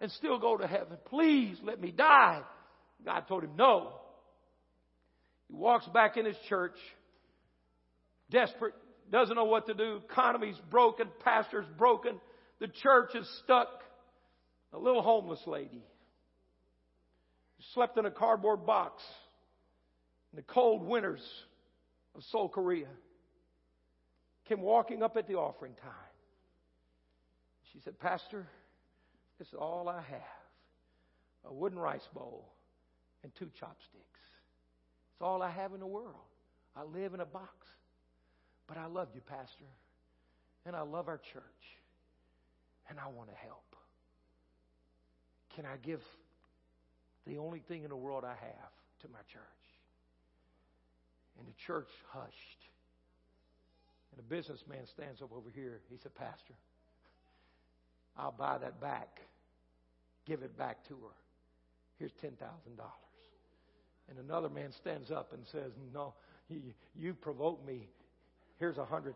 and 0.01 0.11
still 0.13 0.39
go 0.39 0.57
to 0.57 0.67
heaven. 0.67 0.97
Please 1.07 1.59
let 1.63 1.81
me 1.81 1.91
die. 1.91 2.43
God 3.05 3.25
told 3.29 3.45
him 3.45 3.57
no. 3.57 3.93
He 5.49 5.55
walks 5.55 5.87
back 5.89 6.17
in 6.17 6.27
his 6.27 6.37
church, 6.49 6.77
desperate, 8.31 8.75
doesn't 9.11 9.35
know 9.35 9.47
what 9.47 9.67
to 9.67 9.75
do. 9.75 10.01
Economy's 10.11 10.59
broken, 10.71 11.09
pastor's 11.25 11.67
broken, 11.79 12.21
the 12.61 12.69
church 12.69 13.15
is 13.15 13.27
stuck. 13.45 13.69
A 14.75 14.79
little 14.79 15.03
homeless 15.03 15.41
lady 15.47 15.83
slept 17.73 17.97
in 17.97 18.05
a 18.05 18.11
cardboard 18.11 18.67
box 18.67 19.03
in 20.33 20.37
the 20.37 20.43
cold 20.43 20.87
winters 20.87 21.23
of 22.15 22.25
Seoul, 22.25 22.49
Korea. 22.49 22.89
Came 24.47 24.63
walking 24.63 25.03
up 25.03 25.17
at 25.17 25.29
the 25.29 25.35
offering 25.35 25.75
time. 25.75 25.93
She 27.73 27.81
said, 27.81 27.99
Pastor, 27.99 28.47
this 29.39 29.49
is 29.49 29.55
all 29.55 29.89
I 29.89 30.01
have 30.01 30.21
a 31.45 31.53
wooden 31.53 31.79
rice 31.79 32.09
bowl 32.15 32.49
and 33.23 33.35
two 33.35 33.51
chopsticks. 33.59 34.21
It's 35.13 35.23
all 35.23 35.43
I 35.43 35.51
have 35.51 35.73
in 35.75 35.81
the 35.81 35.87
world. 35.87 36.15
I 36.77 36.85
live 36.85 37.15
in 37.15 37.21
a 37.21 37.27
box. 37.27 37.67
But 38.67 38.79
I 38.79 38.87
love 38.87 39.09
you, 39.15 39.21
Pastor. 39.21 39.65
And 40.67 40.77
I 40.77 40.83
love 40.83 41.09
our 41.09 41.19
church. 41.19 41.43
And 42.89 42.99
I 42.99 43.09
want 43.09 43.29
to 43.31 43.37
help. 43.37 43.77
Can 45.57 45.67
I 45.67 45.77
give 45.83 46.03
the 47.27 47.39
only 47.39 47.59
thing 47.61 47.83
in 47.83 47.91
the 47.91 47.97
world 47.97 48.25
I 48.25 48.31
have 48.31 48.73
to 49.01 49.09
my 49.09 49.19
church? 49.33 49.43
And 51.39 51.47
the 51.47 51.55
church 51.67 51.89
hushed. 52.11 52.63
And 54.13 54.21
a 54.21 54.23
businessman 54.23 54.87
stands 54.87 55.23
up 55.23 55.31
over 55.33 55.51
here. 55.55 55.81
He 55.91 55.97
said, 56.03 56.15
Pastor, 56.15 56.55
I'll 58.17 58.33
buy 58.33 58.59
that 58.59 58.81
back. 58.81 59.21
Give 60.27 60.43
it 60.43 60.57
back 60.59 60.87
to 60.89 60.95
her. 60.95 61.15
Here's 61.99 62.13
$10,000. 62.23 62.33
And 64.09 64.19
another 64.19 64.49
man 64.49 64.73
stands 64.73 65.11
up 65.11 65.33
and 65.33 65.45
says, 65.53 65.73
No, 65.93 66.15
you, 66.49 66.61
you 66.97 67.15
provoked 67.15 67.67
me. 67.67 67.89
Here's 68.59 68.77
$100,000. 68.77 69.15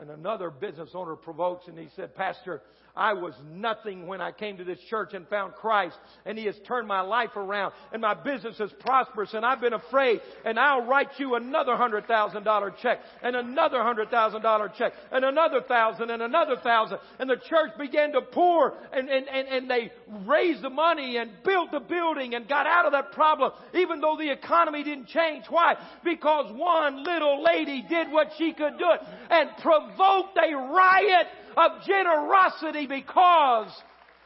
And 0.00 0.10
another 0.10 0.50
business 0.50 0.90
owner 0.94 1.14
provokes 1.14 1.68
and 1.68 1.78
he 1.78 1.88
said, 1.94 2.14
Pastor, 2.14 2.62
I 2.96 3.14
was 3.14 3.34
nothing 3.52 4.06
when 4.06 4.20
I 4.20 4.30
came 4.30 4.56
to 4.58 4.64
this 4.64 4.78
church 4.88 5.14
and 5.14 5.26
found 5.26 5.54
Christ 5.54 5.96
and 6.24 6.38
He 6.38 6.44
has 6.46 6.54
turned 6.66 6.86
my 6.86 7.00
life 7.00 7.34
around 7.36 7.72
and 7.92 8.00
my 8.00 8.14
business 8.14 8.60
is 8.60 8.70
prosperous 8.78 9.34
and 9.34 9.44
I've 9.44 9.60
been 9.60 9.72
afraid 9.72 10.20
and 10.44 10.58
I'll 10.58 10.86
write 10.86 11.08
you 11.18 11.34
another 11.34 11.76
hundred 11.76 12.06
thousand 12.06 12.44
dollar 12.44 12.72
check 12.82 13.00
and 13.22 13.34
another 13.34 13.82
hundred 13.82 14.10
thousand 14.10 14.42
dollar 14.42 14.70
check 14.78 14.92
and 15.10 15.24
another 15.24 15.60
thousand 15.60 16.10
and 16.10 16.22
another 16.22 16.56
thousand 16.56 16.98
and 17.18 17.28
the 17.28 17.36
church 17.36 17.72
began 17.78 18.12
to 18.12 18.20
pour 18.20 18.74
and, 18.92 19.08
and, 19.08 19.28
and, 19.28 19.48
and 19.48 19.70
they 19.70 19.90
raised 20.24 20.62
the 20.62 20.70
money 20.70 21.16
and 21.16 21.30
built 21.44 21.72
the 21.72 21.80
building 21.80 22.34
and 22.34 22.48
got 22.48 22.66
out 22.66 22.86
of 22.86 22.92
that 22.92 23.10
problem 23.10 23.50
even 23.74 24.00
though 24.00 24.16
the 24.16 24.30
economy 24.30 24.84
didn't 24.84 25.08
change. 25.08 25.46
Why? 25.48 25.76
Because 26.04 26.52
one 26.52 27.02
little 27.02 27.42
lady 27.42 27.84
did 27.88 28.12
what 28.12 28.30
she 28.38 28.52
could 28.52 28.78
do 28.78 28.86
it 28.92 29.00
and 29.30 29.50
provoked 29.60 30.38
a 30.38 30.54
riot 30.54 31.26
of 31.56 31.82
generosity 31.86 32.86
because 32.86 33.70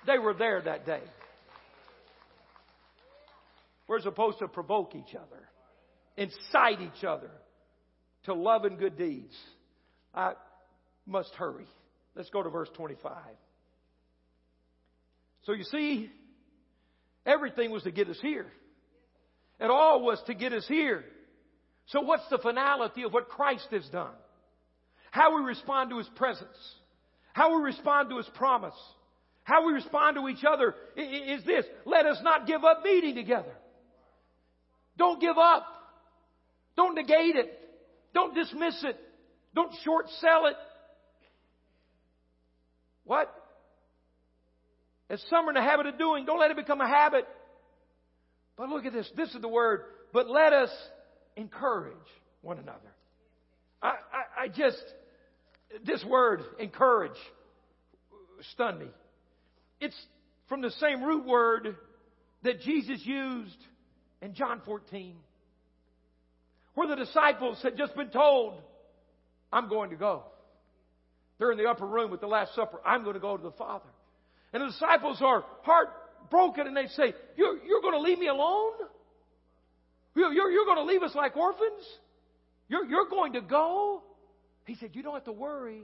they 0.07 0.19
were 0.19 0.35
there 0.35 0.61
that 0.63 0.87
day. 0.87 1.03
We're 3.87 4.01
supposed 4.01 4.39
to 4.41 4.49
provoke 4.49 4.95
each 4.95 5.15
other, 5.15 5.49
incite 6.17 6.81
each 6.81 7.05
other 7.05 7.31
to 8.25 8.35
love 8.35 8.65
and 8.65 8.79
good 8.79 8.99
deeds. 8.99 9.35
I 10.15 10.35
must 11.07 11.31
hurry. 11.35 11.67
Let's 12.15 12.31
go 12.31 12.43
to 12.43 12.51
verse 12.51 12.69
25. 12.75 13.13
So 15.45 15.53
you 15.53 15.65
see, 15.65 16.11
everything 17.25 17.71
was 17.71 17.85
to 17.85 17.91
get 17.91 18.09
us 18.09 18.19
here. 18.21 18.47
It 19.61 19.71
all 19.71 20.03
was 20.03 20.21
to 20.27 20.35
get 20.35 20.53
us 20.53 20.67
here. 20.69 21.05
So 21.87 22.03
what's 22.03 22.29
the 22.29 22.39
finality 22.39 23.05
of 23.05 23.13
what 23.15 23.29
Christ 23.29 23.69
has 23.71 23.89
done? 23.89 24.13
How 25.11 25.37
we 25.37 25.43
respond 25.43 25.91
to 25.91 25.99
His 25.99 26.09
presence. 26.17 26.47
How 27.39 27.57
we 27.57 27.63
respond 27.63 28.11
to 28.11 28.17
His 28.17 28.27
promise. 28.35 28.75
How 29.45 29.65
we 29.65 29.73
respond 29.73 30.17
to 30.17 30.29
each 30.29 30.45
other 30.45 30.75
is 30.97 31.45
this. 31.45 31.65
Let 31.85 32.05
us 32.05 32.19
not 32.25 32.49
give 32.49 32.65
up 32.65 32.83
meeting 32.83 33.15
together. 33.15 33.55
Don't 34.97 35.21
give 35.21 35.39
up. 35.39 35.65
Don't 36.75 36.97
negate 36.97 37.37
it. 37.37 37.57
Don't 38.13 38.35
dismiss 38.35 38.83
it. 38.83 38.99
Don't 39.55 39.73
short 39.85 40.07
sell 40.21 40.47
it. 40.47 40.57
What? 43.05 43.33
As 45.09 45.23
some 45.31 45.47
are 45.47 45.51
in 45.51 45.55
the 45.55 45.63
habit 45.63 45.87
of 45.87 45.97
doing, 45.97 46.27
don't 46.27 46.41
let 46.41 46.51
it 46.51 46.57
become 46.57 46.81
a 46.81 46.89
habit. 46.89 47.25
But 48.57 48.69
look 48.69 48.85
at 48.85 48.93
this. 48.93 49.09
This 49.17 49.33
is 49.33 49.41
the 49.41 49.49
word. 49.49 49.83
But 50.13 50.29
let 50.29 50.53
us 50.53 50.71
encourage 51.37 51.95
one 52.43 52.59
another. 52.59 52.93
I, 53.81 53.91
I, 53.91 54.43
I 54.43 54.49
just, 54.49 54.83
this 55.85 56.05
word, 56.05 56.43
encourage, 56.59 57.19
stunned 58.53 58.81
me. 58.81 58.87
It's 59.81 59.97
from 60.49 60.63
the 60.63 60.71
same 60.73 61.03
root 61.03 61.27
word 61.27 61.77
that 62.43 62.61
Jesus 62.61 63.01
used 63.05 63.57
in 64.23 64.35
John 64.35 64.61
14, 64.65 65.15
where 66.75 66.89
the 66.89 66.97
disciples 66.97 67.61
had 67.63 67.77
just 67.77 67.95
been 67.95 68.11
told, 68.11 68.61
I'm 69.53 69.69
going 69.69 69.91
to 69.91 69.97
go. 69.97 70.25
They're 71.39 71.53
in 71.53 71.59
the 71.59 71.69
upper 71.69 71.87
room 71.87 72.13
at 72.13 72.21
the 72.21 72.27
Last 72.27 72.55
Supper. 72.55 72.81
I'm 72.85 73.03
going 73.03 73.15
to 73.15 73.21
go 73.21 73.37
to 73.37 73.43
the 73.43 73.53
Father. 73.53 73.89
And 74.53 74.63
the 74.63 74.67
disciples 74.67 75.19
are 75.21 75.45
heartbroken 75.63 76.67
and 76.67 76.77
they 76.77 76.87
say, 76.89 77.15
You're, 77.37 77.63
you're 77.65 77.81
going 77.81 77.95
to 77.95 78.01
leave 78.01 78.19
me 78.19 78.29
alone? 78.29 78.73
You're, 80.15 80.33
you're, 80.33 80.51
you're 80.51 80.65
going 80.65 80.79
to 80.79 80.85
leave 80.85 81.03
us 81.03 81.15
like 81.15 81.37
orphans? 81.37 81.85
You're, 82.69 82.85
you're 82.87 83.09
going 83.09 83.35
to 83.35 83.41
go? 83.41 84.03
He 84.69 84.77
said, 84.77 84.91
You 84.93 85.03
don't 85.03 85.15
have 85.15 85.25
to 85.25 85.33
worry. 85.33 85.83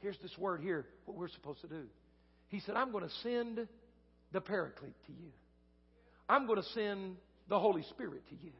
Here's 0.00 0.18
this 0.22 0.36
word 0.38 0.60
here, 0.60 0.86
what 1.06 1.16
we're 1.16 1.28
supposed 1.28 1.62
to 1.62 1.68
do. 1.68 1.84
He 2.48 2.60
said, 2.60 2.74
I'm 2.74 2.92
going 2.92 3.04
to 3.04 3.14
send 3.22 3.66
the 4.32 4.40
Paraclete 4.40 4.94
to 5.06 5.12
you. 5.12 5.30
I'm 6.28 6.46
going 6.46 6.62
to 6.62 6.68
send 6.70 7.16
the 7.48 7.58
Holy 7.58 7.82
Spirit 7.90 8.22
to 8.28 8.34
you. 8.36 8.52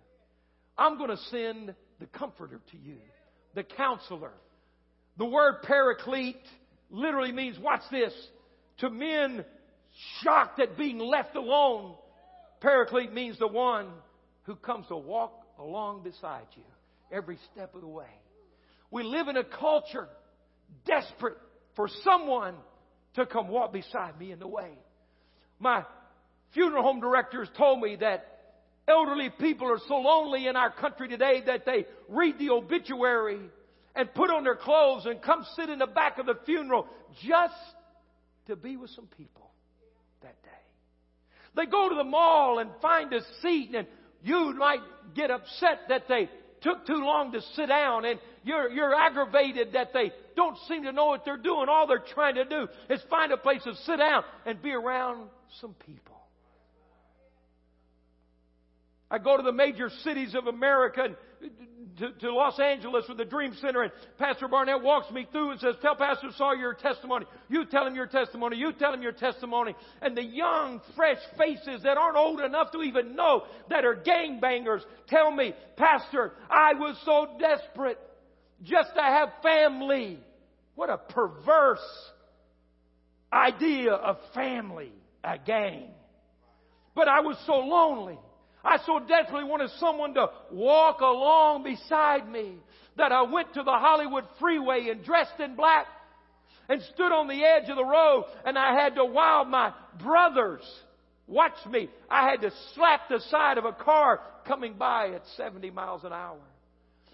I'm 0.77 0.97
going 0.97 1.11
to 1.11 1.17
send 1.31 1.75
the 1.99 2.07
Comforter 2.07 2.61
to 2.71 2.77
you, 2.77 2.97
the 3.55 3.63
Counselor. 3.63 4.33
The 5.19 5.27
word 5.27 5.63
Paraclete 5.63 6.37
literally 6.91 7.33
means, 7.33 7.59
watch 7.59 7.83
this, 7.91 8.13
to 8.79 8.91
men 8.91 9.45
shocked 10.23 10.59
at 10.61 10.79
being 10.79 10.99
left 10.99 11.37
alone. 11.37 11.95
Paraclete 12.61 13.13
means 13.13 13.39
the 13.39 13.47
one 13.47 13.89
who 14.45 14.57
comes 14.57 14.87
to 14.89 14.97
walk 14.97 15.33
along 15.59 16.03
beside 16.03 16.47
you 16.57 16.65
every 17.13 17.39
step 17.53 17.75
of 17.75 17.83
the 17.83 17.89
way. 17.89 18.07
We 18.91 19.03
live 19.03 19.28
in 19.28 19.36
a 19.36 19.45
culture 19.45 20.09
desperate 20.84 21.36
for 21.76 21.88
someone 22.05 22.55
to 23.14 23.26
come 23.26 23.49
walk 23.49 23.72
beside 23.72 24.18
me 24.18 24.32
in 24.32 24.38
the 24.38 24.49
way. 24.49 24.70
My 25.59 25.84
funeral 26.55 26.82
home 26.82 27.01
directors 27.01 27.49
told 27.57 27.80
me 27.80 27.97
that 27.97 28.26
elderly 28.88 29.30
people 29.30 29.70
are 29.70 29.80
so 29.86 29.97
lonely 29.97 30.47
in 30.47 30.57
our 30.57 30.70
country 30.70 31.09
today 31.09 31.43
that 31.47 31.64
they 31.64 31.86
read 32.09 32.38
the 32.38 32.51
obituary 32.51 33.41
and 33.95 34.14
put 34.14 34.30
on 34.30 34.45
their 34.45 34.57
clothes 34.57 35.07
and 35.07 35.22
come 35.22 35.45
sit 35.57 35.68
in 35.68 35.78
the 35.78 35.86
back 35.86 36.18
of 36.18 36.26
the 36.26 36.38
funeral 36.45 36.86
just 37.24 37.55
to 38.47 38.57
be 38.57 38.76
with 38.76 38.91
some 38.91 39.07
people 39.16 39.51
that 40.22 40.43
day. 40.43 40.49
They 41.57 41.66
go 41.66 41.88
to 41.88 41.95
the 41.95 42.05
mall 42.05 42.59
and 42.59 42.70
find 42.80 43.12
a 43.12 43.20
seat 43.43 43.74
and 43.74 43.86
you 44.22 44.55
might 44.57 44.80
get 45.14 45.30
upset 45.30 45.80
that 45.88 46.09
they 46.09 46.28
took 46.61 46.87
too 46.87 47.05
long 47.05 47.33
to 47.33 47.41
sit 47.55 47.67
down 47.67 48.05
and 48.05 48.19
you're, 48.45 48.71
you're 48.71 48.95
aggravated 48.95 49.73
that 49.73 49.93
they 49.93 50.13
don't 50.37 50.57
seem 50.69 50.85
to 50.85 50.93
know 50.93 51.07
what 51.07 51.25
they're 51.25 51.37
doing. 51.37 51.69
All 51.69 51.87
they're 51.87 51.99
trying 51.99 52.37
to 52.37 52.45
do 52.45 52.69
is 52.89 53.01
find 53.11 53.33
a 53.33 53.37
place 53.37 53.63
to 53.65 53.75
sit 53.75 53.97
down 53.97 54.25
and 54.47 54.61
be 54.63 54.73
around 54.73 55.29
some 55.61 55.75
people. 55.87 56.17
I 59.11 59.19
go 59.19 59.37
to 59.37 59.43
the 59.43 59.53
major 59.53 59.91
cities 60.05 60.35
of 60.35 60.47
America 60.47 61.03
and 61.03 61.17
to, 61.99 62.12
to, 62.12 62.32
Los 62.32 62.59
Angeles 62.59 63.05
with 63.09 63.18
the 63.18 63.24
Dream 63.24 63.55
Center, 63.61 63.82
and 63.82 63.93
Pastor 64.18 64.49
Barnett 64.49 64.82
walks 64.82 65.11
me 65.12 65.26
through 65.30 65.53
and 65.53 65.61
says, 65.61 65.74
Tell 65.82 65.95
Pastor 65.97 66.28
Saul 66.36 66.57
your 66.57 66.74
testimony. 66.74 67.26
You 67.49 67.64
tell 67.66 67.86
him 67.86 67.95
your 67.95 68.07
testimony. 68.07 68.57
You 68.57 68.72
tell 68.72 68.93
him 68.93 69.03
your 69.03 69.12
testimony. 69.12 69.74
And 70.01 70.16
the 70.16 70.24
young, 70.24 70.80
fresh 70.97 71.18
faces 71.36 71.82
that 71.82 71.97
aren't 71.99 72.16
old 72.16 72.41
enough 72.41 72.72
to 72.72 72.82
even 72.82 73.14
know 73.16 73.45
that 73.68 73.84
are 73.84 73.97
gangbangers 73.97 74.80
tell 75.09 75.30
me, 75.30 75.55
Pastor, 75.76 76.32
I 76.49 76.74
was 76.74 76.97
so 77.05 77.28
desperate 77.38 77.99
just 78.62 78.95
to 78.95 79.03
have 79.03 79.28
family. 79.43 80.18
What 80.74 80.91
a 80.91 80.99
perverse 80.99 82.11
idea 83.32 83.93
of 83.93 84.16
family, 84.34 84.93
a 85.22 85.38
gang. 85.38 85.88
But 86.95 87.09
I 87.09 87.20
was 87.20 87.36
so 87.47 87.55
lonely. 87.55 88.18
I 88.65 88.79
so 88.85 88.99
desperately 88.99 89.45
wanted 89.45 89.71
someone 89.79 90.15
to 90.15 90.31
walk 90.51 91.01
along 91.01 91.65
beside 91.65 92.29
me 92.29 92.57
that 92.97 93.13
I 93.13 93.23
went 93.23 93.55
to 93.55 93.63
the 93.63 93.71
Hollywood 93.71 94.25
freeway 94.39 94.89
and 94.91 95.05
dressed 95.05 95.41
in 95.41 95.55
black 95.55 95.87
and 96.69 96.83
stood 96.95 97.13
on 97.13 97.27
the 97.27 97.43
edge 97.43 97.69
of 97.69 97.77
the 97.77 97.85
road 97.85 98.25
and 98.45 98.59
I 98.59 98.75
had 98.75 98.95
to 98.97 99.05
wow 99.05 99.45
my 99.45 99.73
brothers 100.03 100.63
watch 101.27 101.65
me. 101.71 101.89
I 102.11 102.29
had 102.29 102.43
to 102.43 102.51
slap 102.75 103.09
the 103.09 103.21
side 103.31 103.57
of 103.57 103.65
a 103.65 103.73
car 103.73 104.21
coming 104.47 104.75
by 104.75 105.11
at 105.15 105.23
70 105.37 105.71
miles 105.71 106.05
an 106.05 106.13
hour. 106.13 106.39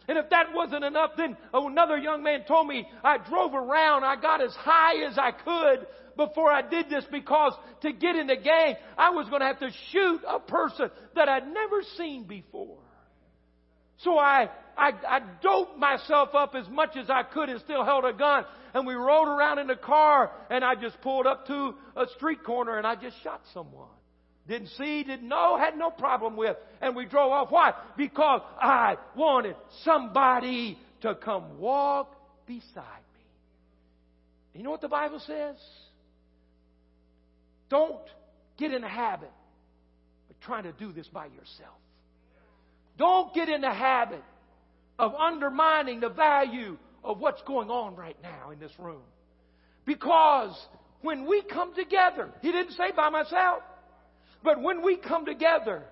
And 0.08 0.18
if 0.18 0.30
that 0.30 0.52
wasn't 0.54 0.84
enough, 0.84 1.12
then 1.16 1.36
another 1.52 1.98
young 1.98 2.22
man 2.22 2.44
told 2.46 2.68
me 2.68 2.86
I 3.02 3.18
drove 3.18 3.54
around. 3.54 4.04
I 4.04 4.20
got 4.20 4.40
as 4.40 4.54
high 4.54 5.04
as 5.04 5.18
I 5.18 5.32
could 5.32 5.86
before 6.16 6.50
I 6.50 6.62
did 6.62 6.88
this 6.88 7.04
because 7.10 7.52
to 7.82 7.92
get 7.92 8.16
in 8.16 8.26
the 8.28 8.36
game, 8.36 8.76
I 8.96 9.10
was 9.10 9.28
going 9.28 9.40
to 9.40 9.46
have 9.46 9.58
to 9.60 9.70
shoot 9.90 10.20
a 10.26 10.38
person 10.38 10.90
that 11.14 11.28
I'd 11.28 11.46
never 11.46 11.82
seen 11.96 12.24
before. 12.24 12.78
So 13.98 14.18
I, 14.18 14.48
I, 14.76 14.92
I 15.08 15.20
doped 15.42 15.78
myself 15.78 16.30
up 16.34 16.54
as 16.54 16.68
much 16.68 16.96
as 16.96 17.08
I 17.10 17.22
could 17.22 17.48
and 17.48 17.60
still 17.62 17.84
held 17.84 18.04
a 18.04 18.12
gun. 18.12 18.44
And 18.74 18.86
we 18.86 18.94
rode 18.94 19.28
around 19.28 19.58
in 19.58 19.66
the 19.66 19.76
car 19.76 20.30
and 20.50 20.64
I 20.64 20.74
just 20.74 21.00
pulled 21.00 21.26
up 21.26 21.46
to 21.46 21.74
a 21.96 22.06
street 22.16 22.44
corner 22.44 22.76
and 22.76 22.86
I 22.86 22.94
just 22.94 23.22
shot 23.22 23.40
someone. 23.54 23.88
Didn't 24.48 24.68
see, 24.78 25.02
didn't 25.02 25.28
know, 25.28 25.58
had 25.58 25.76
no 25.76 25.90
problem 25.90 26.36
with. 26.36 26.56
And 26.80 26.94
we 26.94 27.06
drove 27.06 27.32
off. 27.32 27.50
Why? 27.50 27.72
Because 27.96 28.42
I 28.60 28.96
wanted 29.16 29.56
somebody 29.82 30.78
to 31.02 31.14
come 31.16 31.58
walk 31.58 32.14
beside 32.46 33.02
me. 33.14 33.20
You 34.54 34.62
know 34.62 34.70
what 34.70 34.80
the 34.80 34.88
Bible 34.88 35.20
says? 35.26 35.56
Don't 37.68 38.00
get 38.56 38.72
in 38.72 38.82
the 38.82 38.88
habit 38.88 39.32
of 40.30 40.40
trying 40.40 40.62
to 40.62 40.72
do 40.72 40.92
this 40.92 41.08
by 41.08 41.26
yourself. 41.26 41.76
Don't 42.96 43.34
get 43.34 43.48
in 43.48 43.60
the 43.60 43.72
habit 43.72 44.22
of 44.98 45.14
undermining 45.14 46.00
the 46.00 46.08
value 46.08 46.78
of 47.04 47.18
what's 47.18 47.42
going 47.42 47.68
on 47.68 47.96
right 47.96 48.16
now 48.22 48.50
in 48.50 48.58
this 48.58 48.72
room. 48.78 49.02
Because 49.84 50.56
when 51.02 51.26
we 51.26 51.42
come 51.42 51.74
together, 51.74 52.30
he 52.40 52.50
didn't 52.52 52.72
say 52.72 52.92
by 52.96 53.10
myself, 53.10 53.62
but 54.42 54.62
when 54.62 54.82
we 54.82 54.96
come 54.96 55.26
together, 55.26 55.82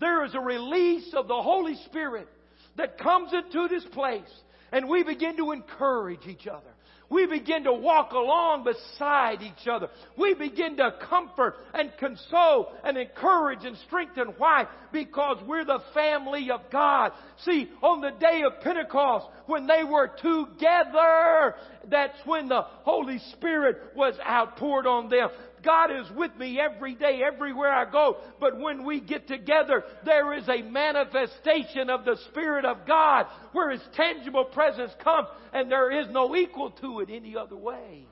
there 0.00 0.24
is 0.24 0.34
a 0.34 0.40
release 0.40 1.12
of 1.14 1.28
the 1.28 1.42
Holy 1.42 1.76
Spirit 1.86 2.28
that 2.76 2.98
comes 2.98 3.32
into 3.32 3.68
this 3.68 3.84
place 3.92 4.30
and 4.72 4.88
we 4.88 5.02
begin 5.02 5.36
to 5.36 5.52
encourage 5.52 6.26
each 6.26 6.46
other. 6.46 6.70
We 7.10 7.26
begin 7.26 7.64
to 7.64 7.72
walk 7.72 8.12
along 8.12 8.62
beside 8.62 9.42
each 9.42 9.66
other. 9.66 9.88
We 10.16 10.34
begin 10.34 10.76
to 10.76 10.94
comfort 11.08 11.56
and 11.74 11.90
console 11.98 12.72
and 12.84 12.96
encourage 12.96 13.64
and 13.64 13.76
strengthen. 13.78 14.28
Why? 14.38 14.68
Because 14.92 15.38
we're 15.44 15.64
the 15.64 15.82
family 15.92 16.52
of 16.52 16.60
God. 16.70 17.10
See, 17.44 17.68
on 17.82 18.00
the 18.00 18.12
day 18.12 18.42
of 18.46 18.60
Pentecost, 18.60 19.26
when 19.46 19.66
they 19.66 19.82
were 19.82 20.06
together, 20.06 21.56
that's 21.88 22.18
when 22.26 22.48
the 22.48 22.62
Holy 22.62 23.18
Spirit 23.32 23.90
was 23.96 24.14
outpoured 24.24 24.86
on 24.86 25.08
them. 25.08 25.30
God 25.62 25.90
is 25.90 26.10
with 26.16 26.34
me 26.36 26.58
every 26.60 26.94
day, 26.94 27.22
everywhere 27.24 27.72
I 27.72 27.90
go. 27.90 28.18
But 28.38 28.58
when 28.58 28.84
we 28.84 29.00
get 29.00 29.28
together, 29.28 29.84
there 30.04 30.34
is 30.34 30.48
a 30.48 30.62
manifestation 30.62 31.90
of 31.90 32.04
the 32.04 32.16
Spirit 32.28 32.64
of 32.64 32.86
God 32.86 33.26
where 33.52 33.70
His 33.70 33.82
tangible 33.94 34.44
presence 34.44 34.92
comes 35.02 35.28
and 35.52 35.70
there 35.70 35.90
is 35.90 36.08
no 36.10 36.34
equal 36.36 36.70
to 36.70 37.00
it 37.00 37.10
any 37.10 37.36
other 37.36 37.56
way. 37.56 38.06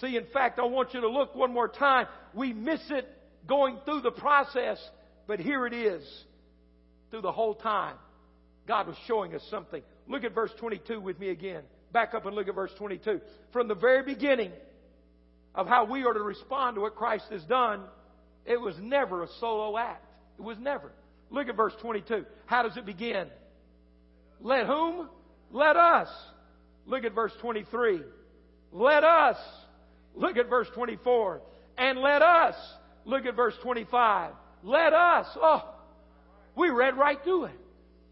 See, 0.00 0.16
in 0.16 0.26
fact, 0.32 0.58
I 0.58 0.64
want 0.64 0.94
you 0.94 1.00
to 1.00 1.08
look 1.08 1.34
one 1.34 1.52
more 1.52 1.68
time. 1.68 2.06
We 2.34 2.52
miss 2.52 2.80
it 2.90 3.08
going 3.46 3.78
through 3.84 4.02
the 4.02 4.10
process, 4.10 4.78
but 5.26 5.40
here 5.40 5.66
it 5.66 5.72
is 5.72 6.02
through 7.10 7.22
the 7.22 7.32
whole 7.32 7.54
time. 7.54 7.96
God 8.66 8.86
was 8.86 8.96
showing 9.06 9.34
us 9.34 9.42
something. 9.50 9.82
Look 10.06 10.24
at 10.24 10.34
verse 10.34 10.50
22 10.58 11.00
with 11.00 11.18
me 11.18 11.30
again. 11.30 11.62
Back 11.92 12.12
up 12.14 12.26
and 12.26 12.36
look 12.36 12.48
at 12.48 12.54
verse 12.54 12.72
22. 12.76 13.20
From 13.52 13.66
the 13.66 13.74
very 13.74 14.02
beginning, 14.02 14.52
of 15.58 15.66
how 15.66 15.84
we 15.84 16.04
are 16.04 16.12
to 16.12 16.22
respond 16.22 16.76
to 16.76 16.80
what 16.80 16.94
Christ 16.94 17.24
has 17.32 17.42
done, 17.42 17.82
it 18.46 18.58
was 18.60 18.76
never 18.80 19.24
a 19.24 19.26
solo 19.40 19.76
act. 19.76 20.06
It 20.38 20.42
was 20.42 20.56
never. 20.56 20.92
Look 21.30 21.48
at 21.48 21.56
verse 21.56 21.72
22. 21.82 22.24
How 22.46 22.62
does 22.62 22.76
it 22.76 22.86
begin? 22.86 23.26
Let 24.40 24.66
whom? 24.66 25.08
Let 25.50 25.74
us. 25.74 26.08
Look 26.86 27.02
at 27.02 27.12
verse 27.12 27.32
23. 27.40 28.02
Let 28.70 29.02
us. 29.02 29.36
Look 30.14 30.36
at 30.36 30.48
verse 30.48 30.68
24. 30.76 31.40
And 31.76 31.98
let 31.98 32.22
us. 32.22 32.54
Look 33.04 33.26
at 33.26 33.34
verse 33.34 33.54
25. 33.64 34.30
Let 34.62 34.92
us. 34.92 35.26
Oh, 35.34 35.74
we 36.54 36.70
read 36.70 36.96
right 36.96 37.18
through 37.24 37.46
it. 37.46 37.60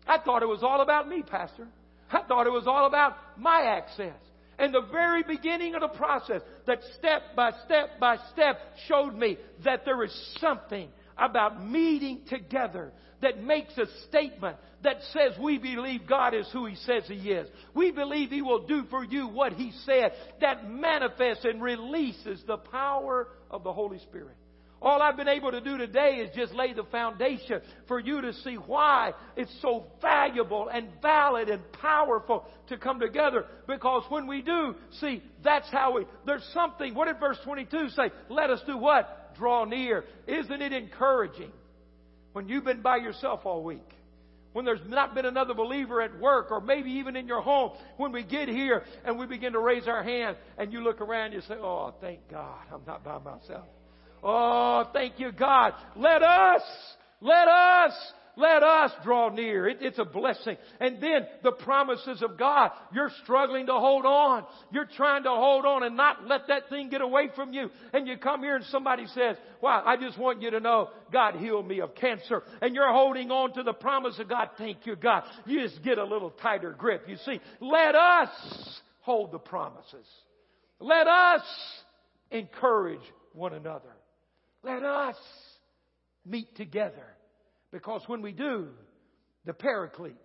I 0.05 0.19
thought 0.19 0.43
it 0.43 0.49
was 0.49 0.65
all 0.65 0.81
about 0.81 1.09
me, 1.09 1.23
Pastor. 1.23 1.69
I 2.11 2.23
thought 2.23 2.49
it 2.49 2.53
was 2.53 2.67
all 2.67 2.89
about 2.89 3.17
my 3.39 3.63
access. 3.63 4.19
And 4.59 4.75
the 4.75 4.87
very 4.93 5.23
beginning 5.23 5.75
of 5.75 5.81
the 5.83 5.89
process, 5.89 6.43
that 6.67 6.81
step 6.99 7.23
by 7.35 7.53
step 7.65 8.01
by 8.01 8.17
step 8.33 8.59
showed 8.89 9.15
me 9.15 9.39
that 9.65 9.85
there 9.85 10.03
is 10.03 10.35
something 10.41 10.89
about 11.19 11.65
meeting 11.65 12.23
together 12.29 12.93
that 13.23 13.43
makes 13.43 13.77
a 13.79 13.87
statement 14.09 14.57
that 14.83 14.97
says 15.13 15.33
we 15.41 15.59
believe 15.59 16.07
God 16.07 16.35
is 16.35 16.49
who 16.53 16.67
He 16.67 16.77
says 16.77 17.05
He 17.07 17.31
is. 17.31 17.49
We 17.75 17.91
believe 17.91 18.31
He 18.31 18.43
will 18.43 18.67
do 18.67 18.85
for 18.91 19.05
you 19.05 19.29
what 19.29 19.53
He 19.53 19.73
said. 19.85 20.13
That 20.41 20.71
manifests 20.71 21.45
and 21.45 21.63
releases 21.63 22.43
the 22.47 22.59
power 22.59 23.29
of 23.51 23.65
the 23.65 23.73
Holy 23.73 23.99
Spirit. 24.01 24.37
All 24.83 25.01
I've 25.01 25.17
been 25.17 25.29
able 25.29 25.51
to 25.53 25.61
do 25.61 25.79
today 25.79 26.17
is 26.17 26.35
just 26.37 26.53
lay 26.55 26.75
the 26.75 26.85
foundation 26.85 27.61
for 27.89 27.99
you 27.99 28.21
to 28.21 28.33
see 28.33 28.57
why 28.57 29.15
it's 29.37 29.55
so 29.63 29.87
valuable 30.03 30.69
and 30.69 30.89
valid 31.01 31.49
and 31.49 31.63
powerful 31.73 32.45
to 32.69 32.77
come 32.77 33.01
together. 33.01 33.47
Because 33.67 34.05
when 34.11 34.27
we 34.27 34.43
do, 34.43 34.75
see, 35.01 35.23
that's 35.43 35.71
how 35.71 35.97
we, 35.97 36.07
there's 36.27 36.47
something, 36.53 36.95
what 36.95 37.07
did 37.07 37.19
verse 37.19 37.39
22 37.45 37.89
say? 37.91 38.11
Let 38.29 38.51
us 38.51 38.61
do 38.67 38.77
what? 38.77 39.35
Draw 39.37 39.65
near. 39.65 40.05
Isn't 40.27 40.61
it 40.61 40.73
encouraging 40.73 41.53
when 42.35 42.49
you've 42.49 42.65
been 42.65 42.83
by 42.83 42.97
yourself 42.97 43.41
all 43.45 43.65
week? 43.65 43.89
when 44.57 44.65
there's 44.65 44.81
not 44.89 45.15
been 45.15 45.27
another 45.27 45.53
believer 45.53 46.01
at 46.01 46.19
work 46.19 46.51
or 46.51 46.63
maybe 46.63 46.91
even 46.93 47.15
in 47.15 47.29
your 47.29 47.43
home, 47.43 47.73
when 47.99 48.11
we 48.11 48.23
get 48.23 48.49
here 48.49 48.85
and 49.05 49.19
we 49.19 49.27
begin 49.27 49.53
to 49.53 49.59
raise 49.59 49.87
our 49.87 50.03
hand 50.03 50.35
and 50.57 50.73
you 50.73 50.83
look 50.83 51.03
around, 51.03 51.33
you 51.33 51.43
say, 51.43 51.57
Oh, 51.61 51.93
thank 52.01 52.21
God 52.31 52.63
I'm 52.73 52.81
not 52.87 53.05
by 53.05 53.19
myself. 53.19 53.67
Oh, 54.29 54.85
thank 54.93 55.21
you, 55.21 55.31
God. 55.31 55.75
Let 55.95 56.21
us, 56.25 56.63
let 57.21 57.47
us, 57.47 57.93
let 58.37 58.65
us 58.65 58.91
draw 59.05 59.29
near. 59.29 59.69
It, 59.69 59.79
it's 59.81 60.01
a 60.01 60.05
blessing. 60.05 60.57
And 60.81 61.01
then 61.01 61.29
the 61.45 61.53
promises 61.53 62.23
of 62.23 62.37
God. 62.37 62.73
You're 62.93 63.13
struggling 63.23 63.67
to 63.67 63.75
hold 63.75 64.05
on. 64.05 64.45
You're 64.73 64.89
trying 64.97 65.23
to 65.23 65.31
hold 65.31 65.65
on 65.65 65.85
and 65.85 65.97
not 65.97 66.27
let 66.27 66.49
that 66.49 66.69
thing 66.69 66.89
get 66.89 67.03
away 67.03 67.29
from 67.37 67.53
you. 67.53 67.71
And 67.93 68.09
you 68.09 68.17
come 68.17 68.43
here 68.43 68.57
and 68.57 68.65
somebody 68.65 69.07
says, 69.15 69.37
wow, 69.63 69.85
I 69.87 69.97
just 69.97 70.19
want 70.19 70.43
you 70.43 70.51
to 70.51 70.59
know 70.59 70.91
God 71.13 71.37
healed 71.37 71.69
me 71.69 71.81
of 71.81 71.95
cancer. 71.95 72.43
And 72.61 72.75
you're 72.75 72.93
holding 72.93 73.31
on 73.31 73.55
to 73.55 73.63
the 73.63 73.75
promise 73.75 74.19
of 74.19 74.29
God. 74.29 74.49
Thank 74.59 74.87
you, 74.87 74.97
God. 74.97 75.23
You 75.47 75.61
just 75.61 75.85
get 75.85 75.99
a 75.99 76.05
little 76.05 76.31
tighter 76.31 76.73
grip. 76.73 77.05
You 77.07 77.17
see, 77.25 77.41
let 77.61 77.95
us 77.95 78.81
hold 79.03 79.31
the 79.31 79.39
promises. 79.39 80.07
Let 80.81 81.07
us 81.07 81.43
encourage 82.33 82.99
one 83.33 83.53
another. 83.53 83.96
Let 84.67 84.83
us 84.83 85.17
meet 86.25 86.57
together. 86.57 87.07
Because 87.71 88.03
when 88.09 88.21
we 88.21 88.33
do, 88.33 88.67
the 89.45 89.53
Paraclete, 89.53 90.17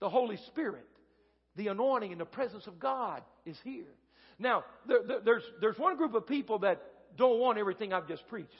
the 0.00 0.08
Holy 0.08 0.38
Spirit, 0.48 0.86
the 1.56 1.68
anointing 1.68 2.10
and 2.10 2.20
the 2.20 2.24
presence 2.24 2.66
of 2.66 2.80
God 2.80 3.22
is 3.44 3.56
here. 3.64 3.84
Now, 4.38 4.64
there, 4.88 5.00
there, 5.06 5.20
there's, 5.22 5.42
there's 5.60 5.78
one 5.78 5.96
group 5.98 6.14
of 6.14 6.26
people 6.26 6.60
that 6.60 6.80
don't 7.18 7.38
want 7.38 7.58
everything 7.58 7.92
I've 7.92 8.08
just 8.08 8.26
preached 8.28 8.50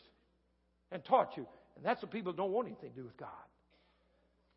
and 0.92 1.02
taught 1.02 1.36
you. 1.36 1.46
And 1.76 1.84
that's 1.84 2.02
the 2.02 2.06
people 2.06 2.32
that 2.32 2.36
don't 2.36 2.52
want 2.52 2.68
anything 2.68 2.90
to 2.90 2.96
do 2.96 3.04
with 3.04 3.16
God. 3.16 3.28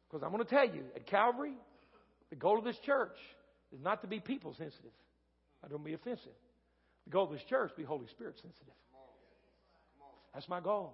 Because 0.10 0.24
I'm 0.24 0.32
going 0.32 0.44
to 0.44 0.50
tell 0.50 0.66
you, 0.66 0.84
at 0.94 1.06
Calvary, 1.06 1.54
the 2.30 2.36
goal 2.36 2.58
of 2.58 2.66
this 2.66 2.78
church 2.86 3.18
is 3.74 3.82
not 3.82 4.02
to 4.02 4.08
be 4.08 4.20
people 4.20 4.54
sensitive. 4.58 4.92
I 5.64 5.70
don't 5.70 5.86
be 5.86 5.94
offensive. 5.94 6.36
The 7.06 7.12
goal 7.12 7.26
of 7.26 7.32
this 7.32 7.44
church 7.50 7.72
be 7.78 7.84
Holy 7.84 8.08
Spirit 8.08 8.36
sensitive. 8.42 8.74
That's 10.34 10.48
my 10.48 10.60
goal. 10.60 10.94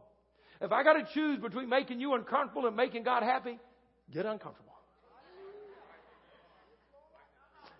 If 0.61 0.71
I 0.71 0.83
got 0.83 0.93
to 0.93 1.07
choose 1.13 1.39
between 1.39 1.69
making 1.69 1.99
you 1.99 2.13
uncomfortable 2.13 2.67
and 2.67 2.75
making 2.75 3.03
God 3.03 3.23
happy, 3.23 3.59
get 4.13 4.25
uncomfortable. 4.25 4.71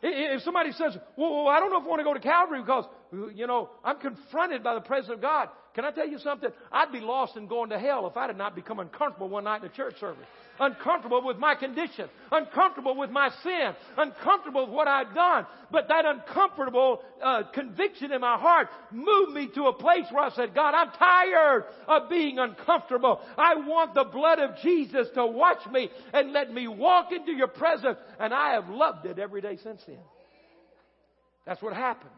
If 0.02 0.44
somebody 0.44 0.72
says, 0.74 0.98
well, 1.18 1.48
I 1.48 1.60
don't 1.60 1.72
know 1.72 1.80
if 1.80 1.86
I 1.86 1.88
want 1.88 2.00
to 2.00 2.04
go 2.04 2.14
to 2.14 2.20
Calvary 2.20 2.62
because, 2.62 2.86
you 3.34 3.48
know, 3.48 3.70
I'm 3.84 3.98
confronted 3.98 4.62
by 4.62 4.76
the 4.76 4.82
presence 4.82 5.12
of 5.12 5.22
God. 5.22 5.50
Can 5.76 5.84
I 5.84 5.92
tell 5.92 6.08
you 6.08 6.20
something? 6.20 6.50
I'd 6.72 6.94
be 6.94 7.02
lost 7.02 7.36
and 7.36 7.50
going 7.50 7.70
to 7.72 7.78
hell 7.78 8.08
if 8.08 8.16
I 8.16 8.28
did 8.28 8.38
not 8.38 8.56
become 8.56 8.80
uncomfortable 8.80 9.28
one 9.28 9.44
night 9.44 9.62
in 9.62 9.70
a 9.70 9.74
church 9.74 10.00
service. 10.00 10.26
Uncomfortable 10.58 11.22
with 11.22 11.36
my 11.36 11.54
condition. 11.54 12.08
Uncomfortable 12.32 12.96
with 12.96 13.10
my 13.10 13.30
sin. 13.44 13.76
Uncomfortable 13.98 14.68
with 14.68 14.74
what 14.74 14.88
I'd 14.88 15.14
done. 15.14 15.46
But 15.70 15.90
that 15.90 16.06
uncomfortable 16.06 17.04
uh, 17.22 17.44
conviction 17.54 18.14
in 18.14 18.22
my 18.22 18.38
heart 18.38 18.70
moved 18.90 19.34
me 19.34 19.50
to 19.56 19.66
a 19.66 19.74
place 19.74 20.06
where 20.12 20.24
I 20.24 20.30
said, 20.30 20.56
God, 20.56 20.74
I'm 20.74 20.92
tired 20.92 21.66
of 21.90 22.10
being 22.10 22.40
uncomfortable. 22.40 23.20
I 23.38 23.56
want 23.56 23.96
the 23.96 24.06
blood 24.06 24.40
of 24.40 24.52
Jesus 24.64 25.10
to 25.16 25.26
watch 25.26 25.68
me 25.70 25.90
and 26.14 26.32
let 26.32 26.54
me 26.54 26.70
walk 26.70 27.12
into 27.12 27.34
your 27.34 27.50
presence. 27.50 27.98
And 28.18 28.34
I 28.34 28.54
have 28.54 28.70
loved 28.70 29.06
it 29.08 29.20
every 29.20 29.42
day 29.42 29.58
since 29.62 29.82
then. 29.86 30.00
That's 31.46 31.62
what 31.62 31.74
happens 31.74 32.14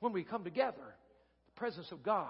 when 0.00 0.12
we 0.12 0.22
come 0.22 0.44
together. 0.44 0.76
The 0.76 1.60
presence 1.60 1.90
of 1.92 2.02
God 2.02 2.28